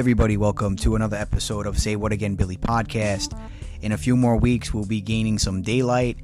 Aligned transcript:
Everybody, 0.00 0.38
welcome 0.38 0.76
to 0.76 0.96
another 0.96 1.18
episode 1.18 1.66
of 1.66 1.78
Say 1.78 1.94
What 1.94 2.10
Again 2.10 2.34
Billy 2.34 2.56
podcast. 2.56 3.38
In 3.82 3.92
a 3.92 3.98
few 3.98 4.16
more 4.16 4.34
weeks, 4.34 4.72
we'll 4.72 4.86
be 4.86 5.02
gaining 5.02 5.38
some 5.38 5.60
daylight. 5.60 6.16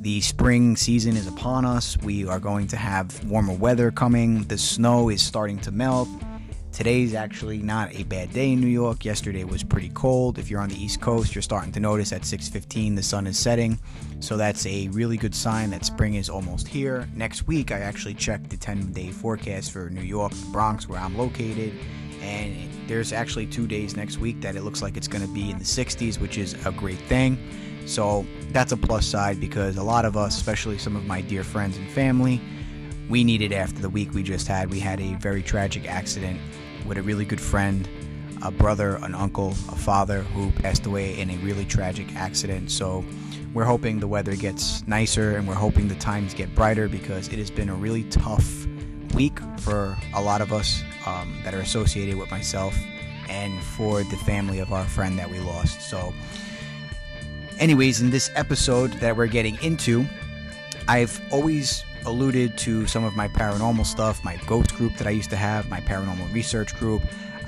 The 0.00 0.20
spring 0.20 0.74
season 0.74 1.16
is 1.16 1.28
upon 1.28 1.64
us. 1.64 1.96
We 1.98 2.26
are 2.26 2.40
going 2.40 2.66
to 2.66 2.76
have 2.76 3.24
warmer 3.24 3.52
weather 3.52 3.92
coming. 3.92 4.42
The 4.42 4.58
snow 4.58 5.10
is 5.10 5.22
starting 5.22 5.60
to 5.60 5.70
melt. 5.70 6.08
Today's 6.72 7.14
actually 7.14 7.58
not 7.58 7.94
a 7.94 8.02
bad 8.02 8.32
day 8.32 8.50
in 8.50 8.60
New 8.60 8.66
York. 8.66 9.04
Yesterday 9.04 9.44
was 9.44 9.62
pretty 9.62 9.90
cold. 9.90 10.36
If 10.36 10.50
you're 10.50 10.60
on 10.60 10.68
the 10.68 10.82
East 10.82 11.00
Coast, 11.00 11.32
you're 11.32 11.42
starting 11.42 11.70
to 11.74 11.80
notice 11.80 12.12
at 12.12 12.22
6:15 12.22 12.96
the 12.96 13.02
sun 13.02 13.28
is 13.28 13.38
setting. 13.38 13.78
So 14.18 14.36
that's 14.36 14.66
a 14.66 14.88
really 14.88 15.16
good 15.16 15.36
sign 15.36 15.70
that 15.70 15.84
spring 15.84 16.14
is 16.14 16.28
almost 16.28 16.66
here. 16.66 17.08
Next 17.14 17.46
week, 17.46 17.70
I 17.70 17.78
actually 17.78 18.14
checked 18.14 18.50
the 18.50 18.56
10-day 18.56 19.10
forecast 19.12 19.70
for 19.70 19.88
New 19.88 20.02
York, 20.02 20.32
Bronx, 20.50 20.88
where 20.88 20.98
I'm 20.98 21.16
located, 21.16 21.74
and 22.20 22.56
there's 22.86 23.12
actually 23.12 23.46
2 23.46 23.66
days 23.66 23.96
next 23.96 24.18
week 24.18 24.40
that 24.40 24.56
it 24.56 24.62
looks 24.62 24.82
like 24.82 24.96
it's 24.96 25.08
going 25.08 25.26
to 25.26 25.32
be 25.32 25.50
in 25.50 25.58
the 25.58 25.64
60s, 25.64 26.18
which 26.20 26.38
is 26.38 26.54
a 26.66 26.72
great 26.72 26.98
thing. 26.98 27.38
So 27.86 28.26
that's 28.50 28.72
a 28.72 28.76
plus 28.76 29.06
side 29.06 29.40
because 29.40 29.76
a 29.76 29.82
lot 29.82 30.04
of 30.04 30.16
us, 30.16 30.36
especially 30.36 30.78
some 30.78 30.96
of 30.96 31.06
my 31.06 31.20
dear 31.20 31.42
friends 31.44 31.76
and 31.76 31.88
family, 31.90 32.40
we 33.08 33.24
needed 33.24 33.52
after 33.52 33.80
the 33.80 33.88
week 33.88 34.12
we 34.14 34.22
just 34.22 34.46
had. 34.46 34.70
We 34.70 34.80
had 34.80 35.00
a 35.00 35.14
very 35.14 35.42
tragic 35.42 35.88
accident 35.88 36.40
with 36.86 36.98
a 36.98 37.02
really 37.02 37.24
good 37.24 37.40
friend, 37.40 37.88
a 38.42 38.50
brother, 38.50 38.96
an 39.02 39.14
uncle, 39.14 39.50
a 39.68 39.76
father 39.76 40.22
who 40.22 40.50
passed 40.52 40.86
away 40.86 41.18
in 41.18 41.30
a 41.30 41.36
really 41.38 41.64
tragic 41.64 42.14
accident. 42.14 42.70
So 42.70 43.04
we're 43.52 43.64
hoping 43.64 43.98
the 43.98 44.06
weather 44.06 44.36
gets 44.36 44.86
nicer 44.86 45.36
and 45.36 45.48
we're 45.48 45.54
hoping 45.54 45.88
the 45.88 45.96
times 45.96 46.34
get 46.34 46.54
brighter 46.54 46.88
because 46.88 47.28
it 47.28 47.38
has 47.38 47.50
been 47.50 47.68
a 47.68 47.74
really 47.74 48.04
tough 48.04 48.66
week 49.14 49.38
for 49.58 49.96
a 50.14 50.22
lot 50.22 50.40
of 50.40 50.52
us 50.52 50.84
um, 51.06 51.40
that 51.44 51.54
are 51.54 51.60
associated 51.60 52.16
with 52.16 52.30
myself 52.30 52.76
and 53.28 53.62
for 53.62 54.02
the 54.04 54.16
family 54.18 54.58
of 54.58 54.72
our 54.72 54.84
friend 54.84 55.18
that 55.18 55.30
we 55.30 55.38
lost. 55.40 55.80
So, 55.82 56.12
anyways, 57.58 58.00
in 58.00 58.10
this 58.10 58.30
episode 58.34 58.92
that 58.94 59.16
we're 59.16 59.28
getting 59.28 59.62
into, 59.62 60.04
I've 60.88 61.20
always 61.30 61.84
alluded 62.06 62.56
to 62.58 62.86
some 62.86 63.04
of 63.04 63.14
my 63.14 63.28
paranormal 63.28 63.86
stuff, 63.86 64.24
my 64.24 64.36
ghost 64.46 64.74
group 64.74 64.96
that 64.96 65.06
I 65.06 65.10
used 65.10 65.30
to 65.30 65.36
have, 65.36 65.68
my 65.68 65.80
paranormal 65.80 66.32
research 66.32 66.74
group. 66.78 67.02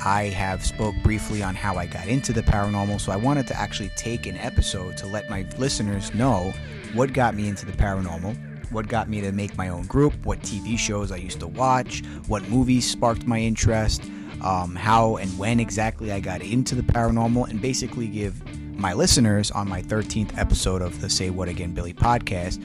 I 0.05 0.25
have 0.25 0.64
spoke 0.64 0.97
briefly 0.97 1.42
on 1.42 1.55
how 1.55 1.77
I 1.77 1.86
got 1.86 2.08
into 2.08 2.33
the 2.33 2.42
paranormal, 2.42 3.00
so 3.00 3.12
I 3.12 3.17
wanted 3.17 3.47
to 3.48 3.58
actually 3.58 3.91
take 3.91 4.27
an 4.27 4.36
episode 4.36 4.97
to 4.98 5.06
let 5.06 5.30
my 5.30 5.47
listeners 5.58 6.12
know 6.12 6.53
what 6.92 7.12
got 7.12 7.34
me 7.34 7.48
into 7.48 7.67
the 7.67 7.73
paranormal, 7.73 8.36
what 8.73 8.89
got 8.89 9.09
me 9.09 9.20
to 9.20 9.33
make 9.33 9.56
my 9.56 9.69
own 9.69 9.87
group, 9.87 10.15
what 10.25 10.41
TV 10.41 10.78
shows 10.78 11.13
I 11.13 11.17
used 11.17 11.41
to 11.41 11.47
watch, 11.47 12.02
what 12.27 12.48
movies 12.48 12.91
sparked 12.91 13.27
my 13.27 13.39
interest, 13.39 14.02
um, 14.42 14.74
how 14.74 15.17
and 15.17 15.39
when 15.39 15.61
exactly 15.61 16.13
I 16.13 16.20
got 16.20 16.42
into 16.42 16.74
the 16.74 16.83
paranormal, 16.83 17.48
and 17.48 17.61
basically 17.61 18.08
give 18.08 18.42
my 18.79 18.92
listeners 18.92 19.51
on 19.51 19.69
my 19.69 19.83
13th 19.83 20.36
episode 20.39 20.83
of 20.83 21.01
the 21.01 21.08
Say 21.11 21.30
What 21.30 21.48
Again 21.48 21.73
Billy 21.73 21.95
podcast 21.95 22.63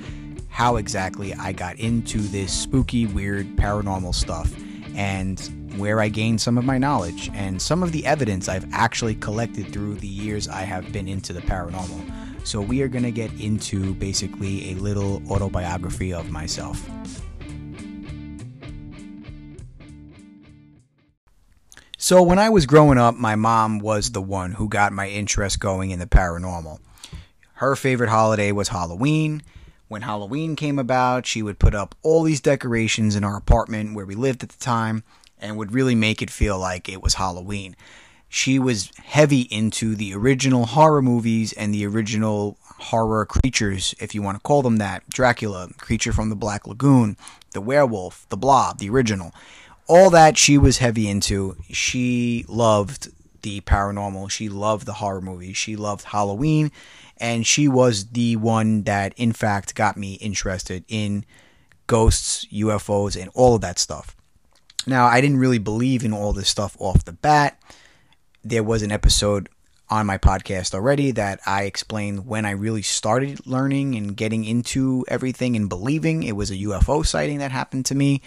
how 0.57 0.77
exactly 0.77 1.35
I 1.35 1.51
got 1.51 1.75
into 1.77 2.17
this 2.17 2.51
spooky, 2.51 3.05
weird, 3.05 3.45
paranormal 3.57 4.15
stuff 4.15 4.51
and 4.95 5.39
where 5.77 6.01
I 6.01 6.09
gained 6.09 6.41
some 6.41 6.57
of 6.57 6.65
my 6.65 6.79
knowledge 6.79 7.29
and 7.35 7.61
some 7.61 7.83
of 7.83 7.91
the 7.91 8.03
evidence 8.07 8.49
I've 8.49 8.65
actually 8.73 9.13
collected 9.13 9.71
through 9.71 9.97
the 9.97 10.07
years 10.07 10.47
I 10.47 10.63
have 10.63 10.91
been 10.91 11.07
into 11.07 11.31
the 11.31 11.41
paranormal. 11.41 12.11
So, 12.47 12.61
we 12.61 12.81
are 12.81 12.87
going 12.87 13.03
to 13.03 13.11
get 13.11 13.29
into 13.41 13.93
basically 13.95 14.71
a 14.71 14.75
little 14.75 15.21
autobiography 15.29 16.13
of 16.13 16.31
myself. 16.31 16.81
So, 21.97 22.23
when 22.23 22.39
I 22.39 22.47
was 22.49 22.65
growing 22.65 22.97
up, 22.97 23.15
my 23.15 23.35
mom 23.35 23.79
was 23.79 24.11
the 24.11 24.21
one 24.21 24.53
who 24.53 24.69
got 24.69 24.93
my 24.93 25.09
interest 25.09 25.59
going 25.59 25.91
in 25.91 25.99
the 25.99 26.05
paranormal. 26.05 26.79
Her 27.55 27.75
favorite 27.75 28.09
holiday 28.09 28.53
was 28.53 28.69
Halloween. 28.69 29.41
When 29.89 30.03
Halloween 30.03 30.55
came 30.55 30.79
about, 30.79 31.25
she 31.25 31.43
would 31.43 31.59
put 31.59 31.75
up 31.75 31.95
all 32.01 32.23
these 32.23 32.39
decorations 32.39 33.17
in 33.17 33.25
our 33.25 33.35
apartment 33.35 33.93
where 33.93 34.05
we 34.05 34.15
lived 34.15 34.41
at 34.41 34.49
the 34.49 34.63
time 34.63 35.03
and 35.37 35.57
would 35.57 35.73
really 35.73 35.95
make 35.95 36.21
it 36.21 36.29
feel 36.29 36.57
like 36.57 36.87
it 36.87 37.03
was 37.03 37.15
Halloween. 37.15 37.75
She 38.29 38.59
was 38.59 38.91
heavy 39.03 39.41
into 39.41 39.95
the 39.95 40.13
original 40.13 40.65
horror 40.65 41.01
movies 41.01 41.53
and 41.53 41.73
the 41.73 41.85
original 41.85 42.57
horror 42.79 43.25
creatures, 43.25 43.95
if 43.99 44.13
you 44.13 44.21
want 44.21 44.37
to 44.37 44.41
call 44.41 44.61
them 44.61 44.77
that 44.77 45.09
Dracula, 45.09 45.69
Creature 45.77 46.13
from 46.13 46.29
the 46.29 46.35
Black 46.35 46.67
Lagoon, 46.67 47.17
The 47.53 47.61
Werewolf, 47.61 48.27
The 48.29 48.37
Blob, 48.37 48.79
the 48.79 48.89
original. 48.89 49.33
All 49.87 50.09
that 50.09 50.37
she 50.37 50.57
was 50.57 50.79
heavy 50.79 51.09
into. 51.09 51.55
She 51.69 52.45
loved 52.47 53.09
the 53.41 53.61
paranormal. 53.61 54.29
She 54.29 54.49
loved 54.49 54.85
the 54.85 54.93
horror 54.93 55.21
movies. 55.21 55.55
She 55.55 55.75
loved 55.75 56.05
Halloween 56.05 56.71
and 57.19 57.45
she 57.45 57.67
was 57.67 58.07
the 58.07 58.35
one 58.35 58.83
that 58.83 59.13
in 59.17 59.33
fact 59.33 59.75
got 59.75 59.97
me 59.97 60.13
interested 60.15 60.83
in 60.87 61.25
ghosts, 61.87 62.45
UFOs, 62.51 63.19
and 63.19 63.29
all 63.33 63.55
of 63.55 63.61
that 63.61 63.79
stuff. 63.79 64.15
Now, 64.85 65.05
I 65.05 65.21
didn't 65.21 65.39
really 65.39 65.57
believe 65.57 66.03
in 66.05 66.13
all 66.13 66.33
this 66.33 66.49
stuff 66.49 66.75
off 66.79 67.05
the 67.05 67.13
bat. 67.13 67.59
There 68.49 68.63
was 68.63 68.81
an 68.81 68.93
episode 68.93 69.49
on 69.89 70.05
my 70.05 70.17
podcast 70.17 70.73
already 70.73 71.11
that 71.11 71.41
I 71.45 71.63
explained 71.63 72.25
when 72.27 72.45
I 72.45 72.51
really 72.51 72.81
started 72.81 73.45
learning 73.45 73.95
and 73.95 74.15
getting 74.15 74.45
into 74.45 75.03
everything 75.09 75.57
and 75.57 75.67
believing 75.67 76.23
it 76.23 76.37
was 76.37 76.49
a 76.49 76.55
UFO 76.55 77.05
sighting 77.05 77.39
that 77.39 77.51
happened 77.51 77.85
to 77.87 77.95
me. 77.95 78.21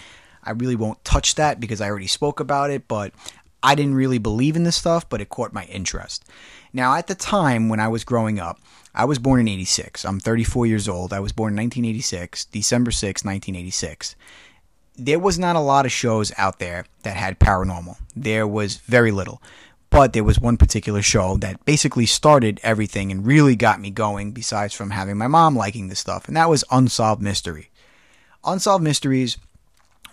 I 0.44 0.50
really 0.50 0.76
won't 0.76 1.02
touch 1.06 1.36
that 1.36 1.58
because 1.58 1.80
I 1.80 1.88
already 1.88 2.06
spoke 2.06 2.38
about 2.38 2.70
it, 2.70 2.86
but 2.86 3.14
I 3.62 3.74
didn't 3.74 3.94
really 3.94 4.18
believe 4.18 4.56
in 4.56 4.64
this 4.64 4.76
stuff, 4.76 5.08
but 5.08 5.22
it 5.22 5.30
caught 5.30 5.54
my 5.54 5.64
interest. 5.64 6.26
Now, 6.74 6.96
at 6.96 7.06
the 7.06 7.14
time 7.14 7.70
when 7.70 7.80
I 7.80 7.88
was 7.88 8.04
growing 8.04 8.38
up, 8.38 8.60
I 8.94 9.06
was 9.06 9.18
born 9.18 9.40
in 9.40 9.48
86. 9.48 10.04
I'm 10.04 10.20
34 10.20 10.66
years 10.66 10.86
old. 10.86 11.14
I 11.14 11.20
was 11.20 11.32
born 11.32 11.54
in 11.54 11.64
1986, 11.64 12.44
December 12.44 12.90
6, 12.90 13.24
1986. 13.24 14.16
There 14.98 15.18
was 15.18 15.38
not 15.38 15.56
a 15.56 15.60
lot 15.60 15.86
of 15.86 15.92
shows 15.92 16.30
out 16.36 16.58
there 16.58 16.84
that 17.04 17.16
had 17.16 17.40
paranormal. 17.40 17.96
There 18.14 18.46
was 18.46 18.76
very 18.76 19.12
little. 19.12 19.40
But 19.90 20.12
there 20.12 20.24
was 20.24 20.38
one 20.38 20.56
particular 20.56 21.02
show 21.02 21.36
that 21.38 21.64
basically 21.64 22.06
started 22.06 22.60
everything 22.62 23.10
and 23.10 23.26
really 23.26 23.56
got 23.56 23.80
me 23.80 23.90
going, 23.90 24.30
besides 24.30 24.72
from 24.72 24.90
having 24.90 25.18
my 25.18 25.26
mom 25.26 25.56
liking 25.56 25.88
this 25.88 25.98
stuff, 25.98 26.28
and 26.28 26.36
that 26.36 26.48
was 26.48 26.64
Unsolved 26.70 27.20
Mystery. 27.20 27.70
Unsolved 28.44 28.84
Mysteries 28.84 29.36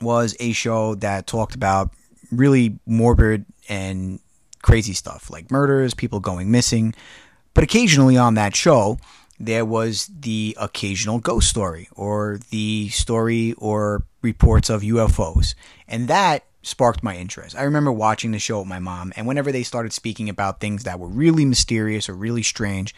was 0.02 0.36
a 0.40 0.52
show 0.52 0.96
that 0.96 1.28
talked 1.28 1.56
about 1.56 1.92
really 2.32 2.80
morbid 2.86 3.46
and 3.70 4.20
crazy 4.62 4.94
stuff 4.94 5.30
like 5.30 5.52
murders, 5.52 5.94
people 5.94 6.20
going 6.20 6.52
missing. 6.52 6.94
But 7.54 7.64
occasionally 7.64 8.18
on 8.18 8.34
that 8.34 8.56
show, 8.56 9.00
there 9.40 9.66
was 9.66 10.10
the 10.19 10.57
occasional 10.60 11.19
ghost 11.19 11.50
story 11.50 11.88
or 11.94 12.40
the 12.50 12.90
story 12.90 13.54
or 13.57 14.04
reports 14.22 14.69
of 14.69 14.81
UFOs. 14.81 15.54
And 15.88 16.07
that 16.07 16.44
sparked 16.68 17.02
my 17.02 17.16
interest. 17.16 17.56
I 17.56 17.64
remember 17.64 17.92
watching 17.92 18.31
the 18.31 18.40
show 18.40 18.60
with 18.60 18.68
my 18.68 18.80
mom, 18.80 19.14
and 19.16 19.25
whenever 19.25 19.52
they 19.52 19.64
started 19.64 19.94
speaking 19.94 20.30
about 20.30 20.60
things 20.60 20.84
that 20.84 21.00
were 21.00 21.08
really 21.08 21.46
mysterious 21.46 22.10
or 22.10 22.14
really 22.14 22.44
strange, 22.44 22.94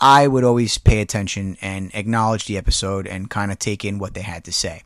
I 0.00 0.26
would 0.26 0.44
always 0.44 0.78
pay 0.78 1.00
attention 1.00 1.56
and 1.60 1.90
acknowledge 1.94 2.46
the 2.46 2.56
episode 2.56 3.06
and 3.06 3.30
kind 3.30 3.52
of 3.52 3.58
take 3.58 3.84
in 3.84 3.98
what 3.98 4.14
they 4.14 4.22
had 4.22 4.44
to 4.44 4.52
say. 4.52 4.82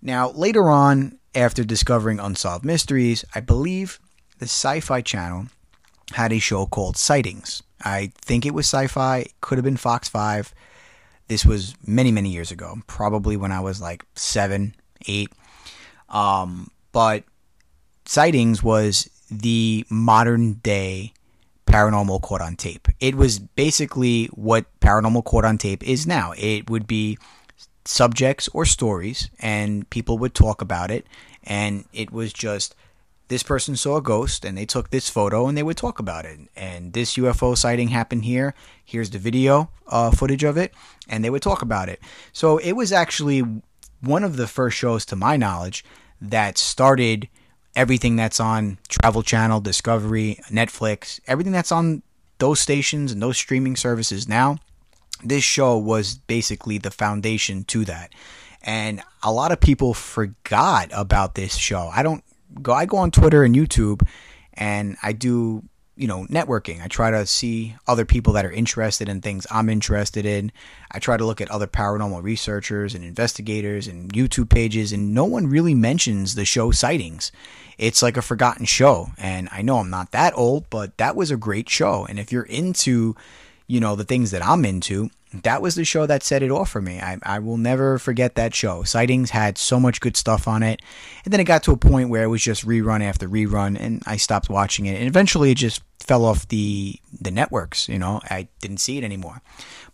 Now, 0.00 0.30
later 0.30 0.70
on, 0.70 1.18
after 1.34 1.64
discovering 1.64 2.20
Unsolved 2.20 2.64
Mysteries, 2.64 3.24
I 3.34 3.40
believe 3.40 3.98
the 4.38 4.46
Sci 4.46 4.80
Fi 4.80 5.00
Channel 5.00 5.46
had 6.12 6.32
a 6.32 6.38
show 6.38 6.66
called 6.66 6.96
Sightings. 6.96 7.62
I 7.84 8.12
think 8.16 8.46
it 8.46 8.54
was 8.54 8.66
sci 8.66 8.86
fi, 8.86 9.26
could 9.40 9.58
have 9.58 9.64
been 9.64 9.76
Fox 9.76 10.08
5. 10.08 10.54
This 11.28 11.44
was 11.44 11.74
many, 11.86 12.10
many 12.10 12.30
years 12.30 12.50
ago, 12.50 12.78
probably 12.86 13.36
when 13.36 13.52
I 13.52 13.60
was 13.60 13.80
like 13.80 14.04
seven, 14.14 14.74
eight. 15.06 15.30
Um, 16.08 16.70
but 16.98 17.22
Sightings 18.06 18.60
was 18.60 19.08
the 19.30 19.86
modern 19.88 20.54
day 20.54 21.12
paranormal 21.64 22.20
caught 22.22 22.40
on 22.40 22.56
tape. 22.56 22.88
It 22.98 23.14
was 23.14 23.38
basically 23.38 24.26
what 24.34 24.66
paranormal 24.80 25.24
caught 25.24 25.44
on 25.44 25.58
tape 25.58 25.86
is 25.88 26.08
now. 26.08 26.32
It 26.36 26.68
would 26.68 26.88
be 26.88 27.16
subjects 27.84 28.48
or 28.48 28.64
stories, 28.64 29.30
and 29.38 29.88
people 29.90 30.18
would 30.18 30.34
talk 30.34 30.60
about 30.60 30.90
it, 30.90 31.06
and 31.44 31.84
it 31.92 32.10
was 32.10 32.32
just 32.32 32.74
this 33.28 33.44
person 33.44 33.76
saw 33.76 33.98
a 33.98 34.02
ghost 34.02 34.44
and 34.44 34.58
they 34.58 34.66
took 34.66 34.90
this 34.90 35.08
photo 35.08 35.46
and 35.46 35.56
they 35.56 35.62
would 35.62 35.76
talk 35.76 36.00
about 36.00 36.24
it. 36.24 36.40
And 36.56 36.94
this 36.94 37.14
UFO 37.14 37.56
sighting 37.56 37.88
happened 37.88 38.24
here. 38.24 38.54
Here's 38.84 39.10
the 39.10 39.18
video 39.20 39.70
uh, 39.86 40.10
footage 40.10 40.42
of 40.42 40.56
it, 40.56 40.74
and 41.08 41.22
they 41.22 41.30
would 41.30 41.42
talk 41.42 41.62
about 41.62 41.88
it. 41.88 42.00
So 42.32 42.58
it 42.58 42.72
was 42.72 42.90
actually 42.90 43.44
one 44.00 44.24
of 44.24 44.36
the 44.36 44.48
first 44.48 44.76
shows, 44.76 45.04
to 45.06 45.14
my 45.14 45.36
knowledge, 45.36 45.84
that 46.20 46.58
started 46.58 47.28
everything 47.76 48.16
that's 48.16 48.40
on 48.40 48.78
Travel 48.88 49.22
Channel, 49.22 49.60
Discovery, 49.60 50.40
Netflix, 50.50 51.20
everything 51.26 51.52
that's 51.52 51.72
on 51.72 52.02
those 52.38 52.60
stations 52.60 53.12
and 53.12 53.22
those 53.22 53.36
streaming 53.36 53.76
services 53.76 54.28
now. 54.28 54.58
This 55.22 55.44
show 55.44 55.76
was 55.76 56.18
basically 56.18 56.78
the 56.78 56.90
foundation 56.90 57.64
to 57.64 57.84
that. 57.84 58.12
And 58.62 59.02
a 59.22 59.32
lot 59.32 59.52
of 59.52 59.60
people 59.60 59.94
forgot 59.94 60.90
about 60.92 61.34
this 61.34 61.56
show. 61.56 61.90
I 61.92 62.02
don't 62.02 62.24
go 62.62 62.72
I 62.72 62.86
go 62.86 62.96
on 62.98 63.10
Twitter 63.10 63.44
and 63.44 63.54
YouTube 63.54 64.06
and 64.54 64.96
I 65.02 65.12
do 65.12 65.64
you 65.98 66.06
know, 66.06 66.26
networking. 66.26 66.80
I 66.82 66.86
try 66.86 67.10
to 67.10 67.26
see 67.26 67.74
other 67.86 68.04
people 68.04 68.32
that 68.34 68.46
are 68.46 68.52
interested 68.52 69.08
in 69.08 69.20
things 69.20 69.46
I'm 69.50 69.68
interested 69.68 70.24
in. 70.24 70.52
I 70.92 71.00
try 71.00 71.16
to 71.16 71.26
look 71.26 71.40
at 71.40 71.50
other 71.50 71.66
paranormal 71.66 72.22
researchers 72.22 72.94
and 72.94 73.04
investigators 73.04 73.88
and 73.88 74.12
YouTube 74.12 74.48
pages, 74.48 74.92
and 74.92 75.12
no 75.12 75.24
one 75.24 75.48
really 75.48 75.74
mentions 75.74 76.36
the 76.36 76.44
show 76.44 76.70
Sightings. 76.70 77.32
It's 77.78 78.00
like 78.02 78.16
a 78.16 78.22
forgotten 78.22 78.64
show, 78.64 79.10
and 79.18 79.48
I 79.50 79.62
know 79.62 79.78
I'm 79.78 79.90
not 79.90 80.12
that 80.12 80.32
old, 80.36 80.70
but 80.70 80.96
that 80.98 81.16
was 81.16 81.30
a 81.30 81.36
great 81.36 81.68
show. 81.68 82.06
And 82.08 82.18
if 82.18 82.30
you're 82.30 82.44
into, 82.44 83.16
you 83.68 83.80
know, 83.80 83.94
the 83.94 84.04
things 84.04 84.32
that 84.32 84.44
I'm 84.44 84.64
into, 84.64 85.10
that 85.42 85.60
was 85.60 85.74
the 85.74 85.84
show 85.84 86.06
that 86.06 86.22
set 86.22 86.42
it 86.42 86.50
off 86.50 86.70
for 86.70 86.80
me. 86.80 87.00
I, 87.00 87.18
I 87.22 87.38
will 87.38 87.58
never 87.58 87.98
forget 87.98 88.34
that 88.34 88.54
show. 88.54 88.82
Sightings 88.82 89.30
had 89.30 89.58
so 89.58 89.78
much 89.78 90.00
good 90.00 90.16
stuff 90.16 90.48
on 90.48 90.62
it. 90.62 90.80
And 91.24 91.32
then 91.32 91.38
it 91.38 91.44
got 91.44 91.62
to 91.64 91.72
a 91.72 91.76
point 91.76 92.08
where 92.08 92.24
it 92.24 92.28
was 92.28 92.42
just 92.42 92.66
rerun 92.66 93.02
after 93.02 93.28
rerun, 93.28 93.78
and 93.78 94.02
I 94.06 94.16
stopped 94.16 94.48
watching 94.48 94.86
it. 94.86 94.98
And 94.98 95.06
eventually 95.06 95.50
it 95.50 95.58
just 95.58 95.82
fell 96.00 96.24
off 96.24 96.48
the, 96.48 96.98
the 97.20 97.30
networks. 97.30 97.90
You 97.90 97.98
know, 97.98 98.20
I 98.24 98.48
didn't 98.60 98.78
see 98.78 98.96
it 98.96 99.04
anymore. 99.04 99.42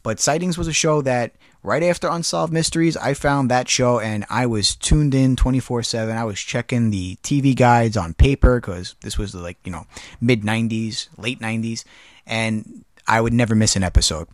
But 0.04 0.20
Sightings 0.20 0.56
was 0.56 0.68
a 0.68 0.72
show 0.72 1.02
that 1.02 1.32
right 1.64 1.82
after 1.82 2.08
Unsolved 2.08 2.52
Mysteries, 2.52 2.96
I 2.96 3.14
found 3.14 3.50
that 3.50 3.68
show 3.68 3.98
and 3.98 4.24
I 4.30 4.46
was 4.46 4.76
tuned 4.76 5.16
in 5.16 5.34
24 5.34 5.82
7. 5.82 6.16
I 6.16 6.24
was 6.24 6.38
checking 6.38 6.90
the 6.90 7.16
TV 7.24 7.56
guides 7.56 7.96
on 7.96 8.14
paper 8.14 8.60
because 8.60 8.94
this 9.00 9.18
was 9.18 9.34
like, 9.34 9.58
you 9.64 9.72
know, 9.72 9.86
mid 10.20 10.42
90s, 10.42 11.08
late 11.18 11.40
90s, 11.40 11.82
and 12.24 12.84
I 13.06 13.20
would 13.20 13.32
never 13.32 13.54
miss 13.54 13.76
an 13.76 13.82
episode. 13.82 14.28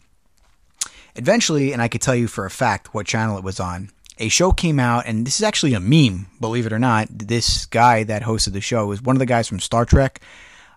Eventually, 1.17 1.73
and 1.73 1.83
I 1.83 1.89
could 1.89 2.01
tell 2.01 2.15
you 2.15 2.29
for 2.29 2.47
a 2.47 2.51
fact 2.51 2.95
what 2.95 3.07
channel 3.07 3.37
it 3.37 3.45
was 3.45 3.61
on, 3.61 3.91
a 4.19 4.29
show 4.29 4.53
came 4.53 4.79
out, 4.79 5.07
and 5.07 5.27
this 5.27 5.37
is 5.41 5.43
actually 5.43 5.75
a 5.75 5.81
meme, 5.81 6.27
believe 6.41 6.67
it 6.67 6.73
or 6.73 6.79
not. 6.79 7.09
This 7.11 7.67
guy 7.67 8.05
that 8.05 8.23
hosted 8.23 8.53
the 8.53 8.61
show 8.61 8.87
was 8.87 9.03
one 9.03 9.17
of 9.17 9.21
the 9.21 9.27
guys 9.27 9.49
from 9.49 9.61
Star 9.61 9.85
Trek. 9.85 10.21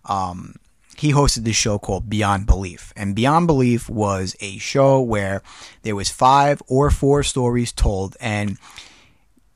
Um, 0.05 0.55
he 0.97 1.11
hosted 1.11 1.43
this 1.43 1.55
show 1.55 1.77
called 1.77 2.09
Beyond 2.09 2.45
Belief. 2.45 2.93
And 2.95 3.15
Beyond 3.15 3.47
Belief 3.47 3.89
was 3.89 4.35
a 4.39 4.57
show 4.59 5.01
where 5.01 5.41
there 5.81 5.95
was 5.95 6.09
five 6.09 6.61
or 6.67 6.89
four 6.89 7.23
stories 7.23 7.71
told, 7.71 8.15
and 8.19 8.57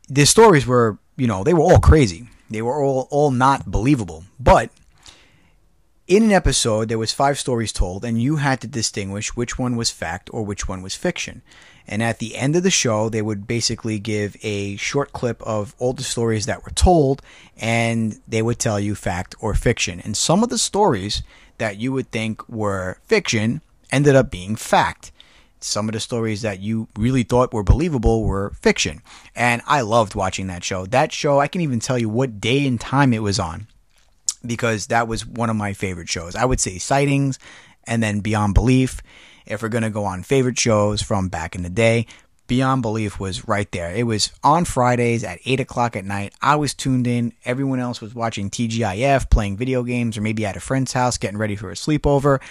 the 0.09 0.25
stories 0.25 0.65
were, 0.67 0.97
you 1.15 1.27
know, 1.27 1.43
they 1.43 1.53
were 1.53 1.61
all 1.61 1.79
crazy. 1.79 2.27
They 2.49 2.61
were 2.61 2.81
all 2.81 3.07
all 3.09 3.31
not 3.31 3.69
believable. 3.69 4.25
But 4.39 4.69
in 6.07 6.23
an 6.23 6.31
episode, 6.31 6.87
there 6.87 6.97
was 6.97 7.11
five 7.11 7.37
stories 7.37 7.73
told, 7.73 8.05
and 8.05 8.21
you 8.21 8.37
had 8.37 8.61
to 8.61 8.67
distinguish 8.67 9.35
which 9.35 9.59
one 9.59 9.75
was 9.75 9.91
fact 9.91 10.29
or 10.31 10.43
which 10.43 10.67
one 10.67 10.81
was 10.81 10.95
fiction. 10.95 11.41
And 11.85 12.01
at 12.01 12.19
the 12.19 12.37
end 12.37 12.55
of 12.55 12.63
the 12.63 12.71
show, 12.71 13.09
they 13.09 13.21
would 13.21 13.45
basically 13.45 13.99
give 13.99 14.37
a 14.41 14.77
short 14.77 15.11
clip 15.11 15.41
of 15.43 15.75
all 15.79 15.91
the 15.91 16.03
stories 16.03 16.45
that 16.45 16.63
were 16.63 16.71
told, 16.71 17.21
and 17.57 18.21
they 18.25 18.41
would 18.41 18.57
tell 18.57 18.79
you 18.79 18.95
fact 18.95 19.35
or 19.41 19.53
fiction. 19.53 19.99
And 19.99 20.15
some 20.15 20.43
of 20.43 20.49
the 20.49 20.57
stories 20.57 21.23
that 21.57 21.77
you 21.77 21.91
would 21.91 22.09
think 22.11 22.47
were 22.47 22.99
fiction 23.03 23.61
ended 23.91 24.15
up 24.15 24.31
being 24.31 24.55
fact. 24.55 25.11
Some 25.59 25.89
of 25.89 25.93
the 25.93 25.99
stories 25.99 26.41
that 26.41 26.59
you 26.59 26.87
really 26.95 27.23
thought 27.23 27.51
were 27.51 27.63
believable 27.63 28.23
were 28.23 28.51
fiction. 28.61 29.01
And 29.35 29.61
I 29.65 29.81
loved 29.81 30.15
watching 30.15 30.47
that 30.47 30.63
show. 30.63 30.85
That 30.85 31.11
show, 31.11 31.39
I 31.39 31.47
can 31.47 31.61
even 31.61 31.79
tell 31.79 31.97
you 31.97 32.07
what 32.07 32.39
day 32.39 32.65
and 32.65 32.79
time 32.79 33.11
it 33.11 33.23
was 33.23 33.39
on 33.39 33.67
because 34.47 34.87
that 34.87 35.07
was 35.07 35.25
one 35.25 35.49
of 35.49 35.55
my 35.55 35.73
favorite 35.73 36.09
shows. 36.09 36.35
I 36.35 36.45
would 36.45 36.59
say 36.59 36.77
Sightings 36.77 37.39
and 37.85 38.01
then 38.01 38.21
Beyond 38.21 38.53
Belief. 38.53 39.01
If 39.45 39.61
we're 39.61 39.69
going 39.69 39.83
to 39.83 39.89
go 39.89 40.05
on 40.05 40.23
favorite 40.23 40.59
shows 40.59 41.01
from 41.01 41.29
back 41.29 41.55
in 41.55 41.63
the 41.63 41.69
day, 41.69 42.07
Beyond 42.47 42.81
Belief 42.81 43.19
was 43.19 43.47
right 43.47 43.69
there. 43.71 43.93
It 43.93 44.03
was 44.03 44.31
on 44.43 44.65
Fridays 44.65 45.23
at 45.23 45.39
8 45.45 45.59
o'clock 45.59 45.95
at 45.95 46.05
night. 46.05 46.33
I 46.41 46.55
was 46.55 46.73
tuned 46.73 47.07
in. 47.07 47.33
Everyone 47.45 47.79
else 47.79 48.01
was 48.01 48.15
watching 48.15 48.49
TGIF, 48.49 49.29
playing 49.29 49.57
video 49.57 49.83
games, 49.83 50.17
or 50.17 50.21
maybe 50.21 50.45
at 50.45 50.57
a 50.57 50.61
friend's 50.61 50.93
house 50.93 51.17
getting 51.17 51.37
ready 51.37 51.55
for 51.55 51.71
a 51.71 51.75
sleepover. 51.75 52.41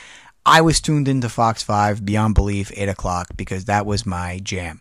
I 0.44 0.60
was 0.60 0.80
tuned 0.80 1.08
into 1.08 1.28
Fox 1.28 1.62
5, 1.62 2.04
Beyond 2.04 2.34
Belief, 2.34 2.70
8 2.74 2.88
o'clock, 2.90 3.28
because 3.36 3.64
that 3.64 3.86
was 3.86 4.06
my 4.06 4.38
jam 4.42 4.80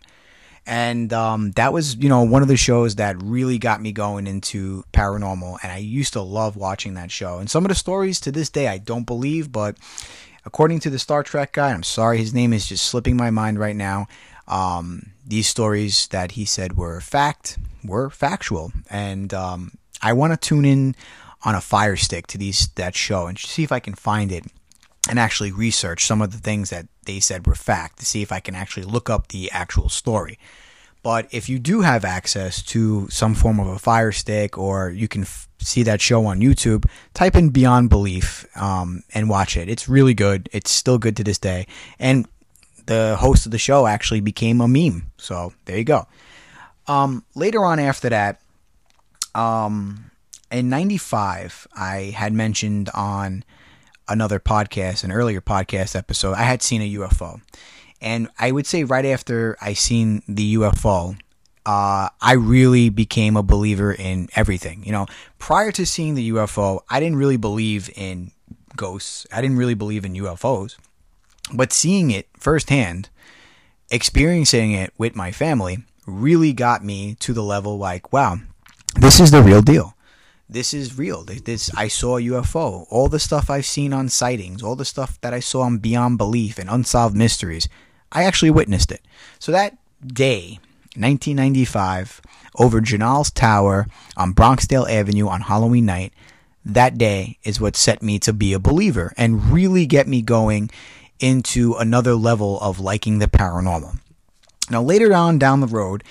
and 0.66 1.12
um, 1.12 1.52
that 1.52 1.72
was 1.72 1.96
you 1.96 2.08
know 2.08 2.22
one 2.22 2.42
of 2.42 2.48
the 2.48 2.56
shows 2.56 2.96
that 2.96 3.22
really 3.22 3.58
got 3.58 3.80
me 3.80 3.92
going 3.92 4.26
into 4.26 4.84
paranormal. 4.92 5.58
And 5.62 5.72
i 5.72 5.78
used 5.78 6.12
to 6.14 6.20
love 6.20 6.56
watching 6.56 6.94
that 6.94 7.10
show. 7.10 7.38
And 7.38 7.48
some 7.48 7.64
of 7.64 7.68
the 7.68 7.74
stories 7.74 8.20
to 8.20 8.32
this 8.32 8.50
day 8.50 8.68
i 8.68 8.78
don't 8.78 9.04
believe 9.04 9.52
but 9.52 9.76
according 10.44 10.80
to 10.80 10.90
the 10.90 10.98
star 10.98 11.22
trek 11.22 11.52
guy 11.52 11.72
i'm 11.72 11.82
sorry 11.82 12.18
his 12.18 12.34
name 12.34 12.52
is 12.52 12.66
just 12.66 12.84
slipping 12.84 13.16
my 13.16 13.30
mind 13.30 13.58
right 13.58 13.76
now 13.76 14.06
um, 14.48 15.10
these 15.26 15.48
stories 15.48 16.06
that 16.08 16.32
he 16.32 16.44
said 16.44 16.76
were 16.76 17.00
fact 17.00 17.58
were 17.84 18.10
factual. 18.10 18.72
And 18.90 19.32
um, 19.32 19.72
i 20.02 20.12
want 20.12 20.32
to 20.32 20.48
tune 20.48 20.64
in 20.64 20.94
on 21.42 21.54
a 21.54 21.60
fire 21.60 21.96
stick 21.96 22.26
to 22.28 22.38
these 22.38 22.68
that 22.74 22.96
show 22.96 23.26
and 23.26 23.38
see 23.38 23.62
if 23.62 23.70
i 23.70 23.78
can 23.78 23.94
find 23.94 24.32
it 24.32 24.44
and 25.08 25.18
actually 25.18 25.52
research 25.52 26.04
some 26.04 26.22
of 26.22 26.32
the 26.32 26.38
things 26.38 26.70
that 26.70 26.86
they 27.04 27.20
said 27.20 27.46
were 27.46 27.54
fact 27.54 27.98
to 27.98 28.06
see 28.06 28.22
if 28.22 28.32
I 28.32 28.40
can 28.40 28.54
actually 28.54 28.84
look 28.84 29.08
up 29.08 29.28
the 29.28 29.50
actual 29.50 29.88
story. 29.88 30.38
But 31.02 31.28
if 31.30 31.48
you 31.48 31.60
do 31.60 31.82
have 31.82 32.04
access 32.04 32.62
to 32.64 33.08
some 33.10 33.34
form 33.34 33.60
of 33.60 33.68
a 33.68 33.78
fire 33.78 34.10
stick 34.10 34.58
or 34.58 34.90
you 34.90 35.06
can 35.06 35.22
f- 35.22 35.48
see 35.60 35.84
that 35.84 36.00
show 36.00 36.26
on 36.26 36.40
YouTube, 36.40 36.84
type 37.14 37.36
in 37.36 37.50
Beyond 37.50 37.90
Belief 37.90 38.44
um, 38.60 39.04
and 39.14 39.30
watch 39.30 39.56
it. 39.56 39.68
It's 39.68 39.88
really 39.88 40.14
good. 40.14 40.48
It's 40.52 40.70
still 40.70 40.98
good 40.98 41.16
to 41.18 41.24
this 41.24 41.38
day. 41.38 41.68
And 42.00 42.26
the 42.86 43.16
host 43.20 43.46
of 43.46 43.52
the 43.52 43.58
show 43.58 43.86
actually 43.86 44.20
became 44.20 44.60
a 44.60 44.66
meme. 44.66 45.12
So 45.16 45.52
there 45.66 45.78
you 45.78 45.84
go. 45.84 46.08
Um, 46.88 47.24
later 47.36 47.64
on 47.64 47.78
after 47.78 48.08
that, 48.08 48.40
um, 49.34 50.10
in 50.50 50.68
95, 50.68 51.68
I 51.76 52.14
had 52.16 52.32
mentioned 52.32 52.88
on 52.94 53.44
another 54.08 54.38
podcast, 54.38 55.04
an 55.04 55.12
earlier 55.12 55.40
podcast 55.40 55.96
episode, 55.96 56.34
I 56.34 56.42
had 56.42 56.62
seen 56.62 56.82
a 56.82 56.94
UFO. 56.94 57.40
And 58.00 58.28
I 58.38 58.52
would 58.52 58.66
say 58.66 58.84
right 58.84 59.04
after 59.04 59.56
I 59.60 59.72
seen 59.72 60.22
the 60.28 60.56
UFO, 60.56 61.16
uh, 61.64 62.08
I 62.20 62.32
really 62.32 62.90
became 62.90 63.36
a 63.36 63.42
believer 63.42 63.92
in 63.92 64.28
everything. 64.36 64.84
You 64.84 64.92
know, 64.92 65.06
prior 65.38 65.72
to 65.72 65.86
seeing 65.86 66.14
the 66.14 66.30
UFO, 66.30 66.80
I 66.88 67.00
didn't 67.00 67.16
really 67.16 67.36
believe 67.36 67.90
in 67.96 68.32
ghosts. 68.76 69.26
I 69.32 69.40
didn't 69.40 69.56
really 69.56 69.74
believe 69.74 70.04
in 70.04 70.12
UFOs. 70.14 70.76
But 71.52 71.72
seeing 71.72 72.10
it 72.10 72.28
firsthand, 72.38 73.08
experiencing 73.90 74.72
it 74.72 74.92
with 74.98 75.16
my 75.16 75.32
family, 75.32 75.78
really 76.06 76.52
got 76.52 76.84
me 76.84 77.16
to 77.20 77.32
the 77.32 77.42
level 77.42 77.78
like, 77.78 78.12
wow, 78.12 78.38
this 78.94 79.18
is 79.20 79.30
the 79.30 79.42
real 79.42 79.62
deal 79.62 79.95
this 80.48 80.72
is 80.72 80.98
real. 80.98 81.24
This 81.24 81.70
I 81.74 81.88
saw 81.88 82.18
a 82.18 82.22
UFO. 82.22 82.86
All 82.88 83.08
the 83.08 83.18
stuff 83.18 83.50
I've 83.50 83.66
seen 83.66 83.92
on 83.92 84.08
sightings, 84.08 84.62
all 84.62 84.76
the 84.76 84.84
stuff 84.84 85.20
that 85.20 85.34
I 85.34 85.40
saw 85.40 85.62
on 85.62 85.78
Beyond 85.78 86.18
Belief 86.18 86.58
and 86.58 86.70
Unsolved 86.70 87.16
Mysteries, 87.16 87.68
I 88.12 88.24
actually 88.24 88.50
witnessed 88.50 88.92
it. 88.92 89.02
So 89.38 89.50
that 89.52 89.76
day, 90.06 90.58
1995, 90.94 92.20
over 92.58 92.80
Janal's 92.80 93.30
Tower 93.30 93.86
on 94.16 94.34
Bronxdale 94.34 94.88
Avenue 94.88 95.28
on 95.28 95.42
Halloween 95.42 95.86
night, 95.86 96.12
that 96.64 96.96
day 96.96 97.38
is 97.44 97.60
what 97.60 97.76
set 97.76 98.02
me 98.02 98.18
to 98.20 98.32
be 98.32 98.52
a 98.52 98.58
believer 98.58 99.12
and 99.16 99.50
really 99.50 99.86
get 99.86 100.08
me 100.08 100.22
going 100.22 100.70
into 101.18 101.74
another 101.74 102.14
level 102.14 102.60
of 102.60 102.80
liking 102.80 103.18
the 103.18 103.26
paranormal. 103.26 103.98
Now, 104.70 104.82
later 104.82 105.14
on 105.14 105.38
down 105.38 105.60
the 105.60 105.66
road, 105.66 106.02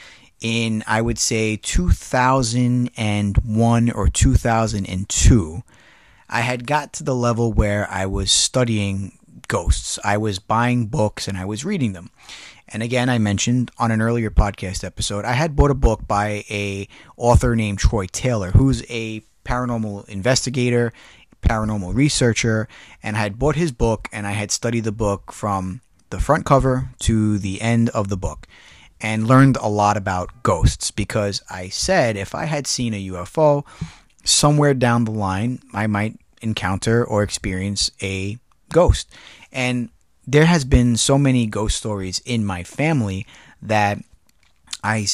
in 0.41 0.83
I 0.87 1.01
would 1.01 1.19
say 1.19 1.57
2001 1.57 3.91
or 3.91 4.07
2002, 4.07 5.63
I 6.27 6.41
had 6.41 6.67
got 6.67 6.93
to 6.93 7.03
the 7.03 7.15
level 7.15 7.53
where 7.53 7.87
I 7.89 8.05
was 8.05 8.31
studying 8.31 9.17
ghosts. 9.47 9.99
I 10.03 10.17
was 10.17 10.39
buying 10.39 10.87
books 10.87 11.27
and 11.27 11.37
I 11.37 11.45
was 11.45 11.65
reading 11.65 11.93
them. 11.93 12.09
And 12.67 12.81
again, 12.81 13.09
I 13.09 13.19
mentioned 13.19 13.69
on 13.77 13.91
an 13.91 14.01
earlier 14.01 14.31
podcast 14.31 14.83
episode, 14.83 15.23
I 15.23 15.33
had 15.33 15.55
bought 15.55 15.71
a 15.71 15.75
book 15.75 16.07
by 16.07 16.43
a 16.49 16.87
author 17.15 17.55
named 17.55 17.79
Troy 17.79 18.07
Taylor, 18.07 18.51
who's 18.51 18.83
a 18.89 19.23
paranormal 19.45 20.09
investigator, 20.09 20.91
paranormal 21.43 21.93
researcher, 21.93 22.67
and 23.03 23.15
I 23.15 23.19
had 23.19 23.37
bought 23.37 23.55
his 23.55 23.71
book 23.71 24.09
and 24.11 24.25
I 24.25 24.31
had 24.31 24.49
studied 24.49 24.83
the 24.83 24.91
book 24.91 25.31
from 25.31 25.81
the 26.09 26.19
front 26.19 26.45
cover 26.45 26.89
to 26.99 27.37
the 27.37 27.61
end 27.61 27.89
of 27.89 28.09
the 28.09 28.17
book 28.17 28.47
and 29.01 29.27
learned 29.27 29.57
a 29.57 29.67
lot 29.67 29.97
about 29.97 30.43
ghosts 30.43 30.91
because 30.91 31.41
I 31.49 31.69
said 31.69 32.17
if 32.17 32.33
I 32.33 32.45
had 32.45 32.67
seen 32.67 32.93
a 32.93 33.07
UFO 33.07 33.65
somewhere 34.23 34.73
down 34.73 35.05
the 35.05 35.11
line, 35.11 35.59
I 35.73 35.87
might 35.87 36.19
encounter 36.41 37.03
or 37.03 37.23
experience 37.23 37.91
a 38.01 38.37
ghost. 38.71 39.13
And 39.51 39.89
there 40.27 40.45
has 40.45 40.65
been 40.65 40.97
so 40.97 41.17
many 41.17 41.45
ghost 41.45 41.77
stories 41.77 42.21
in 42.25 42.45
my 42.45 42.63
family 42.63 43.27
that 43.61 43.99
I, 44.83 45.07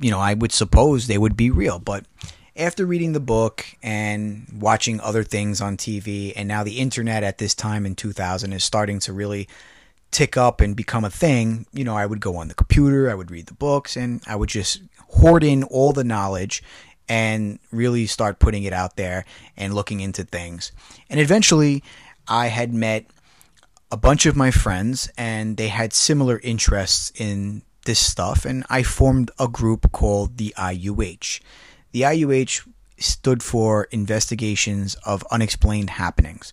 you 0.00 0.10
know, 0.10 0.20
I 0.20 0.34
would 0.34 0.52
suppose 0.52 1.06
they 1.06 1.18
would 1.18 1.36
be 1.36 1.50
real. 1.50 1.78
But 1.78 2.04
after 2.56 2.86
reading 2.86 3.12
the 3.12 3.20
book 3.20 3.66
and 3.82 4.46
watching 4.58 5.00
other 5.00 5.22
things 5.22 5.60
on 5.60 5.76
TV, 5.76 6.32
and 6.34 6.48
now 6.48 6.64
the 6.64 6.78
internet 6.78 7.22
at 7.22 7.38
this 7.38 7.54
time 7.54 7.86
in 7.86 7.94
2000 7.94 8.52
is 8.52 8.64
starting 8.64 8.98
to 9.00 9.12
really 9.12 9.48
tick 10.10 10.36
up 10.36 10.60
and 10.60 10.76
become 10.76 11.04
a 11.04 11.10
thing, 11.10 11.66
you 11.72 11.84
know, 11.84 11.96
I 11.96 12.06
would 12.06 12.20
go 12.20 12.36
on 12.36 12.48
the 12.48 12.54
computer, 12.54 13.10
I 13.10 13.14
would 13.14 13.30
read 13.30 13.46
the 13.46 13.54
books, 13.54 13.96
and 13.96 14.22
I 14.26 14.36
would 14.36 14.48
just 14.48 14.80
hoard 15.08 15.44
in 15.44 15.62
all 15.64 15.92
the 15.92 16.04
knowledge 16.04 16.62
and 17.08 17.58
really 17.70 18.06
start 18.06 18.38
putting 18.38 18.64
it 18.64 18.72
out 18.72 18.96
there 18.96 19.24
and 19.56 19.74
looking 19.74 20.00
into 20.00 20.24
things. 20.24 20.72
And 21.08 21.20
eventually, 21.20 21.82
I 22.26 22.48
had 22.48 22.74
met 22.74 23.06
a 23.92 23.96
bunch 23.96 24.26
of 24.26 24.34
my 24.34 24.50
friends, 24.50 25.10
and 25.16 25.56
they 25.56 25.68
had 25.68 25.92
similar 25.92 26.40
interests 26.42 27.12
in 27.14 27.62
this 27.84 28.00
stuff, 28.00 28.44
and 28.44 28.64
I 28.68 28.82
formed 28.82 29.30
a 29.38 29.46
group 29.46 29.92
called 29.92 30.38
the 30.38 30.52
IUH. 30.58 31.40
The 31.92 32.02
IUH 32.02 32.66
stood 32.98 33.42
for 33.42 33.84
Investigations 33.90 34.96
of 35.04 35.24
Unexplained 35.30 35.90
Happenings. 35.90 36.52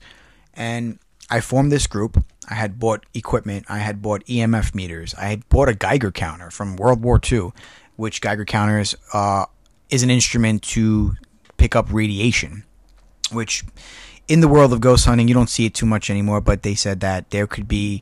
And 0.54 1.00
I 1.30 1.40
formed 1.40 1.72
this 1.72 1.88
group. 1.88 2.24
I 2.50 2.56
had 2.56 2.80
bought 2.80 3.06
equipment. 3.14 3.66
I 3.70 3.80
had 3.80 4.02
bought 4.02 4.26
EMF 4.26 4.76
meters. 4.76 5.14
I 5.16 5.26
had 5.26 5.48
bought 5.50 5.70
a 5.70 5.74
Geiger 5.74 6.12
counter 6.12 6.50
from 6.52 6.76
World 6.76 7.02
War 7.02 7.20
II, 7.32 7.52
which 7.96 8.22
Geiger 8.22 8.46
counters 8.46 8.96
uh, 9.14 9.46
is 9.90 10.04
an 10.04 10.10
instrument 10.10 10.64
to 10.64 11.16
pick 11.58 11.76
up 11.76 11.92
radiation, 11.92 12.64
which 13.32 13.64
in 14.28 14.40
the 14.40 14.48
world 14.48 14.74
of 14.74 14.82
ghost 14.82 15.06
hunting, 15.06 15.28
you 15.28 15.34
don't 15.34 15.50
see 15.50 15.66
it 15.66 15.74
too 15.74 15.86
much 15.86 16.10
anymore, 16.10 16.42
but 16.42 16.64
they 16.64 16.76
said 16.76 17.00
that 17.02 17.30
there 17.32 17.48
could 17.48 17.68
be 17.68 18.02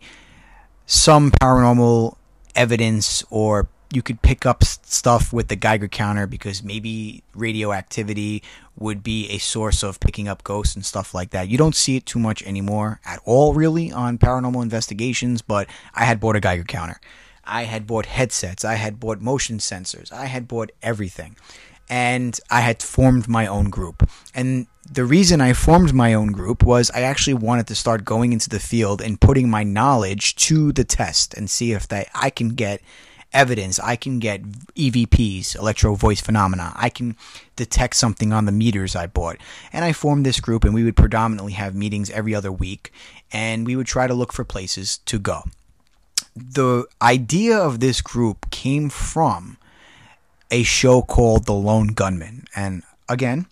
some 0.86 1.32
paranormal 1.32 2.16
evidence 2.56 3.24
or 3.30 3.70
you 3.92 4.02
could 4.02 4.22
pick 4.22 4.46
up 4.46 4.64
stuff 4.64 5.34
with 5.34 5.48
the 5.48 5.56
Geiger 5.56 5.88
counter 5.88 6.26
because 6.26 6.64
maybe 6.64 7.24
radioactivity 7.36 8.42
would 8.78 9.04
be 9.04 9.30
a 9.30 9.38
source 9.38 9.84
of 9.84 10.00
picking 10.00 10.28
up 10.28 10.44
ghosts 10.44 10.76
and 10.76 10.86
stuff 10.86 11.14
like 11.14 11.32
that. 11.32 11.50
You 11.50 11.58
don't 11.58 11.76
see 11.76 11.98
it 11.98 12.06
too 12.06 12.20
much 12.20 12.42
anymore 12.44 13.00
at 13.06 13.20
all, 13.26 13.54
really, 13.54 13.92
on 13.92 14.18
paranormal 14.18 14.64
investigations, 14.64 15.42
but 15.42 15.68
I 15.94 16.06
had 16.06 16.20
bought 16.20 16.36
a 16.36 16.40
Geiger 16.40 16.64
counter. 16.64 17.00
I 17.44 17.64
had 17.64 17.86
bought 17.88 18.06
headsets. 18.06 18.64
I 18.64 18.76
had 18.76 19.00
bought 19.00 19.20
motion 19.20 19.58
sensors. 19.58 20.12
I 20.12 20.28
had 20.28 20.48
bought 20.48 20.72
everything. 20.82 21.36
And 21.90 22.40
I 22.50 22.62
had 22.62 22.82
formed 22.82 23.28
my 23.28 23.48
own 23.48 23.70
group. 23.70 24.10
And 24.34 24.68
the 24.90 25.04
reason 25.04 25.42
I 25.42 25.54
formed 25.54 25.94
my 25.94 26.14
own 26.14 26.32
group 26.32 26.64
was 26.64 26.90
I 26.92 27.02
actually 27.02 27.34
wanted 27.34 27.68
to 27.68 27.76
start 27.76 28.06
going 28.06 28.32
into 28.32 28.50
the 28.50 28.60
field 28.60 29.02
and 29.02 29.20
putting 29.20 29.50
my 29.50 29.64
knowledge 29.64 30.36
to 30.48 30.72
the 30.72 30.86
test 30.86 31.34
and 31.34 31.50
see 31.50 31.74
if 31.74 31.88
that 31.90 32.08
I 32.16 32.30
can 32.30 32.50
get 32.50 32.82
evidence. 33.34 33.80
I 33.80 33.96
can 33.96 34.20
get 34.20 34.44
EVPs, 34.44 35.56
electro 35.56 35.96
voice 35.96 36.22
phenomena. 36.22 36.74
I 36.76 36.90
can 36.90 37.16
detect 37.56 37.96
something 37.96 38.34
on 38.34 38.46
the 38.46 38.52
meters 38.52 38.96
I 38.96 39.08
bought. 39.08 39.38
And 39.72 39.86
I 39.86 39.94
formed 39.94 40.26
this 40.26 40.40
group, 40.40 40.64
and 40.64 40.74
we 40.74 40.84
would 40.84 40.96
predominantly 40.96 41.54
have 41.54 41.76
meetings 41.76 42.10
every 42.10 42.36
other 42.36 42.52
week, 42.52 42.92
and 43.32 43.66
we 43.66 43.76
would 43.76 43.88
try 43.88 44.08
to 44.08 44.14
look 44.14 44.34
for 44.34 44.44
places 44.44 44.98
to 45.06 45.20
go. 45.20 45.44
The 46.36 46.86
idea 47.02 47.58
of 47.58 47.80
this 47.80 48.02
group 48.02 48.50
came 48.52 48.90
from 48.90 49.58
a 50.50 50.64
show 50.64 51.02
called 51.02 51.46
The 51.46 51.54
Lone 51.54 51.88
Gunman. 51.88 52.46
And 52.56 52.84
again, 53.08 53.48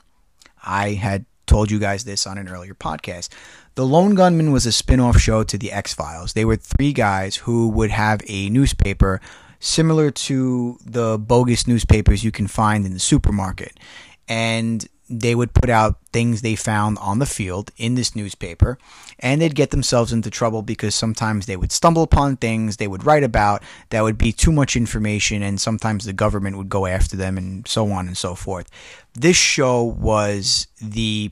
I 0.63 0.93
had 0.93 1.25
told 1.45 1.71
you 1.71 1.79
guys 1.79 2.03
this 2.03 2.27
on 2.27 2.37
an 2.37 2.47
earlier 2.47 2.73
podcast. 2.73 3.29
The 3.75 3.85
Lone 3.85 4.13
Gunman 4.13 4.51
was 4.51 4.65
a 4.65 4.71
spin 4.71 4.99
off 4.99 5.17
show 5.17 5.43
to 5.43 5.57
The 5.57 5.71
X 5.71 5.93
Files. 5.93 6.33
They 6.33 6.45
were 6.45 6.57
three 6.57 6.93
guys 6.93 7.37
who 7.37 7.69
would 7.69 7.91
have 7.91 8.21
a 8.27 8.49
newspaper 8.49 9.21
similar 9.59 10.11
to 10.11 10.77
the 10.85 11.17
bogus 11.17 11.67
newspapers 11.67 12.23
you 12.23 12.31
can 12.31 12.47
find 12.47 12.85
in 12.85 12.93
the 12.93 12.99
supermarket. 12.99 13.79
And 14.27 14.87
they 15.09 15.33
would 15.33 15.53
put 15.53 15.69
out 15.69 15.97
things 16.13 16.41
they 16.41 16.55
found 16.55 16.97
on 16.99 17.17
the 17.17 17.25
field 17.25 17.71
in 17.77 17.95
this 17.95 18.15
newspaper, 18.15 18.77
and 19.17 19.41
they'd 19.41 19.55
get 19.55 19.71
themselves 19.71 20.13
into 20.13 20.29
trouble 20.29 20.61
because 20.61 20.93
sometimes 20.93 21.47
they 21.47 21.57
would 21.57 21.71
stumble 21.71 22.03
upon 22.03 22.37
things 22.37 22.77
they 22.77 22.87
would 22.87 23.03
write 23.05 23.23
about 23.23 23.63
that 23.89 24.03
would 24.03 24.19
be 24.19 24.31
too 24.31 24.51
much 24.51 24.75
information, 24.75 25.41
and 25.41 25.59
sometimes 25.59 26.05
the 26.05 26.13
government 26.13 26.57
would 26.57 26.69
go 26.69 26.85
after 26.85 27.17
them, 27.17 27.37
and 27.37 27.67
so 27.67 27.91
on 27.91 28.07
and 28.07 28.17
so 28.17 28.35
forth. 28.35 28.69
This 29.15 29.35
show 29.35 29.83
was 29.83 30.67
the 30.79 31.31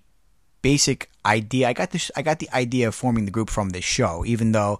basic 0.63 1.11
idea. 1.23 1.67
I 1.67 1.73
got 1.73 1.91
this. 1.91 2.09
I 2.15 2.23
got 2.23 2.39
the 2.39 2.49
idea 2.51 2.87
of 2.87 2.95
forming 2.95 3.25
the 3.25 3.31
group 3.31 3.51
from 3.51 3.69
this 3.69 3.85
show, 3.85 4.23
even 4.25 4.53
though 4.53 4.79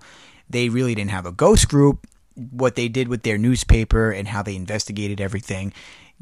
they 0.50 0.70
really 0.70 0.96
didn't 0.96 1.12
have 1.12 1.26
a 1.28 1.32
ghost 1.32 1.70
group 1.70 2.07
what 2.38 2.76
they 2.76 2.88
did 2.88 3.08
with 3.08 3.24
their 3.24 3.38
newspaper 3.38 4.12
and 4.12 4.28
how 4.28 4.44
they 4.44 4.56
investigated 4.56 5.20
everything 5.20 5.74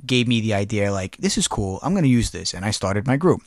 gave 0.05 0.27
me 0.27 0.41
the 0.41 0.53
idea 0.53 0.91
like 0.91 1.17
this 1.17 1.37
is 1.37 1.47
cool. 1.47 1.79
I'm 1.83 1.93
going 1.93 2.03
to 2.03 2.09
use 2.09 2.31
this. 2.31 2.53
And 2.53 2.65
i 2.65 2.71
started 2.71 3.07
my 3.07 3.17
group. 3.17 3.41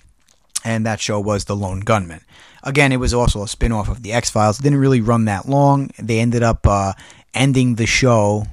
And 0.64 0.84
that 0.86 1.00
show 1.00 1.20
was 1.20 1.44
the 1.44 1.56
lone 1.56 1.80
gunman. 1.80 2.20
Again 2.62 2.92
it 2.92 2.96
was 2.96 3.14
also 3.14 3.42
a 3.42 3.48
spin-off 3.48 3.88
of 3.88 4.02
the 4.02 4.12
x-files. 4.12 4.58
It 4.58 4.62
didn't 4.62 4.80
really 4.80 5.00
run 5.00 5.24
that 5.26 5.48
long. 5.48 5.90
They 5.98 6.20
ended 6.20 6.42
up 6.42 6.66
uh, 6.66 6.92
ending 7.32 7.76
the 7.76 7.86
show 7.86 8.44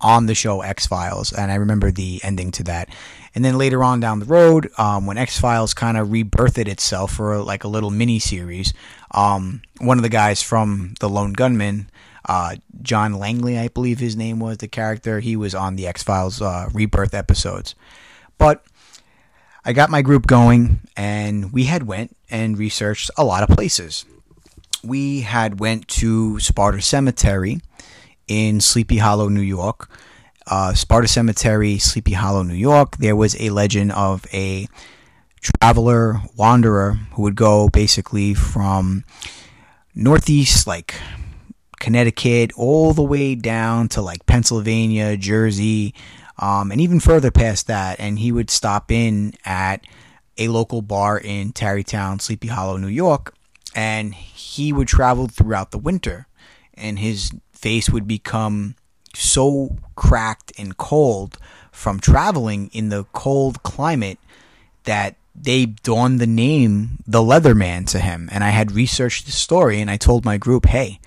on 0.00 0.26
the 0.26 0.34
show 0.34 0.62
x-files. 0.62 1.32
And 1.32 1.52
i 1.52 1.56
remember 1.56 1.90
the 1.90 2.20
ending 2.24 2.50
to 2.52 2.64
that. 2.64 2.88
And 3.34 3.44
then 3.44 3.56
later 3.56 3.82
on 3.84 4.00
down 4.00 4.18
the 4.18 4.26
road 4.26 4.68
um, 4.78 5.06
when 5.06 5.18
x-files 5.18 5.74
kind 5.74 5.96
of 5.96 6.08
rebirthed 6.08 6.68
itself 6.68 7.12
for 7.12 7.38
like 7.38 7.64
a 7.64 7.68
little 7.68 7.90
mini 7.90 8.18
series 8.18 8.72
um, 9.12 9.62
one 9.78 9.98
of 9.98 10.02
the 10.02 10.08
guys 10.08 10.42
from 10.42 10.94
the 11.00 11.08
lone 11.08 11.32
gunmen 11.32 11.90
uh, 12.24 12.56
John 12.82 13.14
Langley, 13.14 13.58
I 13.58 13.68
believe 13.68 13.98
his 13.98 14.16
name 14.16 14.38
was 14.38 14.58
the 14.58 14.68
character. 14.68 15.20
He 15.20 15.36
was 15.36 15.54
on 15.54 15.76
the 15.76 15.86
X 15.86 16.02
Files 16.02 16.40
uh, 16.40 16.68
Rebirth 16.72 17.14
episodes. 17.14 17.74
But 18.38 18.64
I 19.64 19.72
got 19.72 19.90
my 19.90 20.02
group 20.02 20.26
going, 20.26 20.80
and 20.96 21.52
we 21.52 21.64
had 21.64 21.86
went 21.86 22.16
and 22.30 22.58
researched 22.58 23.10
a 23.16 23.24
lot 23.24 23.48
of 23.48 23.54
places. 23.54 24.04
We 24.82 25.20
had 25.20 25.60
went 25.60 25.86
to 25.88 26.40
Sparta 26.40 26.82
Cemetery 26.82 27.60
in 28.26 28.60
Sleepy 28.60 28.98
Hollow, 28.98 29.28
New 29.28 29.42
York. 29.42 29.88
Uh, 30.46 30.74
Sparta 30.74 31.06
Cemetery, 31.06 31.78
Sleepy 31.78 32.14
Hollow, 32.14 32.42
New 32.42 32.54
York. 32.54 32.96
There 32.96 33.14
was 33.14 33.40
a 33.40 33.50
legend 33.50 33.92
of 33.92 34.26
a 34.32 34.66
traveler, 35.40 36.20
wanderer, 36.36 36.98
who 37.12 37.22
would 37.22 37.36
go 37.36 37.68
basically 37.68 38.34
from 38.34 39.04
northeast, 39.94 40.66
like 40.66 40.94
Connecticut, 41.82 42.52
all 42.56 42.92
the 42.94 43.02
way 43.02 43.34
down 43.34 43.88
to 43.88 44.00
like 44.00 44.24
Pennsylvania, 44.24 45.16
Jersey, 45.16 45.94
um, 46.38 46.70
and 46.70 46.80
even 46.80 47.00
further 47.00 47.32
past 47.32 47.66
that. 47.66 47.98
And 47.98 48.20
he 48.20 48.30
would 48.30 48.50
stop 48.50 48.92
in 48.92 49.34
at 49.44 49.84
a 50.38 50.46
local 50.46 50.80
bar 50.80 51.18
in 51.18 51.52
Tarrytown, 51.52 52.20
Sleepy 52.20 52.46
Hollow, 52.46 52.76
New 52.76 52.86
York, 52.86 53.34
and 53.74 54.14
he 54.14 54.72
would 54.72 54.86
travel 54.86 55.26
throughout 55.26 55.72
the 55.72 55.78
winter, 55.78 56.28
and 56.74 57.00
his 57.00 57.32
face 57.52 57.90
would 57.90 58.06
become 58.06 58.76
so 59.12 59.76
cracked 59.96 60.52
and 60.56 60.76
cold 60.76 61.36
from 61.72 61.98
traveling 61.98 62.70
in 62.72 62.90
the 62.90 63.04
cold 63.12 63.64
climate 63.64 64.18
that 64.84 65.16
they 65.34 65.66
donned 65.66 66.20
the 66.20 66.26
name 66.28 66.98
the 67.08 67.22
Leatherman 67.22 67.88
to 67.88 67.98
him. 67.98 68.28
And 68.30 68.44
I 68.44 68.50
had 68.50 68.70
researched 68.70 69.26
the 69.26 69.32
story 69.32 69.80
and 69.80 69.90
I 69.90 69.96
told 69.96 70.24
my 70.24 70.36
group, 70.36 70.66
hey, 70.66 71.00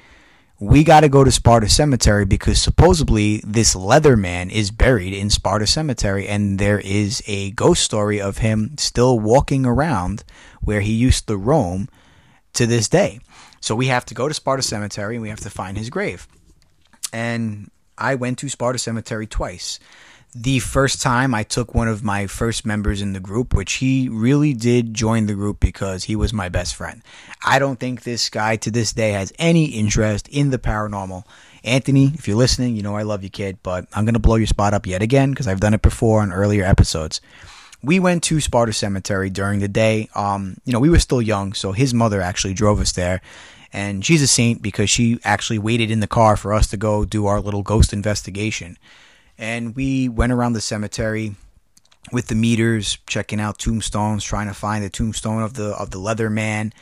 we 0.59 0.83
got 0.83 1.01
to 1.01 1.09
go 1.09 1.24
to 1.24 1.31
Sparta 1.31 1.67
Cemetery 1.67 2.25
because 2.25 2.62
supposedly 2.62 3.41
this 3.45 3.75
Leatherman 3.75 4.50
is 4.51 4.71
buried 4.71 5.13
in 5.13 5.29
Sparta 5.29 5.67
Cemetery, 5.67 6.27
and 6.27 6.59
there 6.59 6.79
is 6.79 7.21
a 7.27 7.51
ghost 7.51 7.83
story 7.83 8.21
of 8.21 8.38
him 8.38 8.77
still 8.77 9.19
walking 9.19 9.65
around 9.65 10.24
where 10.62 10.81
he 10.81 10.93
used 10.93 11.27
to 11.27 11.35
roam 11.35 11.89
to 12.53 12.65
this 12.65 12.88
day. 12.88 13.19
So 13.59 13.75
we 13.75 13.88
have 13.88 14.05
to 14.05 14.13
go 14.13 14.27
to 14.27 14.33
Sparta 14.33 14.62
Cemetery 14.62 15.15
and 15.15 15.21
we 15.21 15.29
have 15.29 15.41
to 15.41 15.50
find 15.50 15.77
his 15.77 15.89
grave. 15.89 16.27
And 17.12 17.69
I 17.97 18.15
went 18.15 18.38
to 18.39 18.50
Sparta 18.50 18.79
Cemetery 18.79 19.27
twice 19.27 19.79
the 20.38 20.60
first 20.60 21.01
time 21.01 21.34
I 21.34 21.44
took 21.44 21.74
one 21.74 21.88
of 21.88 22.04
my 22.04 22.27
first 22.27 22.65
members 22.65 23.01
in 23.01 23.13
the 23.13 23.22
group, 23.22 23.54
which 23.54 23.75
he 23.75 24.10
really 24.10 24.54
did 24.54 24.94
join 24.94 25.27
the 25.27 25.34
group 25.34 25.62
because 25.62 26.04
he 26.04 26.15
was 26.18 26.34
my 26.34 26.50
best 26.50 26.75
friend. 26.75 27.01
I 27.46 27.58
don't 27.58 27.80
think 27.80 28.04
this 28.04 28.30
guy 28.30 28.58
to 28.58 28.70
this 28.70 28.92
day 28.92 29.12
has 29.12 29.32
any 29.39 29.68
interest 29.68 30.27
in 30.27 30.50
the 30.50 30.60
paranormal. 30.60 31.24
Anthony, 31.63 32.12
if 32.15 32.27
you're 32.27 32.36
listening, 32.36 32.75
you 32.75 32.84
know 32.84 32.98
I 32.98 33.04
love 33.04 33.24
you, 33.24 33.30
kid, 33.30 33.60
but 33.63 33.88
I'm 33.94 34.04
going 34.04 34.13
to 34.13 34.20
blow 34.20 34.36
your 34.36 34.46
spot 34.46 34.74
up 34.74 34.86
yet 34.86 35.01
again 35.01 35.30
because 35.30 35.48
I've 35.48 35.62
done 35.62 35.74
it 35.74 35.82
before 35.82 36.22
on 36.22 36.34
earlier 36.34 36.65
episodes. 36.65 37.22
We 37.82 38.01
went 38.01 38.22
to 38.24 38.42
Sparta 38.42 38.74
Cemetery 38.74 39.30
during 39.30 39.62
the 39.62 39.70
day. 39.70 40.10
Um, 40.15 40.58
you 40.65 40.74
know, 40.74 40.82
we 40.82 40.89
were 40.89 41.00
still 41.00 41.22
young, 41.22 41.54
so 41.54 41.72
his 41.72 41.94
mother 41.94 42.20
actually 42.20 42.56
drove 42.56 42.82
us 42.82 42.92
there. 42.92 43.22
And 43.72 44.04
she's 44.04 44.22
a 44.22 44.27
saint 44.27 44.62
because 44.62 44.89
she 44.89 45.18
actually 45.24 45.60
waited 45.60 45.92
in 45.92 46.01
the 46.01 46.08
car 46.08 46.36
for 46.36 46.51
us 46.51 46.68
to 46.68 46.77
go 46.77 47.06
do 47.06 47.25
our 47.25 47.39
little 47.39 47.63
ghost 47.63 47.94
investigation 47.94 48.77
and 49.38 49.75
we 49.75 50.10
went 50.10 50.32
around 50.32 50.54
the 50.54 50.62
cemetery 50.62 51.36
with 52.12 52.27
the 52.27 52.36
meters, 52.36 52.98
checking 53.08 53.39
out 53.39 53.58
tombstones, 53.58 54.24
trying 54.24 54.48
to 54.48 54.54
find 54.54 54.84
the 54.84 54.89
tombstone 54.89 55.42
of 55.42 55.56
the 55.56 55.70
of 55.75 55.92
the 55.92 56.00
leather 56.00 56.30
man. 56.30 56.74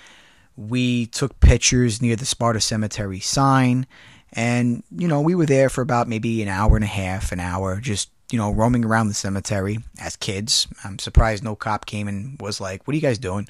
We 0.55 1.07
took 1.07 1.39
pictures 1.39 2.01
near 2.01 2.15
the 2.15 2.25
Sparta 2.25 2.59
Cemetery 2.59 3.19
sign, 3.19 3.87
and 4.33 4.83
you 4.95 5.07
know 5.07 5.21
we 5.21 5.35
were 5.35 5.45
there 5.45 5.69
for 5.69 5.81
about 5.81 6.07
maybe 6.07 6.41
an 6.41 6.49
hour 6.49 6.75
and 6.75 6.83
a 6.83 6.87
half, 6.87 7.31
an 7.31 7.39
hour, 7.39 7.79
just 7.79 8.09
you 8.31 8.37
know 8.37 8.51
roaming 8.51 8.85
around 8.85 9.07
the 9.07 9.13
cemetery 9.13 9.79
as 9.99 10.15
kids. 10.15 10.67
I'm 10.83 10.99
surprised 10.99 11.43
no 11.43 11.55
cop 11.55 11.85
came 11.85 12.07
and 12.07 12.39
was 12.39 12.61
like, 12.61 12.85
"What 12.85 12.93
are 12.93 12.95
you 12.95 13.01
guys 13.01 13.17
doing?" 13.17 13.47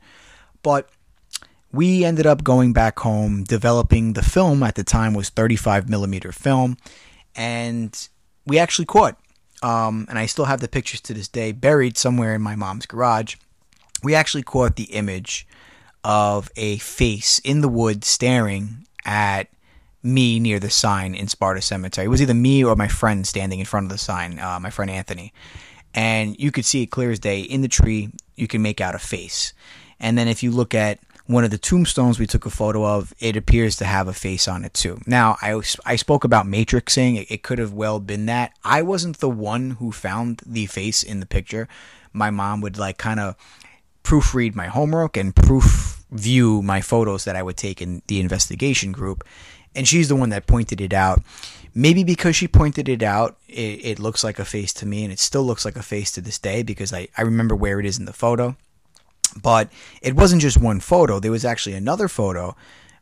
But 0.62 0.90
we 1.72 2.06
ended 2.06 2.28
up 2.28 2.44
going 2.44 2.72
back 2.72 3.00
home, 3.00 3.44
developing 3.44 4.14
the 4.14 4.22
film 4.22 4.62
at 4.62 4.76
the 4.76 4.84
time 4.84 5.16
was 5.16 5.30
35 5.30 5.90
millimeter 5.90 6.32
film, 6.32 6.78
and 7.36 8.08
we 8.46 8.60
actually 8.60 8.86
caught 8.86 9.18
um, 9.64 10.06
and 10.10 10.20
I 10.20 10.26
still 10.26 10.46
have 10.46 10.60
the 10.60 10.68
pictures 10.68 11.00
to 11.02 11.14
this 11.14 11.30
day 11.30 11.54
buried 11.54 11.98
somewhere 11.98 12.36
in 12.36 12.42
my 12.42 12.56
mom's 12.56 12.86
garage. 12.86 13.38
We 14.04 14.14
actually 14.14 14.44
caught 14.44 14.76
the 14.76 14.84
image 14.84 15.48
of 16.04 16.52
a 16.58 16.78
face 16.80 17.40
in 17.40 17.62
the 17.62 17.70
woods 17.70 18.06
staring 18.08 18.86
at 19.06 19.48
me 20.04 20.38
near 20.42 20.60
the 20.60 20.70
sign 20.70 21.16
in 21.16 21.30
Sparta 21.30 21.62
Cemetery. 21.62 22.06
It 22.06 22.10
was 22.10 22.22
either 22.22 22.34
me 22.34 22.62
or 22.62 22.76
my 22.76 22.90
friend 22.90 23.26
standing 23.26 23.60
in 23.60 23.66
front 23.66 23.86
of 23.86 23.90
the 23.90 23.98
sign, 23.98 24.38
uh, 24.38 24.60
my 24.60 24.70
friend 24.70 24.92
Anthony. 24.92 25.32
And 25.94 26.38
you 26.38 26.52
could 26.52 26.66
see 26.66 26.84
it 26.84 26.88
clear 26.88 27.10
as 27.10 27.20
day 27.20 27.40
in 27.40 27.62
the 27.62 27.70
tree. 27.70 28.12
You 28.36 28.50
can 28.50 28.62
make 28.62 28.82
out 28.82 28.96
a 28.96 29.00
face. 29.00 29.54
And 29.98 30.18
then 30.18 30.28
if 30.28 30.44
you 30.44 30.52
look 30.52 30.76
at 30.76 31.00
one 31.26 31.44
of 31.44 31.52
the 31.52 31.58
tombstones 31.58 32.20
we 32.20 32.28
took 32.28 32.46
a 32.46 32.50
photo 32.50 32.86
of, 32.86 33.14
it 33.20 33.38
appears 33.38 33.78
to 33.78 33.86
have 33.86 34.08
a 34.08 34.14
face 34.14 34.48
on 34.48 34.66
it 34.66 34.74
too. 34.74 35.00
Now, 35.08 35.38
I, 35.42 35.60
I 35.86 35.96
spoke 35.96 36.24
about 36.24 36.46
matrixing. 36.46 37.18
It, 37.22 37.32
it 37.32 37.44
could 37.44 37.60
have 37.60 37.74
well 37.74 38.00
been 38.00 38.26
that. 38.26 38.54
I 38.64 38.82
wasn't 38.82 39.20
the 39.20 39.30
one 39.30 39.72
who 39.72 39.92
found 39.92 40.42
the 40.46 40.66
face 40.66 41.02
in 41.02 41.20
the 41.22 41.26
picture. 41.26 41.68
My 42.12 42.30
mom 42.30 42.62
would 42.62 42.78
like 42.78 42.98
kind 42.98 43.20
of 43.20 43.36
proofread 44.04 44.54
my 44.54 44.68
homework 44.68 45.16
and 45.16 45.36
proof 45.36 46.04
view 46.12 46.62
my 46.62 46.82
photos 46.82 47.24
that 47.24 47.36
I 47.36 47.42
would 47.42 47.58
take 47.58 47.82
in 47.82 48.02
the 48.08 48.20
investigation 48.20 48.92
group. 48.92 49.24
And 49.74 49.88
she's 49.88 50.10
the 50.10 50.16
one 50.16 50.30
that 50.30 50.46
pointed 50.46 50.82
it 50.82 50.94
out. 50.94 51.24
Maybe 51.74 52.04
because 52.04 52.36
she 52.36 52.48
pointed 52.48 52.88
it 52.88 53.02
out, 53.02 53.38
it, 53.48 53.84
it 53.84 54.00
looks 54.00 54.24
like 54.24 54.38
a 54.38 54.46
face 54.46 54.72
to 54.74 54.86
me, 54.86 55.04
and 55.04 55.12
it 55.12 55.18
still 55.18 55.44
looks 55.44 55.66
like 55.66 55.76
a 55.76 55.82
face 55.82 56.12
to 56.12 56.22
this 56.22 56.38
day 56.38 56.62
because 56.62 56.94
I, 56.94 57.08
I 57.18 57.24
remember 57.24 57.56
where 57.56 57.80
it 57.80 57.86
is 57.88 57.98
in 57.98 58.06
the 58.06 58.14
photo. 58.14 58.56
But 59.42 59.72
it 60.02 60.16
wasn't 60.16 60.42
just 60.42 60.62
one 60.62 60.80
photo, 60.80 61.20
there 61.20 61.32
was 61.32 61.46
actually 61.46 61.76
another 61.76 62.08
photo 62.08 62.56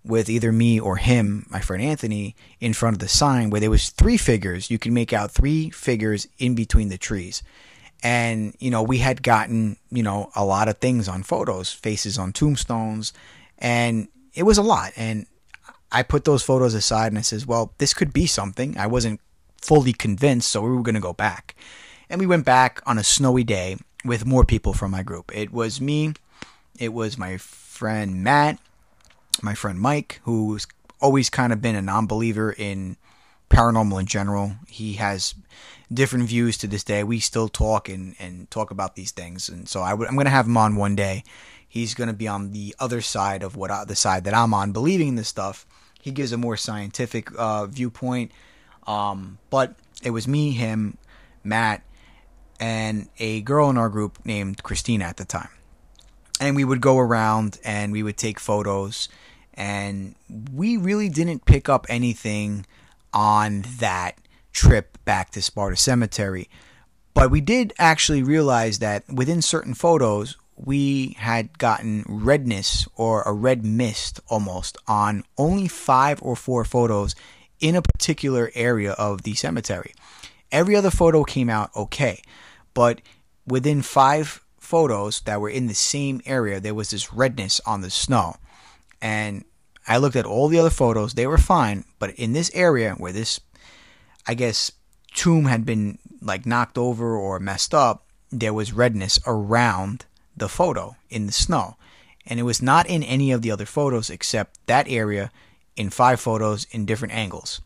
with 0.04 0.30
either 0.30 0.52
me 0.52 0.80
or 0.80 0.98
him, 0.98 1.46
my 1.50 1.60
friend 1.60 1.84
Anthony, 1.84 2.36
in 2.60 2.74
front 2.74 2.96
of 2.96 3.00
the 3.00 3.08
sign 3.08 3.50
where 3.50 3.62
there 3.62 3.70
was 3.70 3.90
three 3.90 4.18
figures. 4.18 4.72
You 4.72 4.80
can 4.80 4.94
make 4.94 5.14
out 5.14 5.32
three 5.32 5.70
figures 5.70 6.28
in 6.40 6.56
between 6.56 6.90
the 6.90 6.98
trees. 6.98 7.44
And, 8.04 8.56
you 8.60 8.72
know, 8.72 8.82
we 8.82 8.98
had 8.98 9.22
gotten, 9.22 9.78
you 9.92 10.02
know, 10.02 10.32
a 10.36 10.44
lot 10.44 10.68
of 10.68 10.80
things 10.80 11.08
on 11.08 11.22
photos, 11.22 11.72
faces 11.72 12.18
on 12.18 12.34
tombstones, 12.34 13.14
and 13.60 14.08
it 14.34 14.44
was 14.44 14.58
a 14.58 14.64
lot. 14.64 14.92
And 14.96 15.28
I 15.92 16.02
put 16.02 16.26
those 16.26 16.42
photos 16.42 16.74
aside 16.74 17.12
and 17.12 17.20
I 17.20 17.22
says, 17.22 17.46
well, 17.46 17.74
this 17.78 17.94
could 17.94 18.12
be 18.12 18.26
something. 18.26 18.78
I 18.78 18.88
wasn't 18.88 19.20
fully 19.62 19.94
convinced, 19.94 20.50
so 20.50 20.62
we 20.62 20.72
were 20.72 20.82
going 20.82 20.96
to 20.96 21.02
go 21.02 21.14
back. 21.14 21.56
And 22.10 22.20
we 22.20 22.26
went 22.26 22.46
back 22.46 22.82
on 22.88 22.98
a 22.98 23.04
snowy 23.04 23.44
day 23.44 23.78
with 24.04 24.26
more 24.26 24.46
people 24.46 24.74
from 24.74 24.90
my 24.90 25.04
group. 25.04 25.32
It 25.36 25.54
was 25.54 25.80
me, 25.80 26.14
it 26.82 26.92
was 26.92 27.16
my 27.16 27.38
friend 27.38 28.24
Matt, 28.24 28.58
my 29.44 29.54
friend 29.54 29.80
Mike, 29.80 30.20
who's 30.24 30.66
always 31.00 31.30
kind 31.30 31.54
of 31.54 31.62
been 31.62 31.76
a 31.76 31.82
non 31.82 32.08
believer 32.08 32.52
in 32.58 32.98
paranormal 33.52 34.00
in 34.00 34.08
general. 34.08 34.54
He 34.68 34.94
has 34.94 35.36
different 35.94 36.28
views 36.28 36.58
to 36.58 36.68
this 36.68 36.84
day. 36.84 37.04
We 37.04 37.20
still 37.20 37.50
talk 37.50 37.88
and, 37.88 38.16
and 38.20 38.50
talk 38.50 38.72
about 38.72 38.96
these 38.96 39.12
things. 39.12 39.48
And 39.48 39.70
so 39.70 39.84
I 39.84 39.92
w- 39.92 40.08
I'm 40.08 40.16
going 40.16 40.26
to 40.26 40.32
have 40.32 40.48
him 40.48 40.58
on 40.58 40.76
one 40.76 40.96
day. 40.96 41.24
He's 41.70 41.94
going 41.94 42.08
to 42.08 42.16
be 42.16 42.28
on 42.28 42.52
the 42.52 42.76
other 42.80 43.00
side 43.00 43.44
of 43.44 43.56
what 43.56 43.70
I, 43.70 43.86
the 43.86 43.96
side 43.96 44.24
that 44.24 44.34
I'm 44.34 44.52
on, 44.52 44.72
believing 44.72 45.10
in 45.10 45.16
this 45.16 45.28
stuff. 45.28 45.68
He 46.02 46.10
gives 46.10 46.32
a 46.32 46.38
more 46.38 46.58
scientific 46.58 47.30
uh, 47.38 47.68
viewpoint. 47.68 48.32
Um, 48.88 49.38
but 49.52 49.76
it 50.02 50.10
was 50.10 50.28
me, 50.28 50.52
him, 50.52 50.98
Matt, 51.44 51.84
and 52.60 53.08
a 53.20 53.42
girl 53.42 53.70
in 53.70 53.78
our 53.78 53.90
group 53.90 54.18
named 54.26 54.64
Christina 54.64 55.06
at 55.06 55.18
the 55.18 55.26
time. 55.26 55.50
And 56.42 56.58
we 56.58 56.66
would 56.66 56.82
go 56.82 56.98
around 56.98 57.60
and 57.64 57.94
we 57.94 58.04
would 58.04 58.18
take 58.18 58.40
photos. 58.40 59.08
And 59.54 60.16
we 60.52 60.76
really 60.76 61.08
didn't 61.08 61.46
pick 61.46 61.70
up 61.70 61.86
anything 61.88 62.66
on 63.14 63.64
that 63.80 64.18
trip 64.52 64.98
back 65.06 65.32
to 65.32 65.42
Sparta 65.42 65.78
Cemetery. 65.78 66.50
But 67.14 67.32
we 67.32 67.42
did 67.42 67.74
actually 67.78 68.24
realize 68.24 68.80
that 68.80 69.04
within 69.08 69.42
certain 69.42 69.74
photos, 69.74 70.36
we 70.56 71.16
had 71.20 71.58
gotten 71.58 72.06
redness 72.08 72.88
or 72.96 73.22
a 73.24 73.34
red 73.34 73.66
mist 73.66 74.20
almost 74.28 74.78
on 74.88 75.24
only 75.38 75.68
five 75.68 76.22
or 76.22 76.36
four 76.36 76.64
photos 76.64 77.16
in 77.60 77.76
a 77.76 77.82
particular 77.82 78.52
area 78.56 78.92
of 78.94 79.24
the 79.24 79.34
cemetery. 79.36 79.94
Every 80.52 80.76
other 80.76 80.92
photo 80.92 81.24
came 81.24 81.50
out 81.50 81.72
okay, 81.76 82.22
but 82.74 83.02
within 83.48 83.82
five 83.82 84.44
photos 84.72 85.22
that 85.22 85.42
were 85.42 85.50
in 85.50 85.68
the 85.68 85.76
same 85.76 86.22
area, 86.26 86.60
there 86.60 86.74
was 86.74 86.90
this 86.92 87.14
redness 87.14 87.60
on 87.66 87.82
the 87.82 87.90
snow. 87.90 88.36
And 89.02 89.44
I 89.86 89.98
looked 89.98 90.16
at 90.16 90.26
all 90.26 90.48
the 90.48 90.60
other 90.60 90.70
photos, 90.70 91.14
they 91.14 91.28
were 91.28 91.38
fine, 91.38 91.84
but 92.00 92.12
in 92.16 92.32
this 92.34 92.52
area 92.54 92.94
where 92.94 93.12
this 93.12 93.42
I 94.28 94.34
guess 94.34 94.72
tomb 95.14 95.46
had 95.46 95.66
been 95.66 95.98
like 96.22 96.46
knocked 96.46 96.78
over 96.78 97.18
or 97.18 97.40
messed 97.40 97.74
up, 97.74 98.06
there 98.32 98.54
was 98.54 98.72
redness 98.72 99.20
around 99.26 100.06
the 100.38 100.48
photo 100.48 100.96
in 101.10 101.26
the 101.26 101.34
snow. 101.34 101.76
And 102.28 102.40
it 102.40 102.44
was 102.44 102.62
not 102.62 102.88
in 102.88 103.04
any 103.04 103.32
of 103.32 103.42
the 103.42 103.52
other 103.52 103.66
photos 103.66 104.10
except 104.10 104.66
that 104.68 104.88
area 104.88 105.32
in 105.76 105.90
five 105.90 106.20
photos 106.20 106.68
in 106.72 106.86
different 106.86 107.14
angles. 107.14 107.62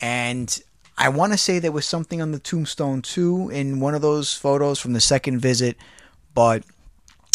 And 0.00 0.60
I 0.98 1.08
want 1.08 1.32
to 1.32 1.38
say 1.38 1.58
there 1.58 1.72
was 1.72 1.86
something 1.86 2.20
on 2.20 2.32
the 2.32 2.38
tombstone 2.38 3.02
too 3.02 3.50
in 3.50 3.80
one 3.80 3.94
of 3.94 4.02
those 4.02 4.34
photos 4.34 4.78
from 4.78 4.92
the 4.92 5.00
second 5.00 5.40
visit, 5.40 5.76
but 6.34 6.64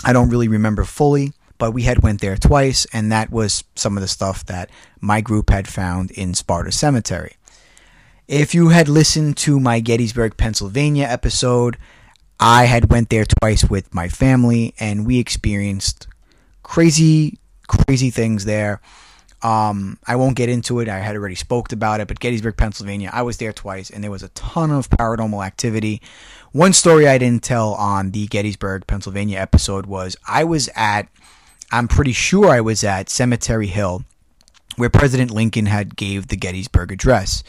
I 0.04 0.14
don't 0.14 0.30
really 0.30 0.48
remember 0.48 0.84
fully. 0.84 1.34
But 1.60 1.72
we 1.72 1.84
had 1.84 2.04
went 2.04 2.22
there 2.22 2.36
twice, 2.36 2.86
and 2.94 3.12
that 3.12 3.32
was 3.32 3.64
some 3.74 3.98
of 3.98 4.02
the 4.02 4.08
stuff 4.08 4.46
that 4.46 4.70
my 5.02 5.22
group 5.22 5.50
had 5.50 5.68
found 5.68 6.12
in 6.12 6.36
Sparta 6.36 6.72
Cemetery. 6.72 7.36
If 8.28 8.54
you 8.54 8.70
had 8.70 8.88
listened 8.88 9.38
to 9.38 9.60
my 9.60 9.80
Gettysburg, 9.80 10.38
Pennsylvania 10.38 11.06
episode, 11.06 11.78
I 12.40 12.66
had 12.66 12.92
went 12.92 13.10
there 13.10 13.26
twice 13.26 13.64
with 13.64 13.94
my 13.94 14.10
family 14.10 14.76
and 14.80 15.08
we 15.08 15.18
experienced 15.18 16.08
crazy 16.62 17.40
crazy 17.68 18.10
things 18.10 18.46
there. 18.46 18.82
Um, 19.44 20.00
I 20.08 20.16
won't 20.16 20.36
get 20.36 20.50
into 20.50 20.80
it. 20.80 20.90
I 20.90 21.00
had 21.00 21.16
already 21.16 21.36
spoke 21.36 21.72
about 21.72 22.00
it, 22.00 22.08
but 22.08 22.20
Gettysburg, 22.20 22.58
Pennsylvania, 22.58 23.10
I 23.14 23.22
was 23.22 23.38
there 23.38 23.54
twice 23.54 23.90
and 23.90 24.04
there 24.04 24.12
was 24.12 24.24
a 24.24 24.30
ton 24.30 24.72
of 24.72 24.90
paranormal 24.90 25.46
activity. 25.46 26.02
One 26.58 26.74
story 26.74 27.08
I 27.08 27.20
didn't 27.20 27.43
tell 27.43 27.76
on 27.76 28.10
the 28.10 28.26
Gettysburg, 28.26 28.88
Pennsylvania 28.88 29.38
episode 29.38 29.86
was 29.86 30.15
I 30.28 30.43
was 30.43 30.72
at 30.76 31.08
I'm 31.72 31.88
pretty 31.88 32.13
sure 32.13 32.48
I 32.48 32.62
was 32.62 32.84
at 32.84 33.12
Cemetery 33.12 33.67
Hill 33.67 34.02
where 34.76 34.89
President 34.89 35.30
Lincoln 35.30 35.67
had 35.67 35.96
gave 35.96 36.30
the 36.30 36.36
Gettysburg 36.36 36.91
address. 36.91 37.43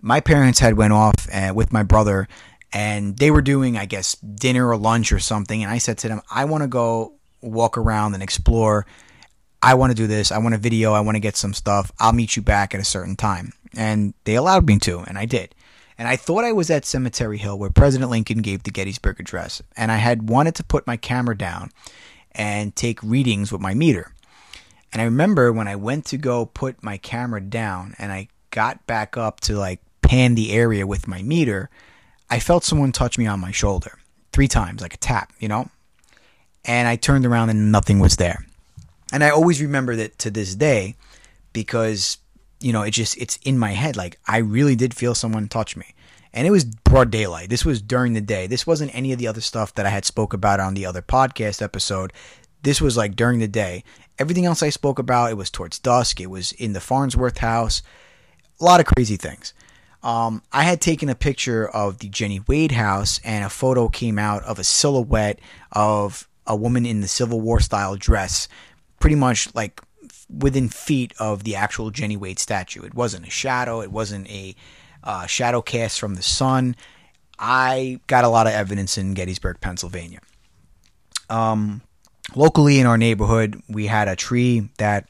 My 0.00 0.20
parents 0.20 0.60
had 0.60 0.78
went 0.78 0.94
off 0.94 1.28
uh, 1.30 1.52
with 1.54 1.70
my 1.70 1.82
brother 1.82 2.28
and 2.72 3.18
they 3.18 3.30
were 3.30 3.42
doing 3.42 3.76
i 3.76 3.84
guess 3.84 4.14
dinner 4.14 4.66
or 4.66 4.78
lunch 4.78 5.12
or 5.12 5.18
something 5.18 5.62
and 5.62 5.70
i 5.70 5.76
said 5.76 5.98
to 5.98 6.08
them 6.08 6.22
i 6.30 6.46
want 6.46 6.62
to 6.62 6.66
go 6.66 7.12
walk 7.42 7.76
around 7.76 8.14
and 8.14 8.22
explore. 8.22 8.86
I 9.62 9.74
want 9.74 9.90
to 9.90 9.94
do 9.94 10.06
this. 10.06 10.32
I 10.32 10.38
want 10.38 10.54
a 10.54 10.58
video. 10.58 10.94
I 10.94 11.00
want 11.00 11.16
to 11.16 11.20
get 11.20 11.36
some 11.36 11.52
stuff. 11.52 11.92
I'll 11.98 12.14
meet 12.14 12.36
you 12.36 12.42
back 12.42 12.74
at 12.74 12.80
a 12.80 12.84
certain 12.84 13.16
time. 13.16 13.52
And 13.76 14.14
they 14.24 14.34
allowed 14.34 14.66
me 14.66 14.78
to 14.78 15.00
and 15.00 15.18
i 15.18 15.26
did 15.26 15.54
and 15.98 16.08
i 16.08 16.16
thought 16.16 16.44
i 16.44 16.52
was 16.52 16.70
at 16.70 16.84
cemetery 16.84 17.38
hill 17.38 17.58
where 17.58 17.70
president 17.70 18.10
lincoln 18.10 18.42
gave 18.42 18.62
the 18.62 18.70
gettysburg 18.70 19.18
address 19.20 19.62
and 19.76 19.90
i 19.90 19.96
had 19.96 20.28
wanted 20.28 20.54
to 20.54 20.64
put 20.64 20.86
my 20.86 20.96
camera 20.96 21.36
down 21.36 21.70
and 22.32 22.76
take 22.76 23.02
readings 23.02 23.50
with 23.50 23.60
my 23.60 23.74
meter 23.74 24.12
and 24.92 25.00
i 25.00 25.04
remember 25.04 25.52
when 25.52 25.68
i 25.68 25.76
went 25.76 26.04
to 26.04 26.16
go 26.16 26.46
put 26.46 26.82
my 26.82 26.96
camera 26.96 27.40
down 27.40 27.94
and 27.98 28.12
i 28.12 28.28
got 28.50 28.86
back 28.86 29.16
up 29.16 29.40
to 29.40 29.54
like 29.54 29.80
pan 30.06 30.34
the 30.34 30.52
area 30.52 30.86
with 30.86 31.08
my 31.08 31.22
meter, 31.22 31.68
I 32.30 32.38
felt 32.38 32.64
someone 32.64 32.92
touch 32.92 33.18
me 33.18 33.26
on 33.26 33.40
my 33.40 33.50
shoulder 33.50 33.98
three 34.32 34.48
times, 34.48 34.80
like 34.80 34.94
a 34.94 34.98
tap, 34.98 35.32
you 35.38 35.48
know? 35.48 35.68
And 36.64 36.88
I 36.88 36.96
turned 36.96 37.26
around 37.26 37.50
and 37.50 37.70
nothing 37.70 37.98
was 37.98 38.16
there. 38.16 38.46
And 39.12 39.22
I 39.22 39.30
always 39.30 39.60
remember 39.60 39.94
that 39.96 40.18
to 40.20 40.30
this 40.30 40.54
day 40.54 40.96
because, 41.52 42.18
you 42.60 42.72
know, 42.72 42.82
it 42.82 42.90
just, 42.92 43.16
it's 43.18 43.38
in 43.44 43.58
my 43.58 43.72
head. 43.72 43.96
Like, 43.96 44.18
I 44.26 44.38
really 44.38 44.76
did 44.76 44.94
feel 44.94 45.14
someone 45.14 45.48
touch 45.48 45.76
me. 45.76 45.94
And 46.32 46.46
it 46.46 46.50
was 46.50 46.64
broad 46.64 47.10
daylight. 47.10 47.48
This 47.48 47.64
was 47.64 47.80
during 47.80 48.12
the 48.12 48.20
day. 48.20 48.46
This 48.46 48.66
wasn't 48.66 48.94
any 48.94 49.12
of 49.12 49.18
the 49.18 49.26
other 49.26 49.40
stuff 49.40 49.74
that 49.74 49.86
I 49.86 49.90
had 49.90 50.04
spoke 50.04 50.34
about 50.34 50.60
on 50.60 50.74
the 50.74 50.84
other 50.84 51.00
podcast 51.00 51.62
episode. 51.62 52.12
This 52.62 52.80
was 52.80 52.96
like 52.96 53.16
during 53.16 53.38
the 53.38 53.48
day. 53.48 53.84
Everything 54.18 54.44
else 54.44 54.62
I 54.62 54.70
spoke 54.70 54.98
about, 54.98 55.30
it 55.30 55.36
was 55.36 55.50
towards 55.50 55.78
dusk. 55.78 56.20
It 56.20 56.30
was 56.30 56.52
in 56.52 56.72
the 56.72 56.80
Farnsworth 56.80 57.38
house. 57.38 57.82
A 58.60 58.64
lot 58.64 58.80
of 58.80 58.86
crazy 58.86 59.16
things. 59.16 59.54
Um, 60.02 60.42
I 60.52 60.62
had 60.62 60.80
taken 60.80 61.08
a 61.08 61.14
picture 61.14 61.68
of 61.68 61.98
the 61.98 62.08
Jenny 62.08 62.40
Wade 62.46 62.72
house, 62.72 63.18
and 63.24 63.44
a 63.44 63.50
photo 63.50 63.88
came 63.88 64.18
out 64.18 64.42
of 64.44 64.58
a 64.58 64.64
silhouette 64.64 65.40
of 65.72 66.28
a 66.46 66.54
woman 66.54 66.86
in 66.86 67.00
the 67.00 67.08
Civil 67.08 67.40
War 67.40 67.60
style 67.60 67.96
dress, 67.96 68.46
pretty 69.00 69.16
much 69.16 69.52
like 69.54 69.80
within 70.28 70.68
feet 70.68 71.12
of 71.18 71.44
the 71.44 71.56
actual 71.56 71.90
Jenny 71.90 72.16
Wade 72.16 72.38
statue. 72.38 72.82
It 72.82 72.94
wasn't 72.94 73.26
a 73.26 73.30
shadow, 73.30 73.80
it 73.80 73.92
wasn't 73.92 74.28
a 74.28 74.54
uh, 75.04 75.26
shadow 75.26 75.62
cast 75.62 76.00
from 76.00 76.14
the 76.14 76.22
sun. 76.22 76.76
I 77.38 78.00
got 78.06 78.24
a 78.24 78.28
lot 78.28 78.46
of 78.46 78.52
evidence 78.52 78.98
in 78.98 79.14
Gettysburg, 79.14 79.60
Pennsylvania. 79.60 80.20
Um, 81.28 81.82
locally 82.34 82.80
in 82.80 82.86
our 82.86 82.98
neighborhood, 82.98 83.60
we 83.68 83.86
had 83.86 84.08
a 84.08 84.16
tree 84.16 84.70
that 84.78 85.08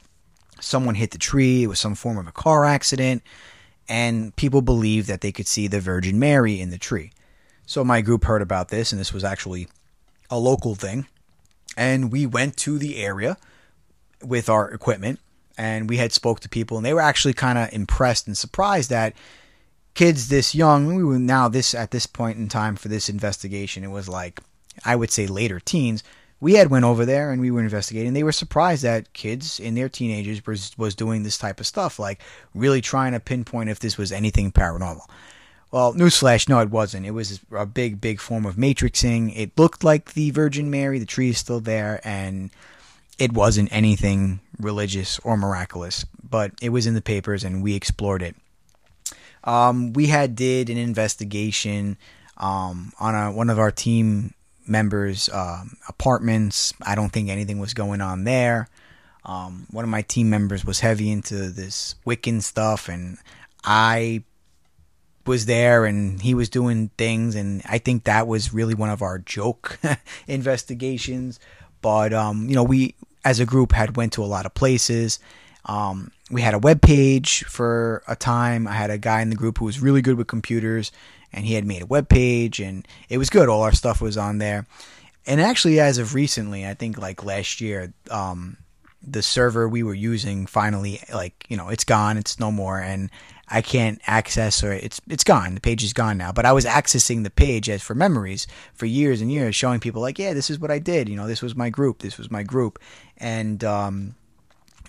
someone 0.59 0.95
hit 0.95 1.11
the 1.11 1.17
tree. 1.17 1.63
It 1.63 1.67
was 1.67 1.79
some 1.79 1.95
form 1.95 2.17
of 2.17 2.27
a 2.27 2.31
car 2.31 2.65
accident 2.65 3.23
and 3.89 4.35
people 4.35 4.61
believed 4.61 5.07
that 5.07 5.21
they 5.21 5.31
could 5.31 5.47
see 5.47 5.67
the 5.67 5.79
Virgin 5.79 6.19
Mary 6.19 6.59
in 6.59 6.69
the 6.69 6.77
tree. 6.77 7.11
So 7.65 7.83
my 7.83 8.01
group 8.01 8.25
heard 8.25 8.41
about 8.41 8.69
this, 8.69 8.91
and 8.91 8.99
this 8.99 9.13
was 9.13 9.23
actually 9.23 9.67
a 10.29 10.37
local 10.37 10.75
thing. 10.75 11.07
And 11.75 12.11
we 12.11 12.25
went 12.25 12.57
to 12.57 12.77
the 12.77 12.97
area 12.97 13.37
with 14.23 14.49
our 14.49 14.69
equipment, 14.71 15.19
and 15.57 15.89
we 15.89 15.97
had 15.97 16.11
spoke 16.11 16.39
to 16.41 16.49
people, 16.49 16.77
and 16.77 16.85
they 16.85 16.93
were 16.93 17.01
actually 17.01 17.33
kind 17.33 17.57
of 17.57 17.71
impressed 17.73 18.27
and 18.27 18.37
surprised 18.37 18.89
that 18.89 19.13
kids 19.93 20.29
this 20.29 20.53
young. 20.53 20.95
We 20.95 21.03
were 21.03 21.19
now 21.19 21.47
this 21.47 21.73
at 21.73 21.91
this 21.91 22.05
point 22.05 22.37
in 22.37 22.49
time 22.49 22.75
for 22.75 22.87
this 22.87 23.09
investigation. 23.09 23.83
It 23.83 23.91
was 23.91 24.07
like 24.07 24.39
I 24.85 24.95
would 24.95 25.11
say 25.11 25.27
later 25.27 25.59
teens. 25.59 26.03
We 26.39 26.53
had 26.53 26.69
went 26.69 26.85
over 26.85 27.03
there 27.03 27.31
and 27.31 27.41
we 27.41 27.49
were 27.49 27.61
investigating. 27.61 28.13
They 28.13 28.23
were 28.23 28.31
surprised 28.31 28.83
that 28.83 29.13
kids 29.13 29.59
in 29.59 29.73
their 29.73 29.89
teenagers 29.89 30.45
was, 30.45 30.77
was 30.77 30.93
doing 30.93 31.23
this 31.23 31.37
type 31.37 31.59
of 31.59 31.65
stuff, 31.65 31.97
like 31.97 32.21
really 32.53 32.79
trying 32.79 33.13
to 33.13 33.19
pinpoint 33.19 33.69
if 33.71 33.79
this 33.79 33.97
was 33.97 34.11
anything 34.11 34.51
paranormal. 34.51 35.09
Well, 35.71 35.95
newsflash, 35.95 36.47
no, 36.47 36.59
it 36.59 36.69
wasn't. 36.69 37.07
It 37.07 37.11
was 37.11 37.39
a 37.51 37.65
big, 37.65 37.99
big 37.99 38.19
form 38.21 38.45
of 38.45 38.55
matrixing. 38.55 39.33
It 39.35 39.57
looked 39.57 39.83
like 39.83 40.13
the 40.13 40.29
Virgin 40.31 40.69
Mary. 40.69 40.99
The 40.99 41.05
tree 41.05 41.29
is 41.31 41.39
still 41.39 41.59
there, 41.59 41.99
and 42.03 42.51
it 43.17 43.31
wasn't 43.31 43.69
anything 43.71 44.39
religious 44.59 45.19
or 45.19 45.37
miraculous. 45.37 46.05
But 46.29 46.51
it 46.61 46.69
was 46.69 46.85
in 46.85 46.93
the 46.93 47.01
papers, 47.01 47.43
and 47.43 47.63
we 47.63 47.75
explored 47.75 48.21
it. 48.21 48.35
Um, 49.43 49.93
we 49.93 50.07
had 50.07 50.35
did 50.35 50.69
an 50.69 50.77
investigation 50.77 51.97
um, 52.37 52.91
on 52.99 53.15
a, 53.15 53.31
one 53.31 53.49
of 53.49 53.59
our 53.59 53.71
team 53.71 54.33
members' 54.67 55.29
um, 55.29 55.77
apartments. 55.87 56.73
I 56.81 56.95
don't 56.95 57.11
think 57.11 57.29
anything 57.29 57.59
was 57.59 57.73
going 57.73 58.01
on 58.01 58.25
there. 58.25 58.67
Um, 59.23 59.67
one 59.71 59.83
of 59.83 59.89
my 59.89 60.01
team 60.01 60.29
members 60.29 60.65
was 60.65 60.81
heavy 60.81 61.11
into 61.11 61.49
this 61.49 61.95
Wiccan 62.05 62.41
stuff, 62.41 62.89
and 62.89 63.17
I 63.63 64.23
was 65.25 65.45
there 65.45 65.85
and 65.85 66.21
he 66.21 66.33
was 66.33 66.47
doing 66.47 66.89
things 66.97 67.35
and 67.35 67.61
I 67.65 67.79
think 67.79 68.05
that 68.05 68.27
was 68.27 68.53
really 68.53 68.73
one 68.73 68.89
of 68.89 69.01
our 69.01 69.19
joke 69.19 69.77
investigations 70.27 71.37
but 71.81 72.13
um, 72.13 72.47
you 72.47 72.55
know 72.55 72.63
we 72.63 72.95
as 73.23 73.39
a 73.39 73.45
group 73.45 73.71
had 73.71 73.95
went 73.95 74.13
to 74.13 74.23
a 74.23 74.25
lot 74.25 74.45
of 74.45 74.53
places. 74.53 75.19
Um, 75.65 76.11
we 76.31 76.41
had 76.41 76.53
a 76.53 76.59
web 76.59 76.81
page 76.81 77.43
for 77.45 78.03
a 78.07 78.15
time. 78.15 78.67
I 78.67 78.73
had 78.73 78.89
a 78.89 78.97
guy 78.97 79.21
in 79.21 79.29
the 79.29 79.35
group 79.35 79.57
who 79.57 79.65
was 79.65 79.81
really 79.81 80.01
good 80.01 80.17
with 80.17 80.27
computers 80.27 80.91
and 81.33 81.45
he 81.45 81.55
had 81.55 81.65
made 81.65 81.81
a 81.81 81.87
web 81.87 82.07
page 82.07 82.59
and 82.59 82.87
it 83.09 83.17
was 83.17 83.29
good. 83.29 83.49
All 83.49 83.63
our 83.63 83.73
stuff 83.73 84.01
was 84.01 84.17
on 84.17 84.37
there. 84.37 84.65
And 85.25 85.41
actually 85.41 85.79
as 85.79 85.97
of 85.97 86.13
recently 86.13 86.65
I 86.65 86.73
think 86.73 86.97
like 86.97 87.25
last 87.25 87.59
year 87.59 87.93
um, 88.09 88.57
the 89.01 89.21
server 89.21 89.67
we 89.67 89.83
were 89.83 89.93
using 89.93 90.45
finally 90.45 91.01
like 91.13 91.45
you 91.49 91.57
know 91.57 91.69
it's 91.69 91.83
gone. 91.83 92.17
It's 92.17 92.39
no 92.39 92.51
more. 92.51 92.79
And 92.79 93.09
I 93.49 93.61
can't 93.61 94.01
access 94.07 94.63
or 94.63 94.73
it's 94.73 94.99
it's 95.07 95.23
gone. 95.23 95.55
The 95.55 95.61
page 95.61 95.83
is 95.83 95.93
gone 95.93 96.17
now. 96.17 96.31
But 96.31 96.45
I 96.45 96.51
was 96.51 96.65
accessing 96.65 97.23
the 97.23 97.29
page 97.29 97.69
as 97.69 97.81
for 97.81 97.95
memories 97.95 98.45
for 98.73 98.85
years 98.85 99.21
and 99.21 99.31
years, 99.31 99.55
showing 99.55 99.79
people 99.79 100.01
like, 100.01 100.19
yeah, 100.19 100.33
this 100.33 100.49
is 100.49 100.59
what 100.59 100.71
I 100.71 100.79
did. 100.79 101.07
You 101.07 101.15
know, 101.15 101.27
this 101.27 101.41
was 101.41 101.55
my 101.55 101.69
group. 101.69 101.99
This 101.99 102.17
was 102.17 102.29
my 102.29 102.43
group, 102.43 102.79
and 103.17 103.63
um, 103.63 104.15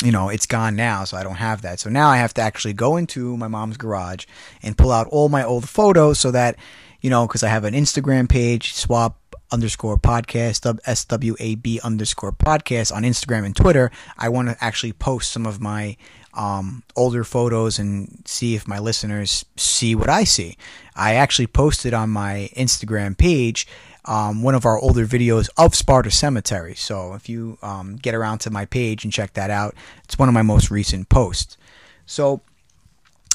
you 0.03 0.13
know, 0.13 0.29
it's 0.29 0.47
gone 0.47 0.77
now, 0.77 1.05
so 1.05 1.17
I 1.17 1.23
don't 1.23 1.37
have 1.37 1.63
that. 1.63 1.81
So 1.81 1.91
now 1.91 2.09
I 2.09 2.17
have 2.17 2.35
to 2.35 2.43
actually 2.43 2.75
go 2.75 2.97
into 2.97 3.37
my 3.37 3.49
mom's 3.49 3.77
garage 3.77 4.27
and 4.63 4.77
pull 4.77 4.93
out 4.93 5.07
all 5.09 5.29
my 5.29 5.45
old 5.45 5.69
photos 5.69 6.19
so 6.19 6.31
that 6.33 6.57
you 7.01 7.11
know, 7.11 7.27
because 7.27 7.45
I 7.45 7.49
have 7.49 7.65
an 7.65 7.75
Instagram 7.75 8.29
page, 8.29 8.75
SWAB 8.75 9.15
underscore 9.51 9.99
podcast, 9.99 10.61
SWAB 10.61 11.83
underscore 11.83 12.33
podcast 12.33 12.95
on 12.95 13.03
Instagram 13.03 13.45
and 13.47 13.57
Twitter. 13.57 13.91
I 14.17 14.29
want 14.29 14.49
to 14.49 14.57
actually 14.61 14.93
post 14.93 15.31
some 15.31 15.47
of 15.47 15.61
my 15.61 15.97
um, 16.35 16.83
older 16.95 17.25
photos 17.25 17.79
and 17.79 18.23
see 18.25 18.55
if 18.55 18.69
my 18.69 18.79
listeners 18.79 19.45
see 19.57 19.95
what 19.95 20.09
I 20.09 20.25
see. 20.25 20.57
I 20.95 21.15
actually 21.15 21.47
posted 21.47 21.95
on 21.95 22.11
my 22.11 22.51
Instagram 22.57 23.17
page 23.17 23.67
um, 24.09 24.43
one 24.43 24.55
of 24.55 24.65
our 24.65 24.79
older 24.79 25.07
videos 25.07 25.51
of 25.59 25.75
Sparta 25.75 26.11
Cemetery. 26.11 26.75
So 26.75 27.13
if 27.13 27.29
you 27.29 27.59
um, 27.63 27.97
get 27.97 28.15
around 28.15 28.39
to 28.39 28.51
my 28.51 28.65
page 28.65 29.05
and 29.05 29.13
check 29.13 29.35
that 29.35 29.51
out, 29.51 29.75
it's 30.05 30.19
one 30.19 30.29
of 30.29 30.35
my 30.35 30.43
most 30.43 30.71
recent 30.71 31.11
posts. 31.11 31.59
So 32.07 32.41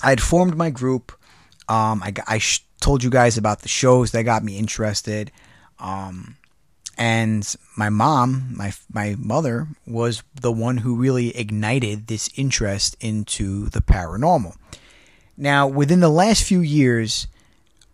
I 0.02 0.10
had 0.10 0.22
formed 0.22 0.58
my 0.58 0.72
group. 0.72 1.12
Um, 1.70 2.02
I, 2.02 2.14
I 2.28 2.38
sh- 2.40 2.66
told 2.82 3.04
you 3.04 3.12
guys 3.12 3.38
about 3.38 3.62
the 3.62 3.70
shows 3.70 4.12
that 4.12 4.24
got 4.24 4.44
me 4.44 4.58
interested. 4.58 5.32
Um, 5.80 6.38
and 6.98 7.56
my 7.76 7.90
mom, 7.90 8.54
my 8.56 8.74
my 8.92 9.16
mother, 9.18 9.68
was 9.88 10.24
the 10.40 10.52
one 10.52 10.78
who 10.78 10.96
really 10.96 11.36
ignited 11.36 12.08
this 12.08 12.30
interest 12.36 12.96
into 13.00 13.70
the 13.70 13.82
paranormal. 13.82 14.56
Now, 15.36 15.68
within 15.68 16.00
the 16.00 16.10
last 16.10 16.44
few 16.44 16.62
years, 16.62 17.28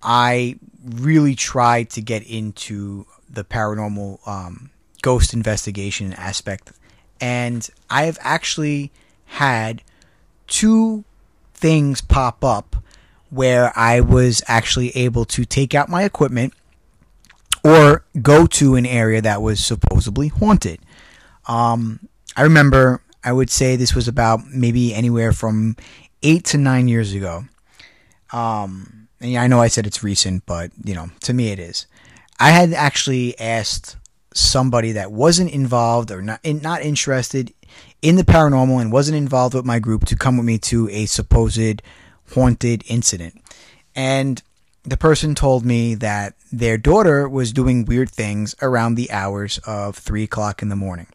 I 0.03 0.57
really 0.83 1.35
tried 1.35 1.89
to 1.91 2.01
get 2.01 2.23
into 2.23 3.05
the 3.29 3.43
paranormal 3.43 4.27
um, 4.27 4.71
ghost 5.01 5.33
investigation 5.33 6.13
aspect, 6.13 6.71
and 7.21 7.69
I 7.89 8.03
have 8.03 8.17
actually 8.21 8.91
had 9.25 9.81
two 10.47 11.05
things 11.53 12.01
pop 12.01 12.43
up 12.43 12.75
where 13.29 13.71
I 13.77 14.01
was 14.01 14.41
actually 14.47 14.89
able 14.95 15.23
to 15.25 15.45
take 15.45 15.75
out 15.75 15.87
my 15.87 16.03
equipment 16.03 16.53
or 17.63 18.05
go 18.21 18.45
to 18.47 18.75
an 18.75 18.85
area 18.85 19.21
that 19.21 19.41
was 19.41 19.63
supposedly 19.63 20.27
haunted. 20.29 20.79
Um, 21.47 22.07
I 22.35 22.43
remember, 22.43 23.01
I 23.23 23.33
would 23.33 23.49
say 23.49 23.75
this 23.75 23.95
was 23.95 24.07
about 24.07 24.47
maybe 24.47 24.93
anywhere 24.93 25.33
from 25.33 25.75
eight 26.23 26.45
to 26.45 26.57
nine 26.57 26.87
years 26.87 27.13
ago. 27.13 27.45
Um, 28.31 29.07
and 29.19 29.35
I 29.37 29.47
know 29.47 29.59
I 29.59 29.67
said 29.67 29.87
it's 29.87 30.03
recent, 30.03 30.45
but 30.45 30.71
you 30.83 30.93
know, 30.93 31.09
to 31.21 31.33
me 31.33 31.49
it 31.49 31.59
is. 31.59 31.87
I 32.39 32.51
had 32.51 32.73
actually 32.73 33.37
asked 33.39 33.97
somebody 34.33 34.93
that 34.93 35.11
wasn't 35.11 35.51
involved 35.51 36.11
or 36.11 36.21
not 36.21 36.39
not 36.45 36.81
interested 36.81 37.53
in 38.01 38.15
the 38.15 38.23
paranormal 38.23 38.79
and 38.81 38.91
wasn't 38.91 39.17
involved 39.17 39.55
with 39.55 39.65
my 39.65 39.79
group 39.79 40.05
to 40.05 40.15
come 40.15 40.37
with 40.37 40.45
me 40.45 40.57
to 40.57 40.87
a 40.89 41.05
supposed 41.05 41.81
haunted 42.33 42.83
incident. 42.87 43.41
And 43.95 44.41
the 44.83 44.97
person 44.97 45.35
told 45.35 45.65
me 45.65 45.95
that 45.95 46.35
their 46.51 46.77
daughter 46.77 47.27
was 47.27 47.53
doing 47.53 47.85
weird 47.85 48.09
things 48.09 48.55
around 48.61 48.95
the 48.95 49.11
hours 49.11 49.59
of 49.65 49.97
three 49.97 50.23
o'clock 50.23 50.61
in 50.61 50.69
the 50.69 50.75
morning. 50.75 51.07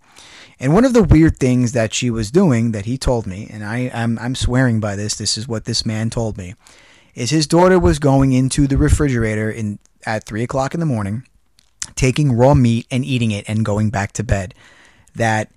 And 0.60 0.72
one 0.72 0.84
of 0.84 0.92
the 0.92 1.02
weird 1.02 1.38
things 1.38 1.72
that 1.72 1.92
she 1.92 2.10
was 2.10 2.30
doing 2.30 2.72
that 2.72 2.86
he 2.86 2.96
told 2.96 3.26
me, 3.26 3.48
and 3.52 3.64
I, 3.64 3.90
I'm, 3.92 4.18
I'm 4.18 4.34
swearing 4.34 4.78
by 4.78 4.94
this, 4.94 5.16
this 5.16 5.36
is 5.36 5.48
what 5.48 5.64
this 5.64 5.84
man 5.84 6.10
told 6.10 6.38
me, 6.38 6.54
is 7.14 7.30
his 7.30 7.46
daughter 7.46 7.78
was 7.78 7.98
going 7.98 8.32
into 8.32 8.66
the 8.66 8.76
refrigerator 8.76 9.50
in 9.50 9.78
at 10.06 10.24
three 10.24 10.42
o'clock 10.42 10.74
in 10.74 10.80
the 10.80 10.86
morning, 10.86 11.26
taking 11.96 12.32
raw 12.32 12.54
meat 12.54 12.86
and 12.90 13.04
eating 13.04 13.30
it 13.30 13.48
and 13.48 13.64
going 13.64 13.90
back 13.90 14.12
to 14.12 14.22
bed. 14.22 14.54
That 15.14 15.50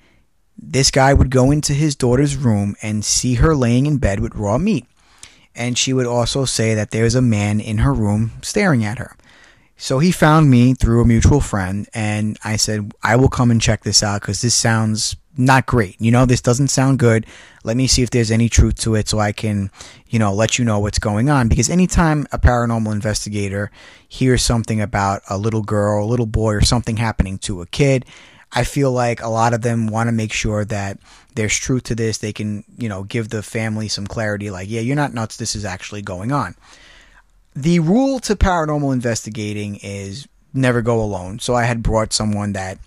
this 0.58 0.90
guy 0.90 1.14
would 1.14 1.30
go 1.30 1.52
into 1.52 1.74
his 1.74 1.96
daughter's 1.96 2.36
room 2.36 2.76
and 2.82 3.06
see 3.06 3.36
her 3.36 3.56
laying 3.56 3.86
in 3.86 3.98
bed 3.98 4.20
with 4.20 4.36
raw 4.36 4.58
meat 4.58 4.86
and 5.58 5.78
she 5.78 5.92
would 5.92 6.06
also 6.06 6.46
say 6.46 6.76
that 6.76 6.92
there's 6.92 7.16
a 7.16 7.22
man 7.22 7.60
in 7.60 7.80
her 7.80 7.94
room 7.94 8.32
staring 8.42 8.86
at 8.86 9.00
her. 9.00 9.18
So 9.78 10.00
he 10.00 10.12
found 10.12 10.50
me 10.50 10.74
through 10.74 11.04
a 11.04 11.08
mutual 11.08 11.40
friend, 11.40 11.88
and 11.94 12.38
I 12.44 12.56
said, 12.56 12.92
I 13.04 13.16
will 13.16 13.30
come 13.30 13.52
and 13.52 13.62
check 13.62 13.84
this 13.84 14.02
out 14.02 14.22
because 14.22 14.42
this 14.42 14.56
sounds 14.56 15.16
not 15.38 15.68
great. 15.68 15.96
You 16.02 16.10
know, 16.10 16.26
this 16.26 16.42
doesn't 16.42 16.70
sound 16.70 16.98
good. 16.98 17.28
Let 17.64 17.78
me 17.78 17.86
see 17.86 18.02
if 18.02 18.10
there's 18.10 18.32
any 18.32 18.50
truth 18.50 18.76
to 18.82 18.96
it 18.96 19.08
so 19.08 19.20
I 19.20 19.32
can, 19.32 19.70
you 20.08 20.18
know, 20.18 20.34
let 20.34 20.58
you 20.58 20.66
know 20.66 20.80
what's 20.80 20.98
going 20.98 21.30
on. 21.30 21.48
Because 21.48 21.70
anytime 21.70 22.26
a 22.32 22.40
paranormal 22.40 22.92
investigator 22.92 23.70
hears 24.08 24.42
something 24.42 24.82
about 24.82 25.22
a 25.30 25.38
little 25.38 25.62
girl, 25.62 26.04
a 26.04 26.10
little 26.10 26.26
boy, 26.26 26.54
or 26.54 26.62
something 26.62 26.98
happening 26.98 27.38
to 27.40 27.62
a 27.62 27.68
kid, 27.68 28.06
I 28.52 28.64
feel 28.64 28.92
like 28.92 29.22
a 29.22 29.28
lot 29.28 29.54
of 29.54 29.62
them 29.62 29.88
want 29.88 30.08
to 30.08 30.12
make 30.12 30.34
sure 30.34 30.66
that 30.66 30.98
there's 31.36 31.56
truth 31.56 31.84
to 31.84 31.96
this. 31.96 32.18
They 32.18 32.34
can, 32.34 32.64
you 32.78 32.90
know, 32.90 33.04
give 33.04 33.30
the 33.30 33.44
family 33.44 33.90
some 33.90 34.08
clarity 34.08 34.50
like, 34.50 34.70
yeah, 34.70 34.82
you're 34.82 34.96
not 34.96 35.14
nuts. 35.14 35.38
This 35.38 35.56
is 35.56 35.66
actually 35.66 36.02
going 36.02 36.32
on. 36.32 36.56
The 37.58 37.80
rule 37.80 38.20
to 38.20 38.36
paranormal 38.36 38.94
investigating 38.94 39.78
is 39.78 40.28
never 40.54 40.84
go 40.84 41.02
alone. 41.02 41.40
So 41.40 41.56
I 41.56 41.64
had 41.64 41.82
brought 41.82 42.14
someone 42.14 42.54
that 42.54 42.78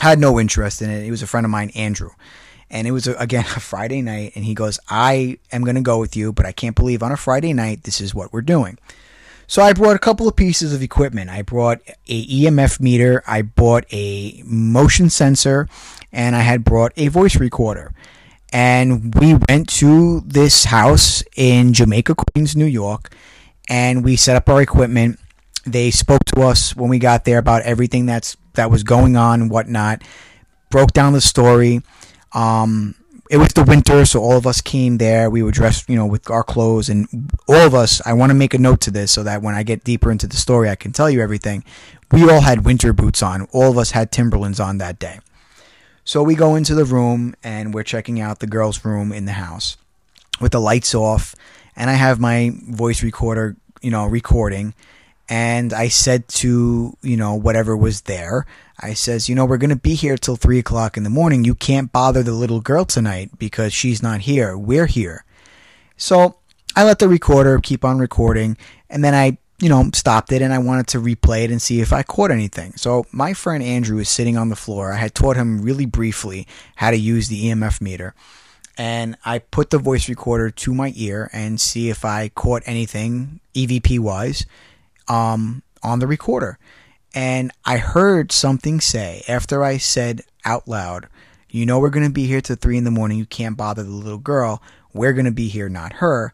had 0.00 0.18
no 0.18 0.40
interest 0.40 0.80
in 0.80 0.88
it. 0.88 1.04
It 1.06 1.10
was 1.10 1.20
a 1.20 1.26
friend 1.26 1.44
of 1.44 1.50
mine, 1.50 1.70
Andrew. 1.74 2.12
And 2.70 2.88
it 2.88 2.92
was, 2.92 3.06
a, 3.06 3.12
again, 3.16 3.44
a 3.56 3.60
Friday 3.60 4.00
night. 4.00 4.32
And 4.34 4.46
he 4.46 4.54
goes, 4.54 4.80
I 4.88 5.36
am 5.52 5.62
going 5.62 5.74
to 5.74 5.82
go 5.82 6.00
with 6.00 6.16
you, 6.16 6.32
but 6.32 6.46
I 6.46 6.52
can't 6.52 6.74
believe 6.74 7.02
on 7.02 7.12
a 7.12 7.18
Friday 7.18 7.52
night, 7.52 7.82
this 7.82 8.00
is 8.00 8.14
what 8.14 8.32
we're 8.32 8.40
doing. 8.40 8.78
So 9.46 9.60
I 9.60 9.74
brought 9.74 9.96
a 9.96 9.98
couple 9.98 10.26
of 10.26 10.34
pieces 10.34 10.72
of 10.72 10.82
equipment. 10.82 11.28
I 11.28 11.42
brought 11.42 11.82
a 12.06 12.26
EMF 12.26 12.80
meter, 12.80 13.22
I 13.26 13.42
bought 13.42 13.84
a 13.92 14.42
motion 14.46 15.10
sensor, 15.10 15.68
and 16.12 16.34
I 16.34 16.40
had 16.40 16.64
brought 16.64 16.94
a 16.96 17.08
voice 17.08 17.36
recorder. 17.36 17.92
And 18.54 19.14
we 19.16 19.34
went 19.50 19.68
to 19.80 20.20
this 20.20 20.64
house 20.64 21.22
in 21.36 21.74
Jamaica, 21.74 22.14
Queens, 22.14 22.56
New 22.56 22.64
York, 22.64 23.10
and 23.68 24.04
we 24.04 24.16
set 24.16 24.36
up 24.36 24.48
our 24.48 24.60
equipment. 24.60 25.18
They 25.64 25.90
spoke 25.90 26.24
to 26.26 26.42
us 26.42 26.74
when 26.74 26.88
we 26.88 26.98
got 26.98 27.24
there 27.24 27.38
about 27.38 27.62
everything 27.62 28.06
that's 28.06 28.36
that 28.54 28.70
was 28.70 28.82
going 28.82 29.16
on 29.16 29.42
and 29.42 29.50
whatnot. 29.50 30.02
Broke 30.70 30.92
down 30.92 31.12
the 31.12 31.20
story. 31.20 31.82
Um, 32.32 32.94
it 33.30 33.36
was 33.36 33.52
the 33.52 33.62
winter, 33.62 34.06
so 34.06 34.20
all 34.20 34.38
of 34.38 34.46
us 34.46 34.60
came 34.62 34.96
there. 34.96 35.28
We 35.28 35.42
were 35.42 35.50
dressed, 35.50 35.88
you 35.88 35.96
know, 35.96 36.06
with 36.06 36.30
our 36.30 36.42
clothes, 36.42 36.88
and 36.88 37.06
all 37.46 37.66
of 37.66 37.74
us. 37.74 38.00
I 38.06 38.14
want 38.14 38.30
to 38.30 38.34
make 38.34 38.54
a 38.54 38.58
note 38.58 38.80
to 38.82 38.90
this 38.90 39.12
so 39.12 39.22
that 39.22 39.42
when 39.42 39.54
I 39.54 39.62
get 39.62 39.84
deeper 39.84 40.10
into 40.10 40.26
the 40.26 40.36
story, 40.36 40.70
I 40.70 40.76
can 40.76 40.92
tell 40.92 41.10
you 41.10 41.20
everything. 41.20 41.62
We 42.10 42.28
all 42.28 42.40
had 42.40 42.64
winter 42.64 42.94
boots 42.94 43.22
on. 43.22 43.42
All 43.52 43.70
of 43.70 43.76
us 43.76 43.90
had 43.90 44.10
Timberlands 44.10 44.60
on 44.60 44.78
that 44.78 44.98
day. 44.98 45.20
So 46.04 46.22
we 46.22 46.34
go 46.34 46.54
into 46.54 46.74
the 46.74 46.86
room 46.86 47.34
and 47.44 47.74
we're 47.74 47.82
checking 47.82 48.18
out 48.18 48.38
the 48.38 48.46
girls' 48.46 48.82
room 48.82 49.12
in 49.12 49.26
the 49.26 49.32
house 49.32 49.76
with 50.40 50.52
the 50.52 50.60
lights 50.60 50.94
off, 50.94 51.34
and 51.78 51.88
I 51.88 51.94
have 51.94 52.18
my 52.20 52.50
voice 52.68 53.02
recorder, 53.02 53.56
you 53.80 53.90
know, 53.90 54.04
recording. 54.04 54.74
And 55.28 55.72
I 55.72 55.88
said 55.88 56.26
to, 56.28 56.96
you 57.02 57.16
know, 57.16 57.34
whatever 57.34 57.76
was 57.76 58.02
there, 58.02 58.46
I 58.80 58.94
says, 58.94 59.28
you 59.28 59.34
know, 59.34 59.44
we're 59.44 59.58
going 59.58 59.70
to 59.70 59.76
be 59.76 59.94
here 59.94 60.16
till 60.16 60.36
three 60.36 60.58
o'clock 60.58 60.96
in 60.96 61.04
the 61.04 61.10
morning. 61.10 61.44
You 61.44 61.54
can't 61.54 61.92
bother 61.92 62.22
the 62.22 62.32
little 62.32 62.60
girl 62.60 62.84
tonight 62.84 63.38
because 63.38 63.72
she's 63.72 64.02
not 64.02 64.22
here. 64.22 64.58
We're 64.58 64.86
here. 64.86 65.24
So 65.96 66.36
I 66.74 66.84
let 66.84 66.98
the 66.98 67.08
recorder 67.08 67.58
keep 67.60 67.84
on 67.84 67.98
recording 67.98 68.56
and 68.90 69.04
then 69.04 69.14
I, 69.14 69.38
you 69.60 69.68
know, 69.68 69.88
stopped 69.94 70.32
it 70.32 70.42
and 70.42 70.52
I 70.52 70.58
wanted 70.58 70.88
to 70.88 71.00
replay 71.00 71.44
it 71.44 71.50
and 71.50 71.62
see 71.62 71.80
if 71.80 71.92
I 71.92 72.02
caught 72.02 72.30
anything. 72.32 72.72
So 72.76 73.06
my 73.12 73.34
friend 73.34 73.62
Andrew 73.62 73.98
is 73.98 74.08
sitting 74.08 74.36
on 74.36 74.48
the 74.48 74.56
floor. 74.56 74.92
I 74.92 74.96
had 74.96 75.14
taught 75.14 75.36
him 75.36 75.62
really 75.62 75.86
briefly 75.86 76.46
how 76.76 76.90
to 76.90 76.96
use 76.96 77.28
the 77.28 77.46
EMF 77.46 77.80
meter. 77.80 78.14
And 78.78 79.16
I 79.24 79.40
put 79.40 79.70
the 79.70 79.78
voice 79.78 80.08
recorder 80.08 80.50
to 80.50 80.72
my 80.72 80.92
ear 80.94 81.28
and 81.32 81.60
see 81.60 81.90
if 81.90 82.04
I 82.04 82.28
caught 82.28 82.62
anything 82.64 83.40
EVP 83.54 83.98
wise 83.98 84.46
um, 85.08 85.62
on 85.82 85.98
the 85.98 86.06
recorder. 86.06 86.58
And 87.12 87.50
I 87.64 87.78
heard 87.78 88.30
something 88.30 88.80
say 88.80 89.24
after 89.26 89.64
I 89.64 89.78
said 89.78 90.22
out 90.44 90.68
loud, 90.68 91.08
You 91.50 91.66
know, 91.66 91.80
we're 91.80 91.90
going 91.90 92.06
to 92.06 92.12
be 92.12 92.26
here 92.26 92.40
till 92.40 92.54
three 92.54 92.78
in 92.78 92.84
the 92.84 92.92
morning. 92.92 93.18
You 93.18 93.26
can't 93.26 93.56
bother 93.56 93.82
the 93.82 93.90
little 93.90 94.18
girl. 94.18 94.62
We're 94.92 95.12
going 95.12 95.24
to 95.24 95.32
be 95.32 95.48
here, 95.48 95.68
not 95.68 95.94
her. 95.94 96.32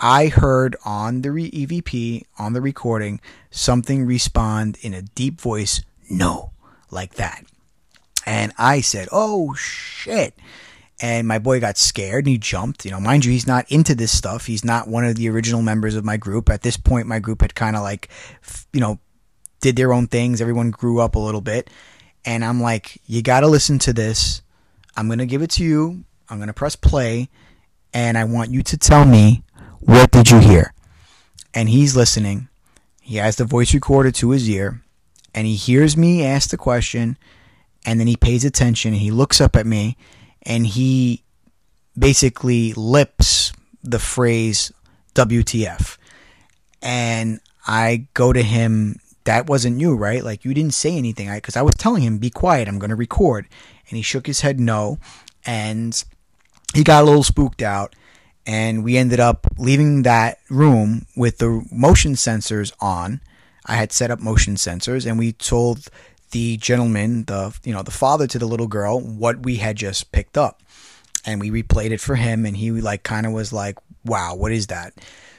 I 0.00 0.28
heard 0.28 0.76
on 0.84 1.20
the 1.20 1.30
re- 1.30 1.50
EVP, 1.50 2.24
on 2.38 2.54
the 2.54 2.60
recording, 2.60 3.20
something 3.50 4.06
respond 4.06 4.78
in 4.80 4.94
a 4.94 5.02
deep 5.02 5.40
voice, 5.40 5.82
No, 6.10 6.52
like 6.90 7.14
that. 7.14 7.44
And 8.24 8.52
I 8.56 8.80
said, 8.80 9.08
Oh, 9.12 9.52
shit 9.54 10.34
and 11.00 11.26
my 11.26 11.38
boy 11.38 11.60
got 11.60 11.76
scared 11.76 12.24
and 12.24 12.30
he 12.30 12.38
jumped. 12.38 12.84
You 12.84 12.92
know, 12.92 13.00
mind 13.00 13.24
you, 13.24 13.32
he's 13.32 13.46
not 13.46 13.70
into 13.70 13.94
this 13.94 14.16
stuff. 14.16 14.46
He's 14.46 14.64
not 14.64 14.88
one 14.88 15.04
of 15.04 15.16
the 15.16 15.28
original 15.28 15.62
members 15.62 15.96
of 15.96 16.04
my 16.04 16.16
group. 16.16 16.48
At 16.48 16.62
this 16.62 16.76
point, 16.76 17.06
my 17.06 17.18
group 17.18 17.42
had 17.42 17.54
kind 17.54 17.76
of 17.76 17.82
like, 17.82 18.08
you 18.72 18.80
know, 18.80 18.98
did 19.60 19.76
their 19.76 19.92
own 19.92 20.06
things. 20.06 20.40
Everyone 20.40 20.70
grew 20.70 21.00
up 21.00 21.16
a 21.16 21.20
little 21.20 21.40
bit. 21.40 21.68
And 22.24 22.44
I'm 22.44 22.60
like, 22.60 23.00
you 23.06 23.22
got 23.22 23.40
to 23.40 23.48
listen 23.48 23.78
to 23.80 23.92
this. 23.92 24.42
I'm 24.96 25.08
going 25.08 25.18
to 25.18 25.26
give 25.26 25.42
it 25.42 25.50
to 25.52 25.64
you. 25.64 26.04
I'm 26.28 26.38
going 26.38 26.48
to 26.48 26.54
press 26.54 26.76
play. 26.76 27.28
And 27.92 28.16
I 28.16 28.24
want 28.24 28.50
you 28.50 28.62
to 28.62 28.76
tell 28.76 29.04
me, 29.04 29.42
what 29.80 30.10
did 30.10 30.30
you 30.30 30.38
hear? 30.38 30.72
And 31.52 31.68
he's 31.68 31.96
listening. 31.96 32.48
He 33.00 33.16
has 33.16 33.36
the 33.36 33.44
voice 33.44 33.74
recorder 33.74 34.10
to 34.12 34.30
his 34.30 34.48
ear. 34.48 34.80
And 35.34 35.46
he 35.46 35.56
hears 35.56 35.96
me 35.96 36.24
ask 36.24 36.50
the 36.50 36.56
question. 36.56 37.18
And 37.84 37.98
then 37.98 38.06
he 38.06 38.16
pays 38.16 38.44
attention. 38.44 38.94
And 38.94 39.02
he 39.02 39.10
looks 39.10 39.40
up 39.40 39.56
at 39.56 39.66
me 39.66 39.96
and 40.44 40.66
he 40.66 41.22
basically 41.98 42.72
lips 42.74 43.52
the 43.82 43.98
phrase 43.98 44.72
WTF. 45.14 45.96
And 46.82 47.40
I 47.66 48.08
go 48.14 48.32
to 48.32 48.42
him, 48.42 48.96
that 49.24 49.46
wasn't 49.46 49.80
you, 49.80 49.94
right? 49.94 50.22
Like, 50.22 50.44
you 50.44 50.52
didn't 50.52 50.74
say 50.74 50.96
anything. 50.96 51.32
Because 51.32 51.56
I, 51.56 51.60
I, 51.60 51.62
was 51.62 51.74
telling 51.76 52.02
him, 52.02 52.18
be 52.18 52.30
quiet, 52.30 52.68
I'm 52.68 52.78
going 52.78 52.90
to 52.90 52.96
record. 52.96 53.46
And 53.88 53.96
he 53.96 54.02
shook 54.02 54.26
his 54.26 54.42
head 54.42 54.60
no. 54.60 54.98
And 55.46 56.02
he 56.74 56.84
got 56.84 57.02
a 57.02 57.06
little 57.06 57.22
spooked 57.22 57.62
out. 57.62 57.94
And 58.46 58.84
we 58.84 58.98
ended 58.98 59.20
up 59.20 59.46
leaving 59.56 60.02
that 60.02 60.38
room 60.50 61.06
with 61.16 61.38
the 61.38 61.66
motion 61.72 62.12
sensors 62.12 62.72
on. 62.80 63.20
I 63.66 63.76
had 63.76 63.92
set 63.92 64.10
up 64.10 64.20
motion 64.20 64.56
sensors, 64.56 65.06
and 65.06 65.18
we 65.18 65.32
told 65.32 65.88
the 66.34 66.56
gentleman, 66.56 67.24
the 67.24 67.56
you 67.64 67.72
know 67.72 67.82
the 67.82 67.92
father 67.92 68.26
to 68.26 68.38
the 68.40 68.46
little 68.46 68.66
girl, 68.66 69.00
what 69.00 69.44
we 69.44 69.56
had 69.56 69.76
just 69.76 70.10
picked 70.10 70.36
up, 70.36 70.62
and 71.24 71.40
we 71.40 71.50
replayed 71.50 71.92
it 71.92 72.00
for 72.00 72.16
him, 72.16 72.44
and 72.44 72.56
he 72.56 72.72
like 72.72 73.04
kind 73.04 73.24
of 73.24 73.32
was 73.32 73.52
like, 73.52 73.78
"Wow, 74.04 74.34
what 74.34 74.50
is 74.50 74.66
that?" 74.66 74.94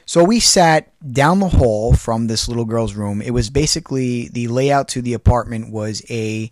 So 0.06 0.24
we 0.24 0.40
sat 0.40 0.90
down 1.12 1.40
the 1.40 1.48
hall 1.48 1.92
from 1.92 2.28
this 2.28 2.48
little 2.48 2.64
girl's 2.64 2.94
room. 2.94 3.20
It 3.20 3.32
was 3.32 3.50
basically 3.50 4.28
the 4.28 4.48
layout 4.48 4.88
to 4.88 5.02
the 5.02 5.12
apartment 5.12 5.70
was 5.70 6.00
a, 6.08 6.50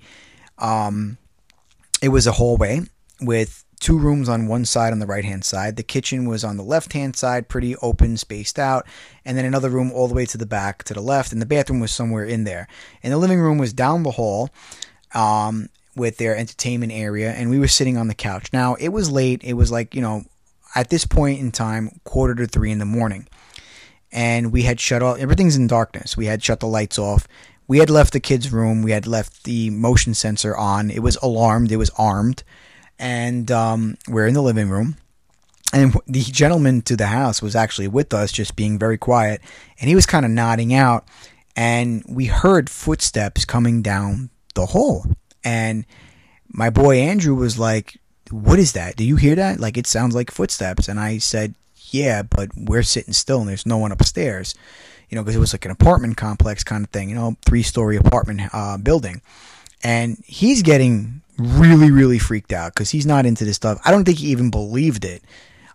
um, 0.59 1.17
it 2.03 2.09
was 2.09 2.27
a 2.27 2.33
hallway 2.33 2.81
with 3.21 3.64
two 3.85 3.99
rooms 3.99 4.31
on 4.31 4.47
one 4.47 4.65
side 4.65 4.95
on 4.95 4.99
the 4.99 5.07
right 5.07 5.27
hand 5.27 5.45
side. 5.45 5.77
The 5.77 5.83
kitchen 5.83 6.27
was 6.27 6.43
on 6.43 6.57
the 6.57 6.63
left 6.63 6.95
hand 6.95 7.17
side, 7.17 7.51
pretty 7.51 7.77
open, 7.77 8.17
spaced 8.17 8.59
out, 8.59 8.87
and 9.27 9.37
then 9.37 9.45
another 9.45 9.69
room 9.69 9.93
all 9.93 10.09
the 10.09 10.15
way 10.15 10.25
to 10.25 10.39
the 10.39 10.47
back 10.47 10.85
to 10.85 10.95
the 10.95 11.03
left, 11.03 11.33
and 11.33 11.43
the 11.43 11.47
bathroom 11.47 11.81
was 11.81 11.93
somewhere 11.93 12.25
in 12.25 12.45
there. 12.45 12.67
And 13.03 13.13
the 13.13 13.19
living 13.19 13.41
room 13.41 13.59
was 13.59 13.75
down 13.75 14.03
the 14.03 14.13
hall. 14.13 14.49
Um, 15.15 15.69
with 15.97 16.17
their 16.17 16.37
entertainment 16.37 16.91
area, 16.91 17.31
and 17.31 17.51
we 17.51 17.59
were 17.61 17.69
sitting 17.69 17.97
on 17.97 18.09
the 18.09 18.17
couch. 18.17 18.53
Now, 18.53 18.75
it 18.75 18.89
was 18.89 19.13
late. 19.13 19.45
It 19.45 19.53
was 19.53 19.71
like, 19.71 19.95
you 19.95 20.03
know, 20.03 20.25
at 20.75 20.91
this 20.91 21.07
point 21.07 21.39
in 21.39 21.53
time, 21.53 22.01
quarter 22.03 22.35
to 22.35 22.49
three 22.49 22.73
in 22.73 22.81
the 22.81 22.85
morning. 22.85 23.29
And 24.11 24.51
we 24.51 24.63
had 24.63 24.81
shut 24.81 25.05
off, 25.05 25.19
everything's 25.19 25.55
in 25.55 25.69
darkness. 25.69 26.17
We 26.17 26.27
had 26.27 26.43
shut 26.43 26.59
the 26.59 26.67
lights 26.67 26.99
off. 26.99 27.29
We 27.69 27.79
had 27.79 27.91
left 27.91 28.13
the 28.13 28.19
kids' 28.19 28.53
room. 28.53 28.83
We 28.83 28.91
had 28.91 29.07
left 29.07 29.45
the 29.45 29.71
motion 29.71 30.15
sensor 30.15 30.57
on. 30.57 30.91
It 30.91 30.99
was 30.99 31.15
alarmed, 31.23 31.71
it 31.71 31.77
was 31.77 31.91
armed 31.91 32.43
and 32.99 33.51
um, 33.51 33.97
we're 34.09 34.27
in 34.27 34.35
the 34.35 34.43
living 34.43 34.69
room. 34.69 34.97
And 35.73 35.99
the 36.07 36.23
gentleman 36.23 36.83
to 36.83 36.97
the 36.97 37.07
house 37.07 37.43
was 37.43 37.57
actually 37.57 37.89
with 37.89 38.15
us, 38.15 38.31
just 38.31 38.55
being 38.55 38.79
very 38.79 38.97
quiet, 38.97 39.41
and 39.81 39.89
he 39.89 39.97
was 39.97 40.07
kind 40.07 40.25
of 40.25 40.31
nodding 40.31 40.73
out. 40.73 41.09
And 41.57 42.05
we 42.09 42.27
heard 42.27 42.71
footsteps 42.71 43.45
coming 43.45 43.83
down 43.83 44.31
the 44.55 44.67
hall. 44.67 45.07
And 45.43 45.85
my 46.49 46.71
boy 46.71 46.99
Andrew 46.99 47.35
was 47.35 47.59
like, 47.59 47.99
What 48.31 48.59
is 48.59 48.73
that? 48.73 48.97
Do 48.97 49.05
you 49.05 49.17
hear 49.17 49.35
that? 49.35 49.61
Like, 49.61 49.77
it 49.77 49.87
sounds 49.87 50.15
like 50.15 50.31
footsteps. 50.31 50.89
And 50.89 50.99
I 50.99 51.19
said, 51.19 51.55
Yeah, 51.91 52.23
but 52.23 52.51
we're 52.57 52.83
sitting 52.83 53.13
still 53.13 53.41
and 53.41 53.49
there's 53.49 53.67
no 53.67 53.79
one 53.79 53.93
upstairs. 53.93 54.55
You 55.09 55.17
know, 55.17 55.23
because 55.23 55.37
it 55.37 55.41
was 55.41 55.53
like 55.53 55.65
an 55.65 55.71
apartment 55.71 56.17
complex 56.17 56.65
kind 56.65 56.85
of 56.85 56.91
thing, 56.91 57.09
you 57.09 57.15
know, 57.15 57.37
three 57.45 57.63
story 57.63 57.97
apartment 57.97 58.43
uh, 58.53 58.79
building. 58.79 59.23
And 59.83 60.23
he's 60.25 60.63
getting 60.63 61.23
really, 61.39 61.91
really 61.91 62.19
freaked 62.19 62.53
out 62.53 62.75
because 62.75 62.91
he's 62.91 63.07
not 63.07 63.27
into 63.27 63.45
this 63.45 63.57
stuff. 63.57 63.81
I 63.85 63.91
don't 63.91 64.05
think 64.05 64.19
he 64.19 64.29
even 64.29 64.51
believed 64.51 65.05
it. 65.05 65.23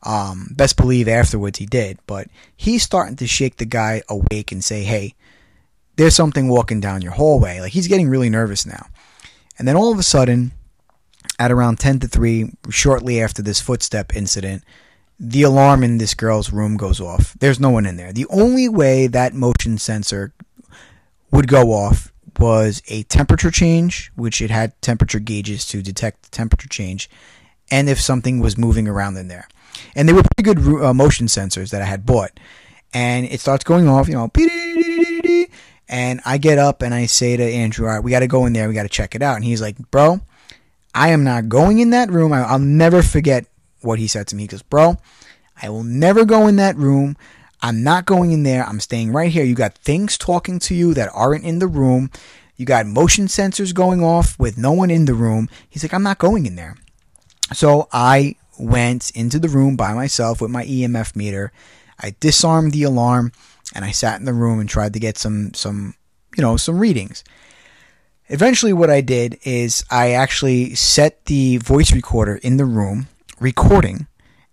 Um, 0.03 0.47
best 0.55 0.77
believe 0.77 1.07
afterwards 1.07 1.59
he 1.59 1.65
did, 1.65 1.99
but 2.07 2.27
he's 2.55 2.83
starting 2.83 3.17
to 3.17 3.27
shake 3.27 3.57
the 3.57 3.65
guy 3.65 4.01
awake 4.07 4.51
and 4.51 4.63
say, 4.63 4.83
"Hey, 4.83 5.15
there's 5.97 6.15
something 6.15 6.47
walking 6.47 6.79
down 6.79 7.01
your 7.01 7.11
hallway." 7.11 7.59
Like 7.59 7.73
he's 7.73 7.87
getting 7.89 8.07
really 8.07 8.29
nervous 8.29 8.65
now. 8.65 8.87
And 9.57 9.67
then 9.67 9.75
all 9.75 9.91
of 9.91 9.99
a 9.99 10.03
sudden, 10.03 10.53
at 11.37 11.51
around 11.51 11.79
10 11.79 11.99
to 11.99 12.07
3, 12.07 12.51
shortly 12.69 13.21
after 13.21 13.41
this 13.41 13.59
footstep 13.59 14.15
incident, 14.15 14.63
the 15.19 15.43
alarm 15.43 15.83
in 15.83 15.97
this 15.97 16.13
girl's 16.13 16.53
room 16.53 16.77
goes 16.77 17.01
off. 17.01 17.35
There's 17.39 17.59
no 17.59 17.69
one 17.69 17.85
in 17.85 17.97
there. 17.97 18.13
The 18.13 18.25
only 18.29 18.69
way 18.69 19.07
that 19.07 19.33
motion 19.33 19.77
sensor 19.77 20.33
would 21.31 21.47
go 21.47 21.73
off 21.73 22.13
was 22.39 22.81
a 22.87 23.03
temperature 23.03 23.51
change, 23.51 24.11
which 24.15 24.41
it 24.41 24.49
had 24.49 24.79
temperature 24.81 25.19
gauges 25.19 25.67
to 25.67 25.81
detect 25.81 26.23
the 26.23 26.29
temperature 26.29 26.69
change, 26.69 27.09
and 27.69 27.89
if 27.89 27.99
something 27.99 28.39
was 28.39 28.57
moving 28.57 28.87
around 28.87 29.17
in 29.17 29.27
there. 29.27 29.47
And 29.95 30.07
they 30.07 30.13
were 30.13 30.23
pretty 30.23 30.53
good 30.53 30.83
uh, 30.83 30.93
motion 30.93 31.27
sensors 31.27 31.69
that 31.71 31.81
I 31.81 31.85
had 31.85 32.05
bought. 32.05 32.39
And 32.93 33.25
it 33.25 33.39
starts 33.39 33.63
going 33.63 33.87
off, 33.87 34.07
you 34.07 34.15
know, 34.15 34.31
and 35.89 36.21
I 36.25 36.37
get 36.37 36.57
up 36.57 36.81
and 36.81 36.93
I 36.93 37.05
say 37.05 37.37
to 37.37 37.43
Andrew, 37.43 37.87
all 37.87 37.93
right, 37.93 38.03
we 38.03 38.11
got 38.11 38.19
to 38.19 38.27
go 38.27 38.45
in 38.45 38.53
there. 38.53 38.67
We 38.67 38.73
got 38.73 38.83
to 38.83 38.89
check 38.89 39.15
it 39.15 39.21
out. 39.21 39.35
And 39.35 39.45
he's 39.45 39.61
like, 39.61 39.77
bro, 39.91 40.21
I 40.93 41.09
am 41.09 41.23
not 41.23 41.49
going 41.49 41.79
in 41.79 41.91
that 41.91 42.09
room. 42.09 42.33
I'll 42.33 42.59
never 42.59 43.03
forget 43.03 43.45
what 43.81 43.99
he 43.99 44.07
said 44.07 44.27
to 44.27 44.35
me. 44.35 44.43
He 44.43 44.47
goes, 44.47 44.63
bro, 44.63 44.97
I 45.61 45.69
will 45.69 45.83
never 45.83 46.25
go 46.25 46.47
in 46.47 46.55
that 46.55 46.75
room. 46.77 47.15
I'm 47.61 47.83
not 47.83 48.05
going 48.05 48.31
in 48.31 48.43
there. 48.43 48.65
I'm 48.65 48.79
staying 48.79 49.11
right 49.11 49.31
here. 49.31 49.43
You 49.43 49.55
got 49.55 49.75
things 49.75 50.17
talking 50.17 50.59
to 50.59 50.75
you 50.75 50.93
that 50.93 51.09
aren't 51.13 51.43
in 51.43 51.59
the 51.59 51.67
room. 51.67 52.09
You 52.55 52.65
got 52.65 52.85
motion 52.85 53.27
sensors 53.27 53.73
going 53.73 54.03
off 54.03 54.37
with 54.39 54.57
no 54.57 54.71
one 54.71 54.89
in 54.91 55.05
the 55.05 55.13
room. 55.13 55.49
He's 55.69 55.83
like, 55.83 55.93
I'm 55.93 56.03
not 56.03 56.17
going 56.17 56.45
in 56.45 56.55
there. 56.55 56.75
So 57.53 57.87
I 57.91 58.35
went 58.59 59.11
into 59.11 59.39
the 59.39 59.49
room 59.49 59.75
by 59.75 59.93
myself 59.93 60.41
with 60.41 60.51
my 60.51 60.65
EMF 60.65 61.15
meter. 61.15 61.51
I 61.99 62.15
disarmed 62.19 62.73
the 62.73 62.83
alarm 62.83 63.31
and 63.73 63.85
I 63.85 63.91
sat 63.91 64.19
in 64.19 64.25
the 64.25 64.33
room 64.33 64.59
and 64.59 64.69
tried 64.69 64.93
to 64.93 64.99
get 64.99 65.17
some 65.17 65.53
some 65.53 65.95
you 66.35 66.41
know 66.41 66.57
some 66.57 66.79
readings. 66.79 67.23
Eventually 68.27 68.73
what 68.73 68.89
I 68.89 69.01
did 69.01 69.39
is 69.43 69.83
I 69.89 70.11
actually 70.11 70.75
set 70.75 71.25
the 71.25 71.57
voice 71.57 71.91
recorder 71.91 72.35
in 72.35 72.57
the 72.57 72.65
room 72.65 73.07
recording 73.39 74.07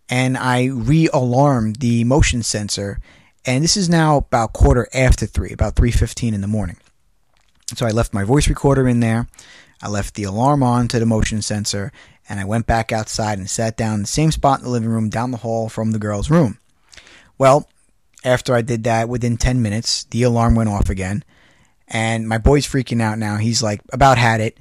and 0.08 0.36
I 0.36 0.64
re-alarmed 0.64 1.76
the 1.76 2.04
motion 2.04 2.42
sensor. 2.42 2.98
And 3.44 3.62
this 3.62 3.76
is 3.76 3.88
now 3.88 4.16
about 4.16 4.52
quarter 4.52 4.88
after 4.92 5.26
three, 5.26 5.52
about 5.52 5.76
3:15 5.76 6.34
in 6.34 6.40
the 6.40 6.46
morning. 6.46 6.76
So 7.74 7.86
I 7.86 7.90
left 7.90 8.14
my 8.14 8.24
voice 8.24 8.48
recorder 8.48 8.88
in 8.88 9.00
there. 9.00 9.26
I 9.82 9.88
left 9.88 10.14
the 10.14 10.24
alarm 10.24 10.62
on 10.62 10.88
to 10.88 10.98
the 10.98 11.06
motion 11.06 11.42
sensor, 11.42 11.92
and 12.28 12.40
I 12.40 12.44
went 12.44 12.66
back 12.66 12.92
outside 12.92 13.38
and 13.38 13.48
sat 13.48 13.76
down 13.76 13.94
in 13.94 14.00
the 14.02 14.06
same 14.06 14.30
spot 14.30 14.58
in 14.58 14.64
the 14.64 14.70
living 14.70 14.88
room 14.88 15.10
down 15.10 15.32
the 15.32 15.38
hall 15.38 15.68
from 15.68 15.90
the 15.90 15.98
girl's 15.98 16.30
room. 16.30 16.58
Well, 17.38 17.68
after 18.24 18.54
I 18.54 18.62
did 18.62 18.84
that, 18.84 19.08
within 19.08 19.36
10 19.36 19.62
minutes, 19.62 20.04
the 20.04 20.22
alarm 20.22 20.54
went 20.54 20.70
off 20.70 20.88
again. 20.88 21.24
And 21.88 22.28
my 22.28 22.38
boy's 22.38 22.66
freaking 22.66 23.00
out 23.00 23.18
now. 23.18 23.36
He's 23.36 23.62
like, 23.62 23.80
about 23.92 24.18
had 24.18 24.40
it. 24.40 24.58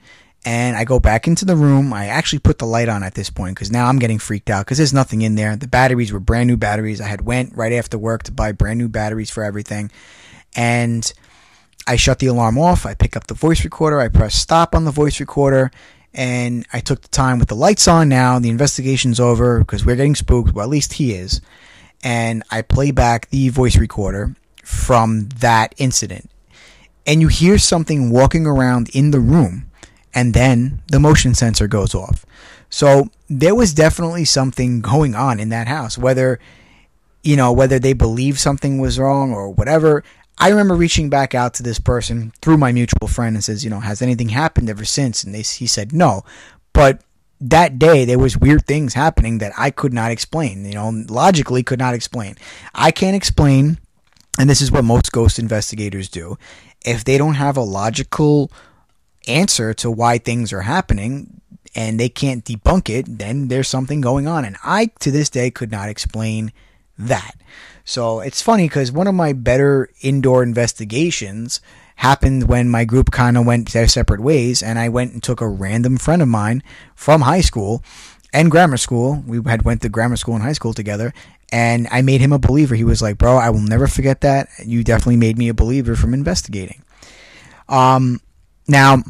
And 0.47 0.77
I 0.77 0.83
go 0.83 0.99
back 0.99 1.27
into 1.27 1.43
the 1.43 1.55
room. 1.55 1.91
I 1.91 2.05
actually 2.05 2.39
put 2.39 2.59
the 2.59 2.67
light 2.67 2.87
on 2.87 3.01
at 3.01 3.15
this 3.15 3.31
point 3.31 3.55
because 3.55 3.71
now 3.71 3.87
I'm 3.87 3.97
getting 3.97 4.19
freaked 4.19 4.51
out 4.51 4.63
because 4.63 4.77
there's 4.77 4.93
nothing 4.93 5.23
in 5.23 5.33
there. 5.33 5.55
The 5.55 5.67
batteries 5.67 6.13
were 6.13 6.19
brand 6.19 6.47
new 6.47 6.55
batteries. 6.55 7.01
I 7.01 7.07
had 7.07 7.21
went 7.21 7.55
right 7.55 7.73
after 7.73 7.97
work 7.97 8.21
to 8.23 8.31
buy 8.31 8.51
brand 8.51 8.77
new 8.77 8.87
batteries 8.87 9.31
for 9.31 9.43
everything. 9.43 9.91
And 10.55 11.11
I 11.87 11.95
shut 11.95 12.19
the 12.19 12.27
alarm 12.27 12.59
off. 12.59 12.85
I 12.85 12.93
pick 12.93 13.17
up 13.17 13.25
the 13.25 13.33
voice 13.33 13.63
recorder. 13.63 13.99
I 13.99 14.07
press 14.07 14.35
stop 14.35 14.75
on 14.75 14.85
the 14.85 14.91
voice 14.91 15.19
recorder. 15.19 15.71
And 16.13 16.65
I 16.71 16.79
took 16.79 17.01
the 17.01 17.07
time 17.07 17.39
with 17.39 17.49
the 17.49 17.55
lights 17.55 17.87
on 17.87 18.07
now. 18.07 18.37
The 18.37 18.49
investigation's 18.49 19.19
over 19.19 19.59
because 19.59 19.83
we're 19.83 19.95
getting 19.95 20.15
spooked. 20.15 20.53
Well, 20.53 20.63
at 20.63 20.69
least 20.69 20.93
he 20.93 21.13
is. 21.13 21.41
And 22.03 22.43
I 22.51 22.61
play 22.61 22.91
back 22.91 23.29
the 23.31 23.49
voice 23.49 23.77
recorder 23.77 24.35
from 24.63 25.29
that 25.39 25.73
incident. 25.77 26.29
And 27.07 27.19
you 27.19 27.29
hear 27.29 27.57
something 27.57 28.11
walking 28.11 28.45
around 28.45 28.89
in 28.93 29.09
the 29.09 29.19
room 29.19 29.71
and 30.15 30.33
then 30.33 30.81
the 30.87 30.99
motion 30.99 31.35
sensor 31.35 31.67
goes 31.67 31.93
off. 31.93 32.25
So 32.69 33.09
there 33.29 33.53
was 33.53 33.73
definitely 33.73 34.25
something 34.25 34.81
going 34.81 35.13
on 35.13 35.39
in 35.39 35.49
that 35.49 35.67
house, 35.67 35.97
whether 35.97 36.39
you 37.21 37.35
know 37.35 37.51
whether 37.51 37.77
they 37.77 37.93
believe 37.93 38.39
something 38.39 38.79
was 38.79 38.97
wrong 38.97 39.33
or 39.33 39.49
whatever. 39.49 40.03
I 40.37 40.49
remember 40.49 40.75
reaching 40.75 41.09
back 41.09 41.33
out 41.33 41.53
to 41.55 41.63
this 41.63 41.79
person 41.79 42.33
through 42.41 42.57
my 42.57 42.71
mutual 42.71 43.07
friend 43.07 43.35
and 43.35 43.43
says, 43.43 43.63
you 43.63 43.69
know, 43.69 43.79
has 43.79 44.01
anything 44.01 44.29
happened 44.29 44.69
ever 44.69 44.83
since? 44.83 45.23
And 45.23 45.33
they, 45.33 45.43
he 45.43 45.67
said 45.67 45.93
no, 45.93 46.23
but 46.73 47.01
that 47.39 47.79
day 47.79 48.05
there 48.05 48.19
was 48.19 48.37
weird 48.37 48.65
things 48.65 48.93
happening 48.93 49.37
that 49.39 49.53
I 49.57 49.69
could 49.69 49.93
not 49.93 50.11
explain. 50.11 50.65
You 50.65 50.73
know, 50.73 51.03
logically 51.07 51.63
could 51.63 51.79
not 51.79 51.93
explain. 51.93 52.35
I 52.73 52.91
can't 52.91 53.15
explain, 53.15 53.79
and 54.39 54.49
this 54.49 54.61
is 54.61 54.71
what 54.71 54.83
most 54.83 55.11
ghost 55.11 55.39
investigators 55.39 56.09
do. 56.09 56.37
If 56.85 57.03
they 57.03 57.17
don't 57.17 57.35
have 57.35 57.57
a 57.57 57.61
logical 57.61 58.51
answer 59.27 59.73
to 59.75 59.91
why 59.91 60.17
things 60.17 60.53
are 60.53 60.61
happening 60.61 61.41
and 61.75 61.99
they 61.99 62.09
can't 62.09 62.45
debunk 62.45 62.89
it, 62.89 63.05
then 63.19 63.49
there's 63.49 63.67
something 63.67 64.01
going 64.01 64.27
on. 64.27 64.45
And 64.45 64.57
I, 64.63 64.87
to 64.99 65.11
this 65.11 65.29
day, 65.29 65.51
could 65.51 65.71
not 65.71 65.89
explain 65.89 66.53
that. 66.97 67.35
So 67.83 68.19
it's 68.19 68.41
funny 68.41 68.67
because 68.67 68.91
one 68.91 69.07
of 69.07 69.13
my 69.13 69.33
better 69.33 69.89
indoor 70.01 70.41
investigations 70.41 71.61
happened 71.97 72.47
when 72.47 72.69
my 72.69 72.83
group 72.83 73.11
kind 73.11 73.37
of 73.37 73.45
went 73.45 73.71
their 73.71 73.87
separate 73.87 74.21
ways, 74.21 74.63
and 74.63 74.79
I 74.79 74.89
went 74.89 75.13
and 75.13 75.21
took 75.21 75.41
a 75.41 75.47
random 75.47 75.97
friend 75.97 76.21
of 76.21 76.27
mine 76.27 76.63
from 76.95 77.21
high 77.21 77.41
school 77.41 77.83
and 78.33 78.51
grammar 78.51 78.77
school. 78.77 79.23
We 79.27 79.41
had 79.45 79.63
went 79.63 79.81
to 79.83 79.89
grammar 79.89 80.17
school 80.17 80.35
and 80.35 80.43
high 80.43 80.53
school 80.53 80.73
together, 80.73 81.13
and 81.51 81.87
I 81.91 82.01
made 82.01 82.21
him 82.21 82.33
a 82.33 82.39
believer. 82.39 82.75
He 82.75 82.83
was 82.83 83.01
like, 83.01 83.17
"Bro, 83.17 83.37
I 83.37 83.49
will 83.49 83.61
never 83.61 83.87
forget 83.87 84.21
that. 84.21 84.49
You 84.65 84.83
definitely 84.83 85.17
made 85.17 85.37
me 85.37 85.47
a 85.47 85.53
believer 85.53 85.95
from 85.95 86.13
investigating." 86.13 86.83
Um, 87.69 88.19
now, 88.67 89.03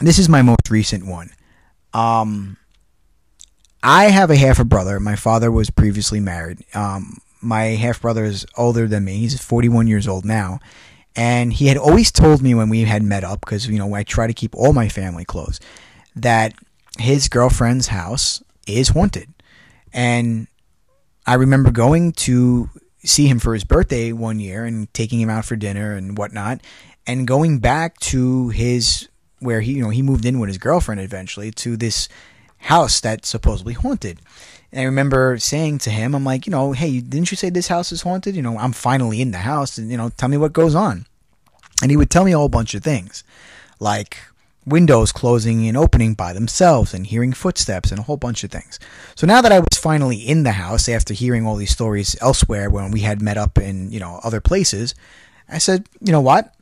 this 0.00 0.18
is 0.18 0.28
my 0.28 0.42
most 0.42 0.70
recent 0.70 1.06
one. 1.06 1.30
Um, 1.92 2.56
I 3.82 4.04
have 4.04 4.30
a 4.30 4.36
half 4.36 4.58
a 4.58 4.64
brother. 4.64 5.00
My 5.00 5.16
father 5.16 5.50
was 5.50 5.70
previously 5.70 6.20
married. 6.20 6.64
Um, 6.74 7.18
my 7.40 7.64
half 7.64 8.02
brother 8.02 8.24
is 8.24 8.46
older 8.56 8.86
than 8.86 9.04
me. 9.04 9.18
He's 9.18 9.40
41 9.40 9.86
years 9.86 10.06
old 10.06 10.24
now. 10.24 10.60
And 11.16 11.52
he 11.52 11.66
had 11.66 11.76
always 11.76 12.12
told 12.12 12.42
me 12.42 12.54
when 12.54 12.68
we 12.68 12.82
had 12.82 13.02
met 13.02 13.24
up, 13.24 13.40
because, 13.40 13.66
you 13.66 13.78
know, 13.78 13.94
I 13.94 14.04
try 14.04 14.26
to 14.26 14.32
keep 14.32 14.54
all 14.54 14.72
my 14.72 14.88
family 14.88 15.24
close, 15.24 15.58
that 16.14 16.54
his 16.98 17.28
girlfriend's 17.28 17.88
house 17.88 18.42
is 18.66 18.90
haunted. 18.90 19.28
And 19.92 20.46
I 21.26 21.34
remember 21.34 21.70
going 21.70 22.12
to 22.12 22.70
see 23.02 23.26
him 23.26 23.38
for 23.38 23.54
his 23.54 23.64
birthday 23.64 24.12
one 24.12 24.38
year 24.38 24.64
and 24.64 24.92
taking 24.92 25.20
him 25.20 25.30
out 25.30 25.44
for 25.44 25.56
dinner 25.56 25.94
and 25.94 26.18
whatnot 26.18 26.60
and 27.06 27.26
going 27.26 27.58
back 27.58 27.98
to 27.98 28.48
his 28.50 29.08
where 29.40 29.60
he 29.60 29.74
you 29.74 29.82
know 29.82 29.90
he 29.90 30.02
moved 30.02 30.24
in 30.24 30.38
with 30.38 30.48
his 30.48 30.58
girlfriend 30.58 31.00
eventually 31.00 31.50
to 31.50 31.76
this 31.76 32.08
house 32.60 33.00
that's 33.00 33.28
supposedly 33.28 33.74
haunted. 33.74 34.20
And 34.72 34.80
I 34.80 34.84
remember 34.84 35.38
saying 35.38 35.78
to 35.78 35.90
him, 35.90 36.14
I'm 36.14 36.24
like, 36.24 36.46
you 36.46 36.52
know, 36.52 36.72
hey, 36.72 37.00
didn't 37.00 37.30
you 37.30 37.36
say 37.36 37.50
this 37.50 37.68
house 37.68 37.90
is 37.90 38.02
haunted? 38.02 38.36
You 38.36 38.42
know, 38.42 38.56
I'm 38.56 38.72
finally 38.72 39.20
in 39.20 39.32
the 39.32 39.38
house, 39.38 39.78
and 39.78 39.90
you 39.90 39.96
know, 39.96 40.10
tell 40.10 40.28
me 40.28 40.36
what 40.36 40.52
goes 40.52 40.74
on. 40.74 41.06
And 41.82 41.90
he 41.90 41.96
would 41.96 42.10
tell 42.10 42.24
me 42.24 42.32
a 42.32 42.38
whole 42.38 42.48
bunch 42.48 42.74
of 42.74 42.84
things, 42.84 43.24
like 43.80 44.18
windows 44.66 45.10
closing 45.10 45.66
and 45.66 45.76
opening 45.76 46.14
by 46.14 46.32
themselves, 46.32 46.94
and 46.94 47.06
hearing 47.06 47.32
footsteps, 47.32 47.90
and 47.90 47.98
a 47.98 48.02
whole 48.02 48.18
bunch 48.18 48.44
of 48.44 48.50
things. 48.50 48.78
So 49.16 49.26
now 49.26 49.40
that 49.40 49.52
I 49.52 49.58
was 49.58 49.78
finally 49.78 50.18
in 50.18 50.44
the 50.44 50.52
house 50.52 50.88
after 50.88 51.14
hearing 51.14 51.46
all 51.46 51.56
these 51.56 51.70
stories 51.70 52.14
elsewhere 52.20 52.70
when 52.70 52.90
we 52.90 53.00
had 53.00 53.22
met 53.22 53.38
up 53.38 53.58
in 53.58 53.90
you 53.90 53.98
know 53.98 54.20
other 54.22 54.40
places, 54.40 54.94
I 55.48 55.58
said, 55.58 55.88
you 56.00 56.12
know 56.12 56.20
what? 56.20 56.54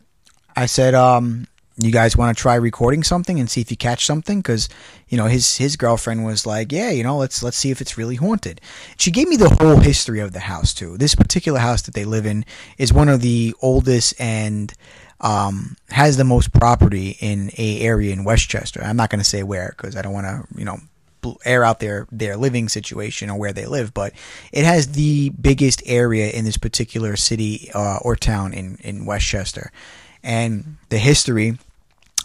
I 0.58 0.66
said, 0.66 0.92
um, 0.92 1.46
you 1.76 1.92
guys 1.92 2.16
want 2.16 2.36
to 2.36 2.42
try 2.42 2.56
recording 2.56 3.04
something 3.04 3.38
and 3.38 3.48
see 3.48 3.60
if 3.60 3.70
you 3.70 3.76
catch 3.76 4.04
something? 4.04 4.40
Because 4.40 4.68
you 5.08 5.16
know 5.16 5.26
his 5.26 5.56
his 5.56 5.76
girlfriend 5.76 6.24
was 6.24 6.44
like 6.44 6.72
yeah 6.72 6.90
you 6.90 7.04
know 7.04 7.16
let's 7.16 7.44
let's 7.44 7.56
see 7.56 7.70
if 7.70 7.80
it's 7.80 7.96
really 7.96 8.16
haunted. 8.16 8.60
She 8.96 9.12
gave 9.12 9.28
me 9.28 9.36
the 9.36 9.56
whole 9.60 9.76
history 9.76 10.18
of 10.18 10.32
the 10.32 10.40
house 10.40 10.74
too. 10.74 10.98
This 10.98 11.14
particular 11.14 11.60
house 11.60 11.82
that 11.82 11.94
they 11.94 12.04
live 12.04 12.26
in 12.26 12.44
is 12.76 12.92
one 12.92 13.08
of 13.08 13.20
the 13.20 13.54
oldest 13.62 14.20
and 14.20 14.74
um, 15.20 15.76
has 15.90 16.16
the 16.16 16.24
most 16.24 16.52
property 16.52 17.16
in 17.20 17.52
a 17.56 17.80
area 17.80 18.12
in 18.12 18.24
westchester. 18.24 18.82
I'm 18.82 18.96
not 18.96 19.10
going 19.10 19.20
to 19.20 19.24
say 19.24 19.44
where 19.44 19.72
because 19.76 19.94
i 19.94 20.02
don't 20.02 20.12
want 20.12 20.26
to 20.26 20.58
you 20.58 20.64
know 20.64 20.78
air 21.44 21.62
out 21.62 21.78
their 21.78 22.08
their 22.10 22.36
living 22.36 22.68
situation 22.68 23.30
or 23.30 23.38
where 23.38 23.52
they 23.52 23.66
live 23.66 23.92
but 23.92 24.12
it 24.52 24.64
has 24.64 24.92
the 24.92 25.30
biggest 25.30 25.82
area 25.84 26.30
in 26.30 26.44
this 26.44 26.56
particular 26.56 27.16
city 27.16 27.70
uh, 27.74 27.98
or 28.02 28.16
town 28.16 28.54
in 28.54 28.76
in 28.82 29.04
westchester 29.04 29.70
and 30.22 30.76
the 30.88 30.98
history 30.98 31.58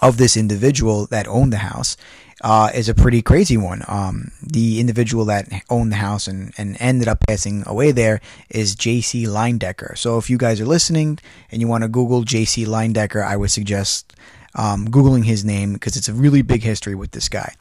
of 0.01 0.17
this 0.17 0.35
individual 0.35 1.05
that 1.07 1.27
owned 1.27 1.53
the 1.53 1.57
house 1.57 1.95
uh, 2.41 2.69
is 2.73 2.89
a 2.89 2.93
pretty 2.93 3.21
crazy 3.21 3.55
one. 3.55 3.83
Um, 3.87 4.31
the 4.41 4.79
individual 4.79 5.25
that 5.25 5.47
owned 5.69 5.91
the 5.91 5.97
house 5.97 6.27
and, 6.27 6.53
and 6.57 6.75
ended 6.79 7.07
up 7.07 7.19
passing 7.25 7.63
away 7.65 7.91
there 7.91 8.19
is 8.49 8.75
J.C. 8.75 9.23
Leyendecker. 9.25 9.97
So 9.97 10.17
if 10.17 10.29
you 10.29 10.37
guys 10.37 10.59
are 10.59 10.65
listening 10.65 11.19
and 11.51 11.61
you 11.61 11.67
want 11.67 11.83
to 11.83 11.87
Google 11.87 12.23
J.C. 12.23 12.65
Leyendecker, 12.65 13.25
I 13.25 13.37
would 13.37 13.51
suggest 13.51 14.13
um, 14.55 14.87
Googling 14.87 15.23
his 15.23 15.45
name 15.45 15.73
because 15.73 15.95
it's 15.95 16.09
a 16.09 16.13
really 16.13 16.41
big 16.41 16.63
history 16.63 16.95
with 16.95 17.11
this 17.11 17.29
guy. 17.29 17.53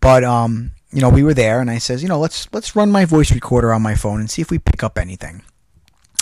But 0.00 0.24
um, 0.24 0.72
you 0.90 1.00
know, 1.00 1.10
we 1.10 1.22
were 1.22 1.34
there, 1.34 1.60
and 1.60 1.70
I 1.70 1.78
says, 1.78 2.02
you 2.02 2.08
know, 2.08 2.18
let's 2.18 2.48
let's 2.52 2.76
run 2.76 2.90
my 2.90 3.04
voice 3.04 3.32
recorder 3.32 3.72
on 3.72 3.82
my 3.82 3.94
phone 3.94 4.20
and 4.20 4.30
see 4.30 4.42
if 4.42 4.50
we 4.50 4.58
pick 4.58 4.82
up 4.82 4.98
anything. 4.98 5.42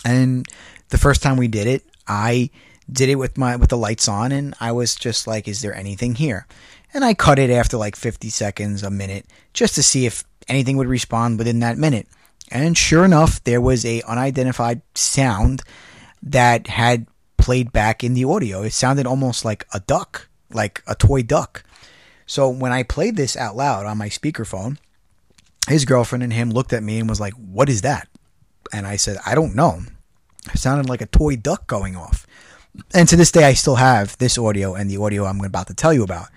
And 0.04 0.46
the 0.88 0.98
first 0.98 1.22
time 1.22 1.36
we 1.36 1.48
did 1.48 1.66
it, 1.66 1.82
I 2.06 2.50
did 2.92 3.08
it 3.08 3.16
with 3.16 3.38
my 3.38 3.56
with 3.56 3.70
the 3.70 3.76
lights 3.76 4.08
on 4.08 4.32
and 4.32 4.54
I 4.60 4.72
was 4.72 4.94
just 4.94 5.26
like 5.26 5.48
is 5.48 5.62
there 5.62 5.74
anything 5.74 6.14
here? 6.14 6.46
And 6.94 7.04
I 7.04 7.14
cut 7.14 7.38
it 7.38 7.50
after 7.50 7.76
like 7.76 7.96
50 7.96 8.28
seconds, 8.28 8.82
a 8.82 8.90
minute, 8.90 9.26
just 9.54 9.74
to 9.76 9.82
see 9.82 10.04
if 10.04 10.24
anything 10.46 10.76
would 10.76 10.88
respond 10.88 11.38
within 11.38 11.60
that 11.60 11.78
minute. 11.78 12.06
And 12.50 12.76
sure 12.76 13.04
enough, 13.04 13.42
there 13.44 13.62
was 13.62 13.84
a 13.86 14.02
unidentified 14.02 14.82
sound 14.94 15.62
that 16.22 16.66
had 16.66 17.06
played 17.38 17.72
back 17.72 18.04
in 18.04 18.12
the 18.14 18.24
audio. 18.24 18.62
It 18.62 18.72
sounded 18.72 19.06
almost 19.06 19.44
like 19.44 19.66
a 19.72 19.80
duck, 19.80 20.28
like 20.52 20.82
a 20.86 20.94
toy 20.94 21.22
duck. 21.22 21.64
So 22.26 22.48
when 22.48 22.72
I 22.72 22.82
played 22.82 23.16
this 23.16 23.36
out 23.36 23.56
loud 23.56 23.86
on 23.86 23.98
my 23.98 24.08
speakerphone, 24.08 24.76
his 25.68 25.84
girlfriend 25.84 26.22
and 26.22 26.32
him 26.32 26.50
looked 26.50 26.72
at 26.72 26.82
me 26.82 26.98
and 26.98 27.08
was 27.08 27.20
like, 27.20 27.34
"What 27.34 27.68
is 27.68 27.82
that?" 27.82 28.08
And 28.72 28.86
I 28.86 28.96
said, 28.96 29.18
"I 29.24 29.34
don't 29.34 29.54
know." 29.54 29.82
It 30.52 30.58
sounded 30.58 30.88
like 30.88 31.00
a 31.00 31.06
toy 31.06 31.36
duck 31.36 31.66
going 31.66 31.96
off. 31.96 32.26
And 32.94 33.08
to 33.08 33.16
this 33.16 33.32
day, 33.32 33.44
I 33.44 33.52
still 33.54 33.76
have 33.76 34.16
this 34.18 34.38
audio 34.38 34.74
and 34.74 34.88
the 34.88 34.96
audio 34.96 35.24
I'm 35.24 35.42
about 35.44 35.66
to 35.66 35.74
tell 35.74 35.92
you 35.92 36.02
about. 36.02 36.28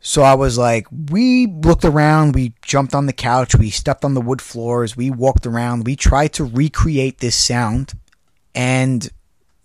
So 0.00 0.22
I 0.22 0.34
was 0.34 0.56
like, 0.56 0.86
we 1.10 1.46
looked 1.46 1.84
around, 1.84 2.34
we 2.34 2.54
jumped 2.62 2.94
on 2.94 3.06
the 3.06 3.12
couch, 3.12 3.54
we 3.54 3.68
stepped 3.68 4.04
on 4.04 4.14
the 4.14 4.20
wood 4.20 4.40
floors, 4.40 4.96
we 4.96 5.10
walked 5.10 5.46
around, 5.46 5.84
we 5.84 5.94
tried 5.94 6.32
to 6.34 6.44
recreate 6.44 7.18
this 7.18 7.36
sound, 7.36 7.92
and 8.54 9.10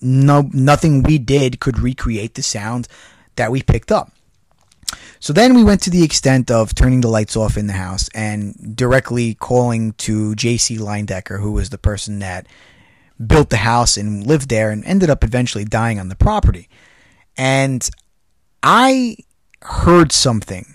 no, 0.02 0.50
nothing 0.52 1.04
we 1.04 1.20
did 1.20 1.62
could 1.62 1.80
recreate 1.80 2.34
the 2.34 2.44
sound 2.44 2.90
that 3.38 3.50
we 3.50 3.62
picked 3.62 3.94
up. 3.94 4.12
So 5.22 5.32
then 5.32 5.56
we 5.56 5.64
went 5.64 5.82
to 5.84 5.90
the 5.90 6.04
extent 6.04 6.52
of 6.52 6.76
turning 6.76 7.02
the 7.02 7.08
lights 7.08 7.38
off 7.38 7.58
in 7.58 7.68
the 7.68 7.74
house 7.74 8.10
and 8.14 8.76
directly 8.76 9.36
calling 9.36 9.94
to 9.94 10.36
JC 10.36 10.78
Leyendecker, 10.78 11.40
who 11.40 11.54
was 11.54 11.70
the 11.70 11.78
person 11.78 12.20
that 12.20 12.46
built 13.26 13.50
the 13.50 13.58
house 13.58 13.98
and 13.98 14.26
lived 14.26 14.50
there 14.50 14.72
and 14.72 14.84
ended 14.86 15.10
up 15.10 15.24
eventually 15.24 15.66
dying 15.66 16.00
on 16.00 16.10
the 16.10 16.16
property. 16.16 16.70
And 17.38 17.88
I 18.64 19.18
heard 19.62 20.12
something 20.12 20.66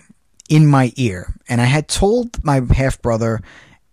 in 0.49 0.67
my 0.67 0.91
ear, 0.95 1.33
and 1.47 1.61
I 1.61 1.65
had 1.65 1.87
told 1.87 2.43
my 2.43 2.61
half 2.73 3.01
brother 3.01 3.41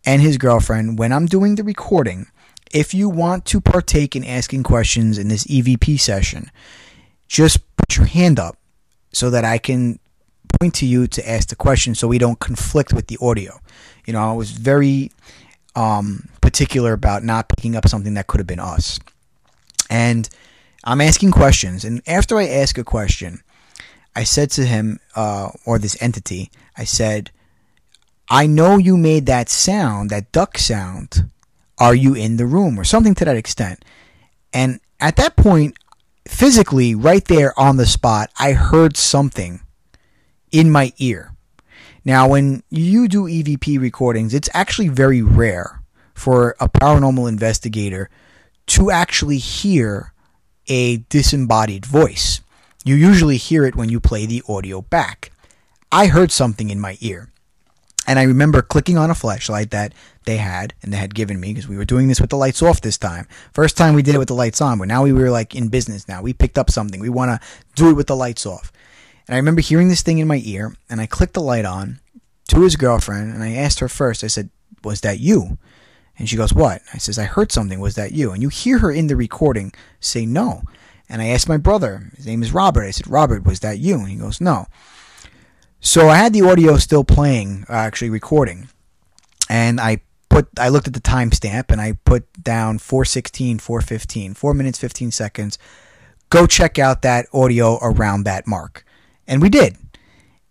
and 0.04 0.20
his 0.20 0.38
girlfriend 0.38 0.98
when 0.98 1.12
I'm 1.12 1.26
doing 1.26 1.54
the 1.54 1.64
recording 1.64 2.26
if 2.72 2.94
you 2.94 3.08
want 3.08 3.44
to 3.46 3.60
partake 3.60 4.14
in 4.14 4.24
asking 4.24 4.62
questions 4.62 5.18
in 5.18 5.28
this 5.28 5.44
EVP 5.44 5.98
session, 5.98 6.50
just 7.28 7.60
put 7.76 7.96
your 7.96 8.06
hand 8.06 8.38
up 8.38 8.56
so 9.12 9.30
that 9.30 9.44
I 9.44 9.58
can 9.58 9.98
point 10.60 10.74
to 10.74 10.86
you 10.86 11.06
to 11.06 11.28
ask 11.28 11.48
the 11.48 11.56
question 11.56 11.94
so 11.94 12.08
we 12.08 12.18
don't 12.18 12.38
conflict 12.38 12.92
with 12.92 13.06
the 13.06 13.18
audio. 13.20 13.58
You 14.06 14.12
know, 14.12 14.20
I 14.20 14.32
was 14.32 14.50
very 14.50 15.12
um, 15.74 16.28
particular 16.48 16.94
about 16.94 17.22
not 17.22 17.50
picking 17.50 17.76
up 17.76 17.86
something 17.86 18.14
that 18.14 18.26
could 18.26 18.40
have 18.40 18.46
been 18.46 18.58
us. 18.58 18.98
And 19.90 20.26
I'm 20.82 21.02
asking 21.02 21.32
questions. 21.32 21.84
And 21.84 22.00
after 22.08 22.38
I 22.38 22.48
ask 22.48 22.78
a 22.78 22.84
question, 22.84 23.42
I 24.16 24.24
said 24.24 24.50
to 24.52 24.64
him, 24.64 24.98
uh, 25.14 25.50
or 25.66 25.78
this 25.78 26.02
entity, 26.02 26.50
I 26.74 26.84
said, 26.84 27.30
I 28.30 28.46
know 28.46 28.78
you 28.78 28.96
made 28.96 29.26
that 29.26 29.50
sound, 29.50 30.08
that 30.08 30.32
duck 30.32 30.56
sound. 30.56 31.28
Are 31.76 31.94
you 31.94 32.14
in 32.14 32.38
the 32.38 32.46
room? 32.46 32.80
Or 32.80 32.84
something 32.84 33.14
to 33.16 33.26
that 33.26 33.36
extent. 33.36 33.84
And 34.54 34.80
at 35.00 35.16
that 35.16 35.36
point, 35.36 35.76
physically, 36.26 36.94
right 36.94 37.24
there 37.26 37.52
on 37.60 37.76
the 37.76 37.84
spot, 37.84 38.30
I 38.38 38.52
heard 38.52 38.96
something 38.96 39.60
in 40.50 40.70
my 40.70 40.94
ear. 40.96 41.34
Now, 42.06 42.26
when 42.26 42.62
you 42.70 43.06
do 43.06 43.24
EVP 43.24 43.78
recordings, 43.78 44.32
it's 44.32 44.48
actually 44.54 44.88
very 44.88 45.20
rare 45.20 45.77
for 46.18 46.56
a 46.60 46.68
paranormal 46.68 47.28
investigator 47.28 48.10
to 48.66 48.90
actually 48.90 49.38
hear 49.38 50.12
a 50.66 50.98
disembodied 51.08 51.86
voice. 51.86 52.40
You 52.84 52.94
usually 52.94 53.36
hear 53.36 53.64
it 53.64 53.76
when 53.76 53.88
you 53.88 54.00
play 54.00 54.26
the 54.26 54.42
audio 54.48 54.82
back. 54.82 55.32
I 55.90 56.06
heard 56.06 56.30
something 56.30 56.70
in 56.70 56.80
my 56.80 56.98
ear. 57.00 57.30
And 58.06 58.18
I 58.18 58.22
remember 58.22 58.62
clicking 58.62 58.96
on 58.96 59.10
a 59.10 59.14
flashlight 59.14 59.70
that 59.70 59.92
they 60.24 60.38
had 60.38 60.72
and 60.82 60.92
they 60.92 60.96
had 60.96 61.14
given 61.14 61.38
me 61.38 61.52
because 61.52 61.68
we 61.68 61.76
were 61.76 61.84
doing 61.84 62.08
this 62.08 62.20
with 62.20 62.30
the 62.30 62.36
lights 62.36 62.62
off 62.62 62.80
this 62.80 62.96
time. 62.96 63.26
First 63.52 63.76
time 63.76 63.94
we 63.94 64.02
did 64.02 64.14
it 64.14 64.18
with 64.18 64.28
the 64.28 64.34
lights 64.34 64.62
on, 64.62 64.78
but 64.78 64.88
now 64.88 65.02
we 65.02 65.12
were 65.12 65.30
like 65.30 65.54
in 65.54 65.68
business 65.68 66.08
now. 66.08 66.22
We 66.22 66.32
picked 66.32 66.56
up 66.56 66.70
something. 66.70 67.00
We 67.00 67.10
want 67.10 67.30
to 67.30 67.46
do 67.74 67.90
it 67.90 67.94
with 67.94 68.06
the 68.06 68.16
lights 68.16 68.46
off. 68.46 68.72
And 69.26 69.34
I 69.34 69.38
remember 69.38 69.60
hearing 69.60 69.88
this 69.88 70.00
thing 70.00 70.18
in 70.18 70.26
my 70.26 70.40
ear 70.44 70.74
and 70.88 71.02
I 71.02 71.06
clicked 71.06 71.34
the 71.34 71.42
light 71.42 71.66
on 71.66 72.00
to 72.48 72.62
his 72.62 72.76
girlfriend 72.76 73.34
and 73.34 73.42
I 73.42 73.52
asked 73.52 73.80
her 73.80 73.88
first, 73.88 74.24
I 74.24 74.28
said, 74.28 74.48
Was 74.82 75.02
that 75.02 75.20
you? 75.20 75.58
And 76.18 76.28
she 76.28 76.36
goes, 76.36 76.52
What? 76.52 76.82
I 76.92 76.98
says, 76.98 77.18
I 77.18 77.24
heard 77.24 77.52
something. 77.52 77.80
Was 77.80 77.94
that 77.94 78.12
you? 78.12 78.32
And 78.32 78.42
you 78.42 78.48
hear 78.48 78.78
her 78.78 78.90
in 78.90 79.06
the 79.06 79.16
recording 79.16 79.72
say 80.00 80.26
no. 80.26 80.62
And 81.08 81.22
I 81.22 81.28
asked 81.28 81.48
my 81.48 81.56
brother, 81.56 82.10
his 82.16 82.26
name 82.26 82.42
is 82.42 82.52
Robert. 82.52 82.84
I 82.84 82.90
said, 82.90 83.08
Robert, 83.08 83.44
was 83.44 83.60
that 83.60 83.78
you? 83.78 83.94
And 83.94 84.08
he 84.08 84.16
goes, 84.16 84.40
No. 84.40 84.66
So 85.80 86.08
I 86.08 86.16
had 86.16 86.32
the 86.32 86.42
audio 86.42 86.76
still 86.76 87.04
playing, 87.04 87.64
uh, 87.70 87.72
actually 87.72 88.10
recording, 88.10 88.68
and 89.48 89.80
I 89.80 90.00
put 90.28 90.48
I 90.58 90.68
looked 90.68 90.88
at 90.88 90.94
the 90.94 91.00
timestamp 91.00 91.70
and 91.70 91.80
I 91.80 91.92
put 92.04 92.26
down 92.42 92.78
416, 92.78 93.60
415, 93.60 94.34
4 94.34 94.54
minutes 94.54 94.78
15 94.78 95.10
seconds. 95.10 95.58
Go 96.30 96.46
check 96.46 96.78
out 96.78 97.02
that 97.02 97.26
audio 97.32 97.78
around 97.80 98.24
that 98.24 98.46
mark. 98.46 98.84
And 99.26 99.40
we 99.40 99.48
did. 99.48 99.76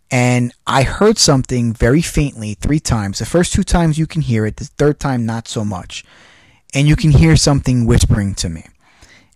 And 0.09 0.53
I 0.65 0.83
heard 0.83 1.17
something 1.17 1.73
very 1.73 2.01
faintly 2.01 2.53
three 2.53 2.79
times. 2.79 3.19
The 3.19 3.25
first 3.25 3.53
two 3.53 3.63
times 3.63 3.97
you 3.97 4.07
can 4.07 4.21
hear 4.21 4.45
it, 4.45 4.55
the 4.55 4.65
third 4.65 4.99
time 4.99 5.25
not 5.25 5.47
so 5.47 5.65
much. 5.65 6.05
And 6.73 6.87
you 6.87 6.95
can 6.95 7.11
hear 7.11 7.35
something 7.35 7.85
whispering 7.85 8.35
to 8.35 8.49
me. 8.49 8.65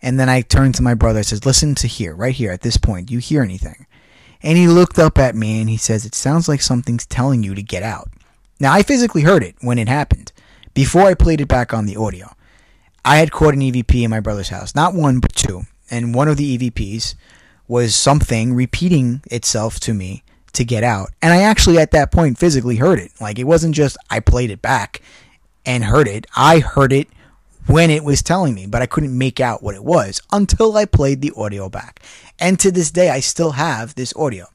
And 0.01 0.19
then 0.19 0.29
I 0.29 0.41
turned 0.41 0.75
to 0.75 0.83
my 0.83 0.93
brother 0.93 1.19
and 1.19 1.25
says, 1.25 1.45
Listen 1.45 1.75
to 1.75 1.87
here, 1.87 2.15
right 2.15 2.33
here 2.33 2.51
at 2.51 2.61
this 2.61 2.77
point. 2.77 3.07
Do 3.07 3.13
you 3.13 3.19
hear 3.19 3.43
anything? 3.43 3.85
And 4.41 4.57
he 4.57 4.67
looked 4.67 4.97
up 4.97 5.17
at 5.17 5.35
me 5.35 5.59
and 5.59 5.69
he 5.69 5.77
says, 5.77 6.05
It 6.05 6.15
sounds 6.15 6.47
like 6.47 6.61
something's 6.61 7.05
telling 7.05 7.43
you 7.43 7.53
to 7.53 7.61
get 7.61 7.83
out. 7.83 8.09
Now, 8.59 8.73
I 8.73 8.83
physically 8.83 9.21
heard 9.23 9.43
it 9.43 9.55
when 9.61 9.77
it 9.77 9.87
happened, 9.87 10.31
before 10.73 11.03
I 11.03 11.13
played 11.13 11.41
it 11.41 11.47
back 11.47 11.73
on 11.73 11.85
the 11.85 11.97
audio. 11.97 12.33
I 13.03 13.17
had 13.17 13.31
caught 13.31 13.55
an 13.55 13.61
EVP 13.61 14.03
in 14.03 14.09
my 14.09 14.19
brother's 14.19 14.49
house, 14.49 14.75
not 14.75 14.93
one, 14.93 15.19
but 15.19 15.33
two. 15.33 15.63
And 15.89 16.13
one 16.13 16.27
of 16.27 16.37
the 16.37 16.57
EVPs 16.57 17.15
was 17.67 17.95
something 17.95 18.53
repeating 18.53 19.21
itself 19.25 19.79
to 19.81 19.93
me 19.93 20.23
to 20.53 20.65
get 20.65 20.83
out. 20.83 21.09
And 21.21 21.33
I 21.33 21.41
actually, 21.43 21.77
at 21.77 21.91
that 21.91 22.11
point, 22.11 22.37
physically 22.37 22.75
heard 22.75 22.99
it. 22.99 23.11
Like, 23.19 23.39
it 23.39 23.45
wasn't 23.45 23.75
just 23.75 23.97
I 24.09 24.19
played 24.19 24.51
it 24.51 24.61
back 24.61 25.01
and 25.65 25.83
heard 25.83 26.07
it, 26.07 26.25
I 26.35 26.59
heard 26.59 26.91
it 26.91 27.07
when 27.67 27.89
it 27.89 28.03
was 28.03 28.21
telling 28.21 28.55
me, 28.55 28.65
but 28.65 28.81
I 28.81 28.87
couldn't 28.87 29.15
make 29.15 29.39
out 29.39 29.61
what 29.61 29.75
it 29.75 29.83
was 29.83 30.21
until 30.31 30.75
I 30.75 30.85
played 30.85 31.21
the 31.21 31.31
audio 31.35 31.69
back. 31.69 32.01
And 32.39 32.59
to 32.59 32.71
this 32.71 32.91
day, 32.91 33.09
I 33.09 33.19
still 33.19 33.51
have 33.51 33.95
this 33.95 34.13
audio. 34.15 34.47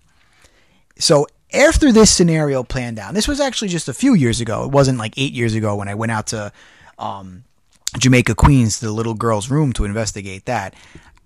So 0.99 1.27
after 1.53 1.93
this 1.93 2.11
scenario 2.11 2.63
planned 2.63 2.99
out, 2.99 3.15
this 3.15 3.29
was 3.29 3.41
actually 3.41 3.69
just 3.69 3.89
a 3.89 3.95
few 3.95 4.15
years 4.15 4.41
ago. 4.41 4.65
It 4.65 4.71
wasn't 4.71 4.99
like 4.99 5.15
eight 5.17 5.33
years 5.33 5.55
ago 5.55 5.77
when 5.77 5.89
I 5.89 5.95
went 5.95 6.13
out 6.13 6.27
to 6.29 6.53
um, 6.99 7.45
Jamaica, 7.99 8.35
Queens, 8.35 8.81
the 8.81 8.91
little 8.91 9.15
girl's 9.15 9.51
room 9.51 9.73
to 9.75 9.85
investigate 9.85 10.47
that. 10.47 10.75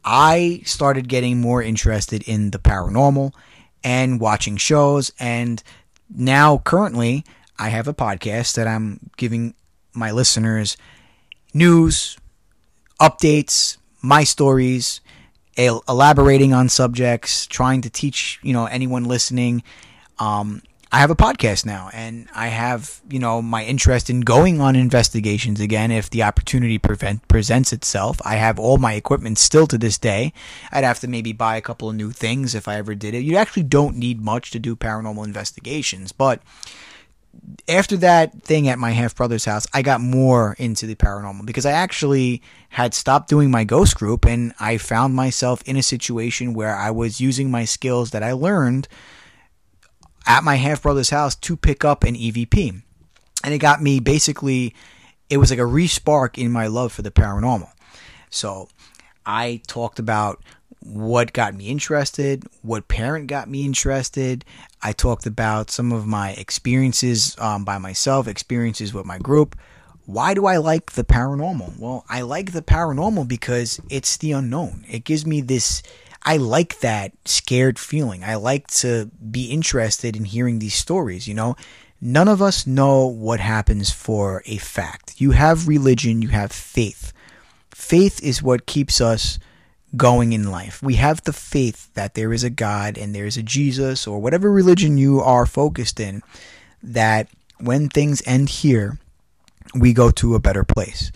I 0.04 0.62
started 0.64 1.08
getting 1.08 1.40
more 1.40 1.62
interested 1.62 2.22
in 2.22 2.50
the 2.50 2.58
paranormal 2.58 3.32
and 3.82 4.20
watching 4.20 4.56
shows. 4.56 5.12
And 5.18 5.62
now, 6.08 6.58
currently, 6.58 7.24
I 7.58 7.68
have 7.68 7.88
a 7.88 7.94
podcast 7.94 8.54
that 8.54 8.66
I'm 8.66 9.10
giving 9.16 9.54
my 9.94 10.10
listeners 10.10 10.76
news, 11.52 12.16
updates, 13.00 13.76
my 14.02 14.24
stories, 14.24 15.00
elaborating 15.56 16.52
on 16.52 16.68
subjects, 16.68 17.46
trying 17.46 17.82
to 17.82 17.90
teach, 17.90 18.38
you 18.42 18.52
know, 18.52 18.66
anyone 18.66 19.04
listening. 19.04 19.62
Um, 20.18 20.62
I 20.92 20.98
have 20.98 21.10
a 21.10 21.16
podcast 21.16 21.64
now, 21.64 21.88
and 21.92 22.28
I 22.34 22.48
have, 22.48 23.00
you 23.08 23.20
know, 23.20 23.40
my 23.40 23.64
interest 23.64 24.10
in 24.10 24.22
going 24.22 24.60
on 24.60 24.74
investigations 24.74 25.60
again 25.60 25.92
if 25.92 26.10
the 26.10 26.24
opportunity 26.24 26.78
prevent, 26.78 27.28
presents 27.28 27.72
itself. 27.72 28.20
I 28.24 28.34
have 28.36 28.58
all 28.58 28.76
my 28.76 28.94
equipment 28.94 29.38
still 29.38 29.68
to 29.68 29.78
this 29.78 29.98
day. 29.98 30.32
I'd 30.72 30.82
have 30.82 30.98
to 31.00 31.08
maybe 31.08 31.32
buy 31.32 31.56
a 31.56 31.60
couple 31.60 31.88
of 31.88 31.94
new 31.94 32.10
things 32.10 32.56
if 32.56 32.66
I 32.66 32.74
ever 32.74 32.96
did 32.96 33.14
it. 33.14 33.22
You 33.22 33.36
actually 33.36 33.62
don't 33.62 33.98
need 33.98 34.20
much 34.20 34.50
to 34.50 34.58
do 34.58 34.74
paranormal 34.74 35.24
investigations, 35.24 36.10
but 36.10 36.42
after 37.68 37.96
that 37.98 38.42
thing 38.42 38.66
at 38.66 38.80
my 38.80 38.90
half 38.90 39.14
brother's 39.14 39.44
house, 39.44 39.68
I 39.72 39.82
got 39.82 40.00
more 40.00 40.56
into 40.58 40.86
the 40.86 40.96
paranormal 40.96 41.46
because 41.46 41.66
I 41.66 41.70
actually 41.70 42.42
had 42.70 42.94
stopped 42.94 43.28
doing 43.28 43.48
my 43.48 43.62
ghost 43.62 43.94
group 43.94 44.26
and 44.26 44.52
I 44.58 44.76
found 44.76 45.14
myself 45.14 45.62
in 45.66 45.76
a 45.76 45.84
situation 45.84 46.52
where 46.52 46.74
I 46.74 46.90
was 46.90 47.20
using 47.20 47.48
my 47.48 47.64
skills 47.64 48.10
that 48.10 48.24
I 48.24 48.32
learned 48.32 48.88
at 50.30 50.44
my 50.44 50.54
half 50.54 50.82
brother's 50.82 51.10
house 51.10 51.34
to 51.34 51.56
pick 51.56 51.84
up 51.84 52.04
an 52.04 52.14
EVP. 52.14 52.82
And 53.42 53.52
it 53.52 53.58
got 53.58 53.82
me 53.82 53.98
basically, 53.98 54.76
it 55.28 55.38
was 55.38 55.50
like 55.50 55.58
a 55.58 55.62
respark 55.62 56.38
in 56.38 56.52
my 56.52 56.68
love 56.68 56.92
for 56.92 57.02
the 57.02 57.10
paranormal. 57.10 57.68
So 58.30 58.68
I 59.26 59.60
talked 59.66 59.98
about 59.98 60.40
what 60.84 61.32
got 61.32 61.56
me 61.56 61.66
interested, 61.66 62.44
what 62.62 62.86
parent 62.86 63.26
got 63.26 63.50
me 63.50 63.64
interested. 63.64 64.44
I 64.80 64.92
talked 64.92 65.26
about 65.26 65.68
some 65.68 65.90
of 65.90 66.06
my 66.06 66.30
experiences 66.34 67.34
um, 67.40 67.64
by 67.64 67.78
myself, 67.78 68.28
experiences 68.28 68.94
with 68.94 69.06
my 69.06 69.18
group. 69.18 69.58
Why 70.06 70.34
do 70.34 70.46
I 70.46 70.58
like 70.58 70.92
the 70.92 71.04
paranormal? 71.04 71.76
Well, 71.76 72.04
I 72.08 72.20
like 72.22 72.52
the 72.52 72.62
paranormal 72.62 73.26
because 73.26 73.80
it's 73.90 74.16
the 74.16 74.30
unknown. 74.30 74.84
It 74.88 75.02
gives 75.02 75.26
me 75.26 75.40
this. 75.40 75.82
I 76.22 76.36
like 76.36 76.80
that 76.80 77.12
scared 77.24 77.78
feeling. 77.78 78.22
I 78.24 78.34
like 78.34 78.66
to 78.68 79.10
be 79.30 79.46
interested 79.46 80.16
in 80.16 80.24
hearing 80.24 80.58
these 80.58 80.74
stories, 80.74 81.26
you 81.26 81.34
know? 81.34 81.56
None 82.00 82.28
of 82.28 82.40
us 82.40 82.66
know 82.66 83.06
what 83.06 83.40
happens 83.40 83.90
for 83.90 84.42
a 84.46 84.56
fact. 84.56 85.20
You 85.20 85.32
have 85.32 85.68
religion, 85.68 86.22
you 86.22 86.28
have 86.28 86.50
faith. 86.50 87.12
Faith 87.70 88.22
is 88.22 88.42
what 88.42 88.66
keeps 88.66 89.00
us 89.00 89.38
going 89.96 90.32
in 90.32 90.50
life. 90.50 90.82
We 90.82 90.94
have 90.94 91.22
the 91.24 91.32
faith 91.32 91.92
that 91.94 92.14
there 92.14 92.32
is 92.32 92.44
a 92.44 92.50
God 92.50 92.96
and 92.96 93.14
there 93.14 93.26
is 93.26 93.36
a 93.36 93.42
Jesus 93.42 94.06
or 94.06 94.18
whatever 94.18 94.50
religion 94.50 94.96
you 94.96 95.20
are 95.20 95.46
focused 95.46 96.00
in, 96.00 96.22
that 96.82 97.28
when 97.58 97.88
things 97.88 98.22
end 98.24 98.48
here, 98.48 98.98
we 99.74 99.92
go 99.92 100.10
to 100.12 100.34
a 100.34 100.40
better 100.40 100.64
place. 100.64 101.12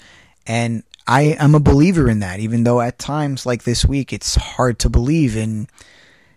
And 0.47 0.83
I 1.07 1.23
am 1.39 1.55
a 1.55 1.61
believer 1.61 2.09
in 2.09 2.21
that, 2.21 2.41
even 2.41 2.65
though 2.65 2.81
at 2.81 2.99
times 2.99 3.45
like 3.45 3.65
this 3.65 3.85
week, 3.85 4.13
it's 4.13 4.37
hard 4.37 4.79
to 4.81 4.89
believe 4.89 5.37
in, 5.37 5.69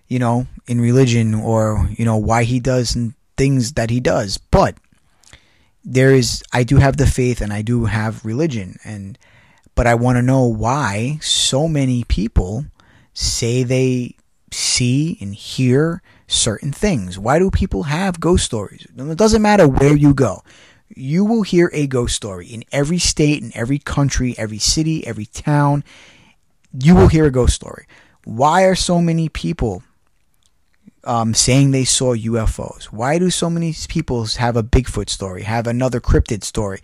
you 0.08 0.20
know, 0.20 0.48
in 0.68 0.82
religion 0.82 1.34
or, 1.34 1.90
you 1.92 2.04
know, 2.04 2.18
why 2.18 2.44
he 2.44 2.60
does 2.60 2.98
things 3.38 3.74
that 3.74 3.90
he 3.90 4.00
does. 4.00 4.38
But 4.38 4.78
there 5.86 6.14
is, 6.14 6.44
I 6.52 6.64
do 6.64 6.78
have 6.78 6.98
the 6.98 7.08
faith 7.08 7.40
and 7.40 7.54
I 7.54 7.62
do 7.62 7.86
have 7.86 8.26
religion. 8.26 8.78
And, 8.84 9.18
but 9.74 9.88
I 9.88 9.96
want 9.96 10.18
to 10.18 10.22
know 10.22 10.44
why 10.46 11.20
so 11.22 11.70
many 11.70 12.04
people 12.04 12.66
say 13.14 13.64
they 13.64 14.16
see 14.52 15.18
and 15.22 15.34
hear 15.34 16.02
certain 16.28 16.74
things. 16.74 17.18
Why 17.18 17.40
do 17.40 17.50
people 17.50 17.84
have 17.84 18.20
ghost 18.20 18.44
stories? 18.44 18.86
It 18.98 19.18
doesn't 19.18 19.42
matter 19.42 19.68
where 19.68 19.96
you 19.96 20.14
go. 20.14 20.44
You 20.98 21.26
will 21.26 21.44
hear 21.44 21.70
a 21.74 21.88
ghost 21.88 22.16
story 22.16 22.48
in 22.48 22.64
every 22.72 22.98
state, 22.98 23.44
in 23.44 23.52
every 23.56 23.80
country, 23.80 24.36
every 24.38 24.58
city, 24.58 25.06
every 25.06 25.26
town. 25.26 25.84
You 26.74 26.96
will 26.96 27.08
hear 27.08 27.26
a 27.26 27.32
ghost 27.32 27.54
story. 27.54 27.86
Why 28.24 28.64
are 28.64 28.76
so 28.76 29.02
many 29.02 29.30
people 29.30 29.84
um, 31.04 31.34
saying 31.34 31.72
they 31.72 31.86
saw 31.86 32.16
UFOs? 32.16 32.86
Why 32.86 33.20
do 33.20 33.30
so 33.30 33.50
many 33.50 33.74
people 33.88 34.26
have 34.38 34.58
a 34.58 34.64
Bigfoot 34.64 35.10
story, 35.10 35.44
have 35.44 35.68
another 35.68 36.02
cryptid 36.02 36.44
story? 36.44 36.82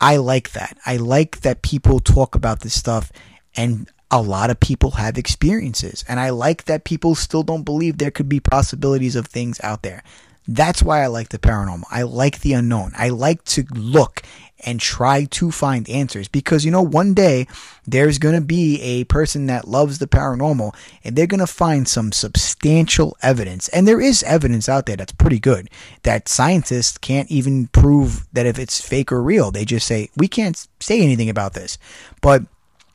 I 0.00 0.16
like 0.18 0.52
that. 0.52 0.78
I 0.86 0.96
like 0.96 1.40
that 1.40 1.62
people 1.62 1.98
talk 1.98 2.34
about 2.34 2.60
this 2.60 2.78
stuff 2.78 3.10
and 3.56 3.90
a 4.10 4.22
lot 4.22 4.50
of 4.50 4.60
people 4.60 4.92
have 4.92 5.18
experiences. 5.18 6.04
And 6.08 6.20
I 6.20 6.30
like 6.30 6.64
that 6.64 6.84
people 6.84 7.14
still 7.14 7.42
don't 7.42 7.64
believe 7.64 7.98
there 7.98 8.10
could 8.10 8.28
be 8.28 8.40
possibilities 8.40 9.16
of 9.16 9.26
things 9.26 9.60
out 9.62 9.82
there. 9.82 10.02
That's 10.48 10.82
why 10.82 11.02
I 11.02 11.08
like 11.08 11.28
the 11.28 11.38
paranormal. 11.38 11.84
I 11.90 12.02
like 12.02 12.40
the 12.40 12.54
unknown. 12.54 12.92
I 12.96 13.10
like 13.10 13.44
to 13.44 13.64
look 13.74 14.22
and 14.64 14.80
try 14.80 15.24
to 15.24 15.50
find 15.50 15.88
answers 15.88 16.26
because 16.26 16.64
you 16.64 16.70
know 16.70 16.82
one 16.82 17.14
day 17.14 17.46
there's 17.86 18.18
going 18.18 18.34
to 18.34 18.40
be 18.40 18.80
a 18.82 19.04
person 19.04 19.46
that 19.46 19.68
loves 19.68 19.98
the 19.98 20.06
paranormal 20.06 20.74
and 21.04 21.14
they're 21.14 21.26
going 21.26 21.38
to 21.38 21.46
find 21.46 21.86
some 21.86 22.10
substantial 22.10 23.16
evidence 23.22 23.68
and 23.68 23.86
there 23.86 24.00
is 24.00 24.22
evidence 24.24 24.68
out 24.68 24.86
there 24.86 24.96
that's 24.96 25.12
pretty 25.12 25.38
good 25.38 25.70
that 26.02 26.28
scientists 26.28 26.98
can't 26.98 27.30
even 27.30 27.68
prove 27.68 28.26
that 28.32 28.46
if 28.46 28.58
it's 28.58 28.80
fake 28.80 29.12
or 29.12 29.22
real 29.22 29.52
they 29.52 29.64
just 29.64 29.86
say 29.86 30.10
we 30.16 30.26
can't 30.26 30.66
say 30.80 31.00
anything 31.00 31.30
about 31.30 31.54
this 31.54 31.78
but 32.20 32.42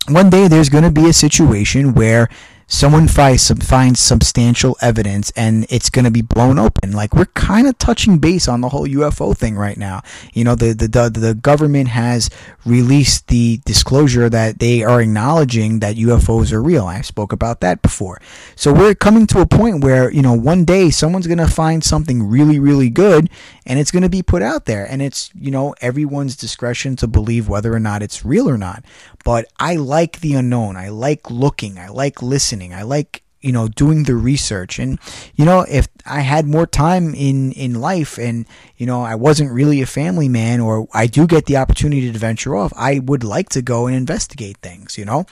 one 0.10 0.30
day 0.30 0.50
there's 0.50 0.70
going 0.70 0.84
to 0.84 0.92
be 0.92 1.08
a 1.08 1.14
situation 1.14 1.94
where 1.94 2.28
someone 2.74 3.08
finds 3.08 3.44
some 3.44 3.58
finds 3.58 4.00
substantial 4.00 4.76
evidence 4.82 5.32
and 5.36 5.68
it's 5.70 5.92
going 5.92 6.06
to 6.06 6.12
be 6.12 6.24
blown 6.24 6.58
open. 6.58 6.92
Like 6.92 7.14
we're 7.14 7.26
kind 7.26 7.68
of 7.68 7.78
touching 7.78 8.18
base 8.18 8.48
on 8.48 8.62
the 8.62 8.70
whole 8.70 8.88
UFO 8.88 9.38
thing 9.38 9.56
right 9.56 9.78
now. 9.78 10.02
You 10.34 10.44
know 10.44 10.56
the, 10.56 10.74
the 10.74 10.88
the 10.88 11.10
the 11.12 11.34
government 11.36 11.90
has 11.90 12.32
released 12.66 13.28
the 13.28 13.58
disclosure 13.66 14.28
that 14.28 14.58
they 14.58 14.82
are 14.84 15.02
acknowledging 15.02 15.80
that 15.80 15.98
UFOs 15.98 16.52
are 16.52 16.64
real. 16.64 16.88
I 16.88 17.02
spoke 17.02 17.32
about 17.32 17.60
that 17.60 17.84
before. 17.84 18.20
So 18.56 18.74
we're 18.74 18.96
coming 18.96 19.28
to 19.28 19.42
a 19.42 19.46
point 19.46 19.84
where 19.84 20.12
you 20.12 20.24
know 20.24 20.34
one 20.34 20.66
day 20.66 20.90
someone's 20.90 21.28
going 21.28 21.38
to 21.38 21.48
find 21.48 21.84
something 21.84 22.28
really 22.28 22.58
really 22.58 22.90
good 22.90 23.30
and 23.68 23.80
it's 23.80 23.92
going 23.92 24.04
to 24.04 24.10
be 24.10 24.24
put 24.24 24.42
out 24.42 24.66
there. 24.66 24.90
And 24.90 25.00
it's 25.00 25.30
you 25.36 25.52
know 25.52 25.76
everyone's 25.80 26.36
discretion 26.36 26.96
to 26.96 27.08
believe 27.08 27.48
whether 27.48 27.72
or 27.72 27.80
not 27.80 28.02
it's 28.02 28.26
real 28.26 28.50
or 28.50 28.58
not 28.58 28.84
but 29.24 29.46
I 29.60 29.76
like 29.76 30.20
the 30.20 30.34
unknown. 30.34 30.76
I 30.76 30.90
like 30.90 31.32
looking. 31.32 31.78
I 31.78 31.90
like 31.90 32.22
listening. 32.22 32.74
I 32.74 32.84
like 32.84 33.24
you 33.44 33.52
know 33.52 33.68
doing 33.68 34.04
the 34.04 34.16
research. 34.16 34.80
And 34.80 34.98
you 35.36 35.46
know 35.46 35.66
if 35.70 35.88
i 36.06 36.22
had 36.22 36.48
more 36.48 36.66
time 36.66 37.14
in 37.14 37.52
in 37.52 37.80
life 37.80 38.18
and 38.18 38.48
you 38.78 38.86
know 38.86 39.04
i 39.04 39.16
wasn't 39.16 39.52
really 39.52 39.82
a 39.82 39.86
family 39.86 40.28
man 40.28 40.60
or 40.60 40.88
i 40.94 41.06
do 41.08 41.28
get 41.28 41.46
the 41.46 41.58
opportunity 41.58 42.12
to 42.12 42.18
venture 42.18 42.56
off 42.56 42.74
i 42.76 43.00
would 43.00 43.24
like 43.24 43.50
to 43.50 43.62
go 43.62 43.88
and 43.88 43.96
investigate 43.96 44.58
things 44.58 44.98
you 44.98 45.06
know? 45.06 45.26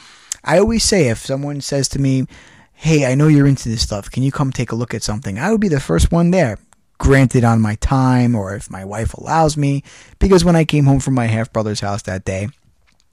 I 0.44 0.58
always 0.60 0.84
say 0.84 1.10
if 1.10 1.20
someone 1.20 1.62
says 1.62 1.88
to 1.90 2.00
me 2.00 2.26
hey 2.74 3.06
i 3.06 3.16
know 3.16 3.28
you're 3.28 3.48
into 3.48 3.70
this 3.70 3.82
stuff. 3.82 4.12
Can 4.12 4.24
you 4.24 4.32
come 4.32 4.52
take 4.52 4.72
a 4.72 4.76
look 4.76 4.94
at 4.94 5.04
something? 5.04 5.40
I 5.40 5.52
would 5.52 5.62
be 5.62 5.68
the 5.70 5.80
first 5.80 6.12
one 6.12 6.32
there. 6.32 6.58
Granted 7.00 7.44
on 7.44 7.62
my 7.62 7.76
time 7.76 8.36
or 8.36 8.56
if 8.56 8.70
my 8.70 8.86
wife 8.86 9.14
allows 9.16 9.58
me 9.58 9.84
because 10.20 10.46
when 10.46 10.56
i 10.56 10.66
came 10.66 10.86
home 10.86 11.00
from 11.00 11.16
my 11.16 11.28
half 11.28 11.52
brother's 11.52 11.80
house 11.80 12.04
that 12.04 12.26
day 12.26 12.50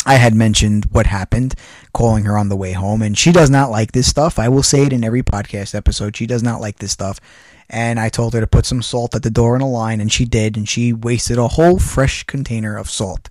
I 0.08 0.14
had 0.14 0.34
mentioned 0.34 0.86
what 0.86 1.06
happened, 1.06 1.54
calling 1.92 2.24
her 2.24 2.38
on 2.38 2.48
the 2.48 2.56
way 2.56 2.72
home, 2.72 3.02
and 3.02 3.16
she 3.16 3.30
does 3.30 3.50
not 3.50 3.70
like 3.70 3.92
this 3.92 4.08
stuff. 4.08 4.38
I 4.38 4.48
will 4.48 4.62
say 4.62 4.84
it 4.84 4.92
in 4.94 5.04
every 5.04 5.22
podcast 5.22 5.74
episode. 5.74 6.16
She 6.16 6.26
does 6.26 6.42
not 6.42 6.62
like 6.62 6.78
this 6.78 6.92
stuff. 6.92 7.20
And 7.68 8.00
I 8.00 8.08
told 8.08 8.32
her 8.32 8.40
to 8.40 8.46
put 8.46 8.64
some 8.64 8.80
salt 8.80 9.14
at 9.14 9.22
the 9.22 9.30
door 9.30 9.54
in 9.54 9.60
a 9.60 9.68
line, 9.68 10.00
and 10.00 10.10
she 10.10 10.24
did, 10.24 10.56
and 10.56 10.66
she 10.66 10.94
wasted 10.94 11.36
a 11.36 11.48
whole 11.48 11.78
fresh 11.78 12.24
container 12.24 12.78
of 12.78 12.88
salt. 12.88 13.28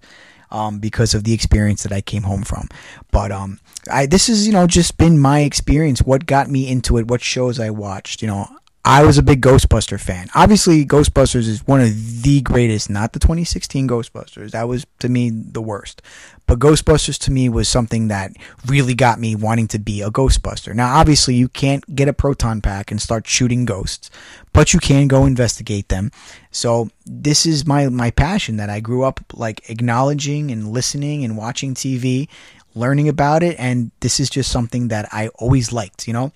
Um, 0.49 0.80
because 0.80 1.13
of 1.13 1.25
the 1.25 1.34
experience 1.34 1.84
that 1.84 1.91
I 1.91 1.99
came 1.99 2.23
home 2.23 2.43
from. 2.43 2.69
But 3.11 3.34
um, 3.34 3.59
I 3.91 4.05
this 4.05 4.30
is 4.30 4.47
you 4.47 4.53
know 4.53 4.65
just 4.65 4.97
been 4.97 5.19
my 5.19 5.41
experience. 5.41 6.01
What 6.01 6.25
got 6.25 6.49
me 6.49 6.69
into 6.69 6.97
it? 6.97 7.09
What 7.09 7.21
shows 7.21 7.59
I 7.59 7.69
watched? 7.69 8.21
You 8.21 8.30
know, 8.30 8.57
I 8.88 9.03
was 9.03 9.17
a 9.17 9.21
big 9.21 9.41
Ghostbuster 9.41 9.99
fan. 9.99 10.30
Obviously, 10.34 10.86
Ghostbusters 10.86 11.45
is 11.49 11.67
one 11.67 11.82
of 11.82 12.23
the 12.23 12.39
greatest, 12.39 12.89
not 12.89 13.11
the 13.11 13.19
2016 13.19 13.86
Ghostbusters. 13.86 14.51
That 14.51 14.69
was, 14.69 14.86
to 14.99 15.09
me, 15.09 15.30
the 15.30 15.61
worst. 15.61 16.01
But 16.48 16.60
Ghostbusters 16.60 17.20
to 17.20 17.32
me 17.32 17.50
was 17.50 17.68
something 17.68 18.08
that 18.08 18.32
really 18.66 18.95
got 18.95 19.20
me 19.20 19.36
wanting 19.36 19.68
to 19.68 19.80
be 19.80 20.02
a 20.02 20.10
Ghostbuster. 20.10 20.74
Now, 20.74 20.95
obviously, 20.98 21.36
you 21.36 21.50
can't 21.50 21.95
get 21.95 22.08
a 22.08 22.14
proton 22.14 22.62
pack 22.62 22.89
and 22.89 23.02
start 23.02 23.28
shooting 23.28 23.66
ghosts, 23.66 24.10
but 24.54 24.74
you 24.74 24.80
can 24.80 25.08
go 25.08 25.26
investigate 25.26 25.89
them. 25.89 26.10
So, 26.52 26.89
this 27.06 27.45
is 27.45 27.68
my, 27.68 27.89
my 27.89 28.12
passion 28.12 28.58
that 28.58 28.70
I 28.70 28.80
grew 28.80 29.04
up 29.04 29.20
like 29.34 29.70
acknowledging 29.70 30.50
and 30.50 30.72
listening 30.72 31.26
and 31.26 31.38
watching 31.38 31.74
TV, 31.74 32.30
learning 32.74 33.10
about 33.10 33.43
it. 33.43 33.58
And 33.60 33.91
this 34.00 34.20
is 34.20 34.30
just 34.30 34.50
something 34.50 34.88
that 34.88 35.10
I 35.12 35.28
always 35.36 35.74
liked, 35.74 36.08
you 36.08 36.14
know? 36.14 36.32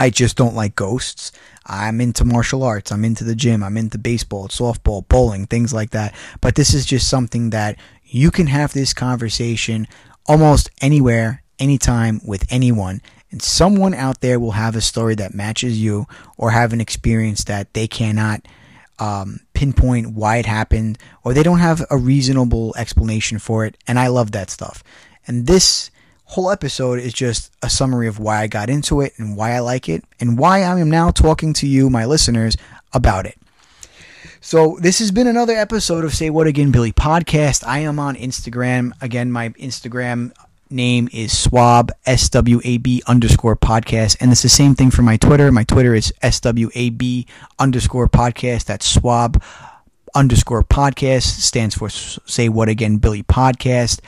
I 0.00 0.08
just 0.08 0.34
don't 0.34 0.54
like 0.54 0.76
ghosts. 0.76 1.30
I'm 1.66 2.00
into 2.00 2.24
martial 2.24 2.62
arts. 2.62 2.90
I'm 2.90 3.04
into 3.04 3.22
the 3.22 3.34
gym. 3.34 3.62
I'm 3.62 3.76
into 3.76 3.98
baseball, 3.98 4.48
softball, 4.48 5.06
bowling, 5.06 5.46
things 5.46 5.74
like 5.74 5.90
that. 5.90 6.14
But 6.40 6.54
this 6.54 6.72
is 6.72 6.86
just 6.86 7.08
something 7.08 7.50
that 7.50 7.78
you 8.10 8.30
can 8.30 8.48
have 8.48 8.72
this 8.72 8.92
conversation 8.92 9.86
almost 10.26 10.70
anywhere, 10.80 11.42
anytime 11.58 12.20
with 12.24 12.44
anyone. 12.50 13.00
And 13.30 13.40
someone 13.40 13.94
out 13.94 14.20
there 14.20 14.40
will 14.40 14.52
have 14.52 14.74
a 14.74 14.80
story 14.80 15.14
that 15.16 15.34
matches 15.34 15.80
you 15.80 16.06
or 16.36 16.50
have 16.50 16.72
an 16.72 16.80
experience 16.80 17.44
that 17.44 17.72
they 17.74 17.86
cannot 17.86 18.46
um, 18.98 19.40
pinpoint 19.54 20.14
why 20.14 20.38
it 20.38 20.46
happened 20.46 20.98
or 21.24 21.32
they 21.32 21.44
don't 21.44 21.60
have 21.60 21.84
a 21.90 21.96
reasonable 21.96 22.74
explanation 22.76 23.38
for 23.38 23.64
it. 23.64 23.76
And 23.86 23.98
I 23.98 24.08
love 24.08 24.32
that 24.32 24.50
stuff. 24.50 24.82
And 25.26 25.46
this 25.46 25.90
whole 26.24 26.50
episode 26.50 26.98
is 26.98 27.12
just 27.12 27.52
a 27.62 27.70
summary 27.70 28.08
of 28.08 28.18
why 28.18 28.40
I 28.40 28.46
got 28.48 28.68
into 28.68 29.00
it 29.00 29.12
and 29.16 29.36
why 29.36 29.52
I 29.52 29.60
like 29.60 29.88
it 29.88 30.04
and 30.18 30.36
why 30.36 30.62
I 30.62 30.78
am 30.78 30.90
now 30.90 31.10
talking 31.10 31.52
to 31.54 31.66
you, 31.66 31.88
my 31.88 32.04
listeners, 32.04 32.56
about 32.92 33.26
it. 33.26 33.38
So, 34.42 34.78
this 34.80 35.00
has 35.00 35.10
been 35.10 35.26
another 35.26 35.54
episode 35.54 36.04
of 36.04 36.14
Say 36.14 36.30
What 36.30 36.46
Again 36.46 36.70
Billy 36.72 36.92
podcast. 36.92 37.62
I 37.66 37.80
am 37.80 37.98
on 37.98 38.16
Instagram. 38.16 38.92
Again, 39.02 39.30
my 39.30 39.50
Instagram 39.50 40.32
name 40.70 41.08
is 41.12 41.36
swab 41.36 41.90
swab 42.06 43.02
underscore 43.08 43.56
podcast 43.56 44.16
and 44.20 44.30
it's 44.30 44.42
the 44.42 44.48
same 44.48 44.72
thing 44.72 44.88
for 44.88 45.02
my 45.02 45.16
twitter 45.16 45.50
my 45.50 45.64
twitter 45.64 45.96
is 45.96 46.12
swab 46.30 47.26
underscore 47.58 48.06
podcast 48.06 48.66
that's 48.66 48.86
swab 48.86 49.42
underscore 50.14 50.62
podcast 50.62 51.24
stands 51.24 51.74
for 51.74 51.88
say 51.88 52.48
what 52.48 52.68
again 52.68 52.98
billy 52.98 53.24
podcast 53.24 53.98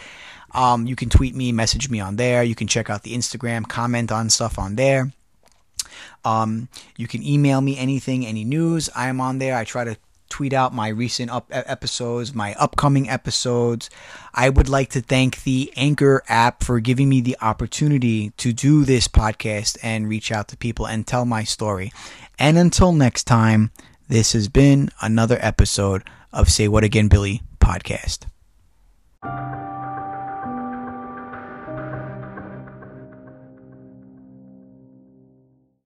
um, 0.54 0.86
you 0.86 0.96
can 0.96 1.08
tweet 1.08 1.34
me, 1.34 1.50
message 1.52 1.88
me 1.88 2.00
on 2.00 2.16
there. 2.16 2.42
You 2.42 2.54
can 2.54 2.66
check 2.66 2.90
out 2.90 3.02
the 3.02 3.14
Instagram, 3.14 3.66
comment 3.68 4.12
on 4.12 4.30
stuff 4.30 4.58
on 4.58 4.76
there. 4.76 5.12
Um, 6.24 6.68
you 6.96 7.08
can 7.08 7.22
email 7.22 7.60
me 7.60 7.76
anything, 7.78 8.26
any 8.26 8.44
news. 8.44 8.88
I 8.94 9.08
am 9.08 9.20
on 9.20 9.38
there. 9.38 9.56
I 9.56 9.64
try 9.64 9.84
to 9.84 9.96
tweet 10.32 10.54
out 10.54 10.72
my 10.72 10.88
recent 10.88 11.30
up 11.30 11.46
episodes, 11.50 12.34
my 12.34 12.54
upcoming 12.54 13.06
episodes. 13.06 13.90
I 14.32 14.48
would 14.48 14.70
like 14.70 14.88
to 14.90 15.02
thank 15.02 15.42
the 15.42 15.70
Anchor 15.76 16.22
app 16.26 16.64
for 16.64 16.80
giving 16.80 17.10
me 17.10 17.20
the 17.20 17.36
opportunity 17.42 18.30
to 18.38 18.54
do 18.54 18.86
this 18.86 19.08
podcast 19.08 19.76
and 19.82 20.08
reach 20.08 20.32
out 20.32 20.48
to 20.48 20.56
people 20.56 20.86
and 20.86 21.06
tell 21.06 21.26
my 21.26 21.44
story. 21.44 21.92
And 22.38 22.56
until 22.56 22.92
next 22.92 23.24
time, 23.24 23.72
this 24.08 24.32
has 24.32 24.48
been 24.48 24.88
another 25.02 25.36
episode 25.42 26.02
of 26.32 26.48
Say 26.48 26.66
What 26.66 26.82
Again 26.82 27.08
Billy 27.08 27.42
podcast. 27.60 28.20